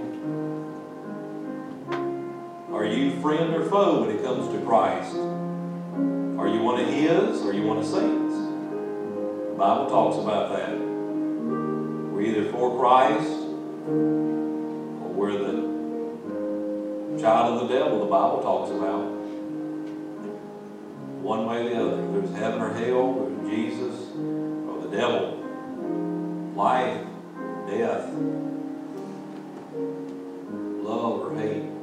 Are 2.74 2.84
you 2.84 3.18
friend 3.22 3.54
or 3.54 3.64
foe 3.70 4.02
when 4.02 4.10
it 4.14 4.22
comes 4.22 4.52
to 4.52 4.60
Christ? 4.66 5.16
Are 5.16 6.46
you 6.46 6.60
one 6.60 6.78
of 6.78 6.88
His 6.88 7.40
or 7.40 7.48
are 7.48 7.54
you 7.54 7.62
one 7.62 7.78
of 7.78 7.86
Satan's? 7.86 8.34
The 8.34 9.54
Bible 9.56 9.88
talks 9.88 10.18
about 10.18 10.50
that. 10.50 10.78
We're 10.78 12.20
either 12.20 12.52
for 12.52 12.78
Christ 12.78 13.30
or 13.88 15.08
we're 15.14 15.38
the 15.38 15.77
child 17.16 17.62
of 17.62 17.68
the 17.68 17.74
devil, 17.74 18.00
the 18.00 18.06
Bible 18.06 18.42
talks 18.42 18.70
about. 18.70 19.16
One 21.22 21.46
way 21.46 21.66
or 21.66 21.68
the 21.68 21.76
other. 21.76 22.12
There's 22.12 22.34
heaven 22.36 22.60
or 22.60 22.72
hell, 22.72 23.30
Jesus 23.48 24.10
or 24.68 24.82
the 24.82 24.96
devil. 24.96 25.36
Life, 26.54 27.06
death, 27.68 28.12
love 30.82 31.20
or 31.20 31.36
hate. 31.38 31.77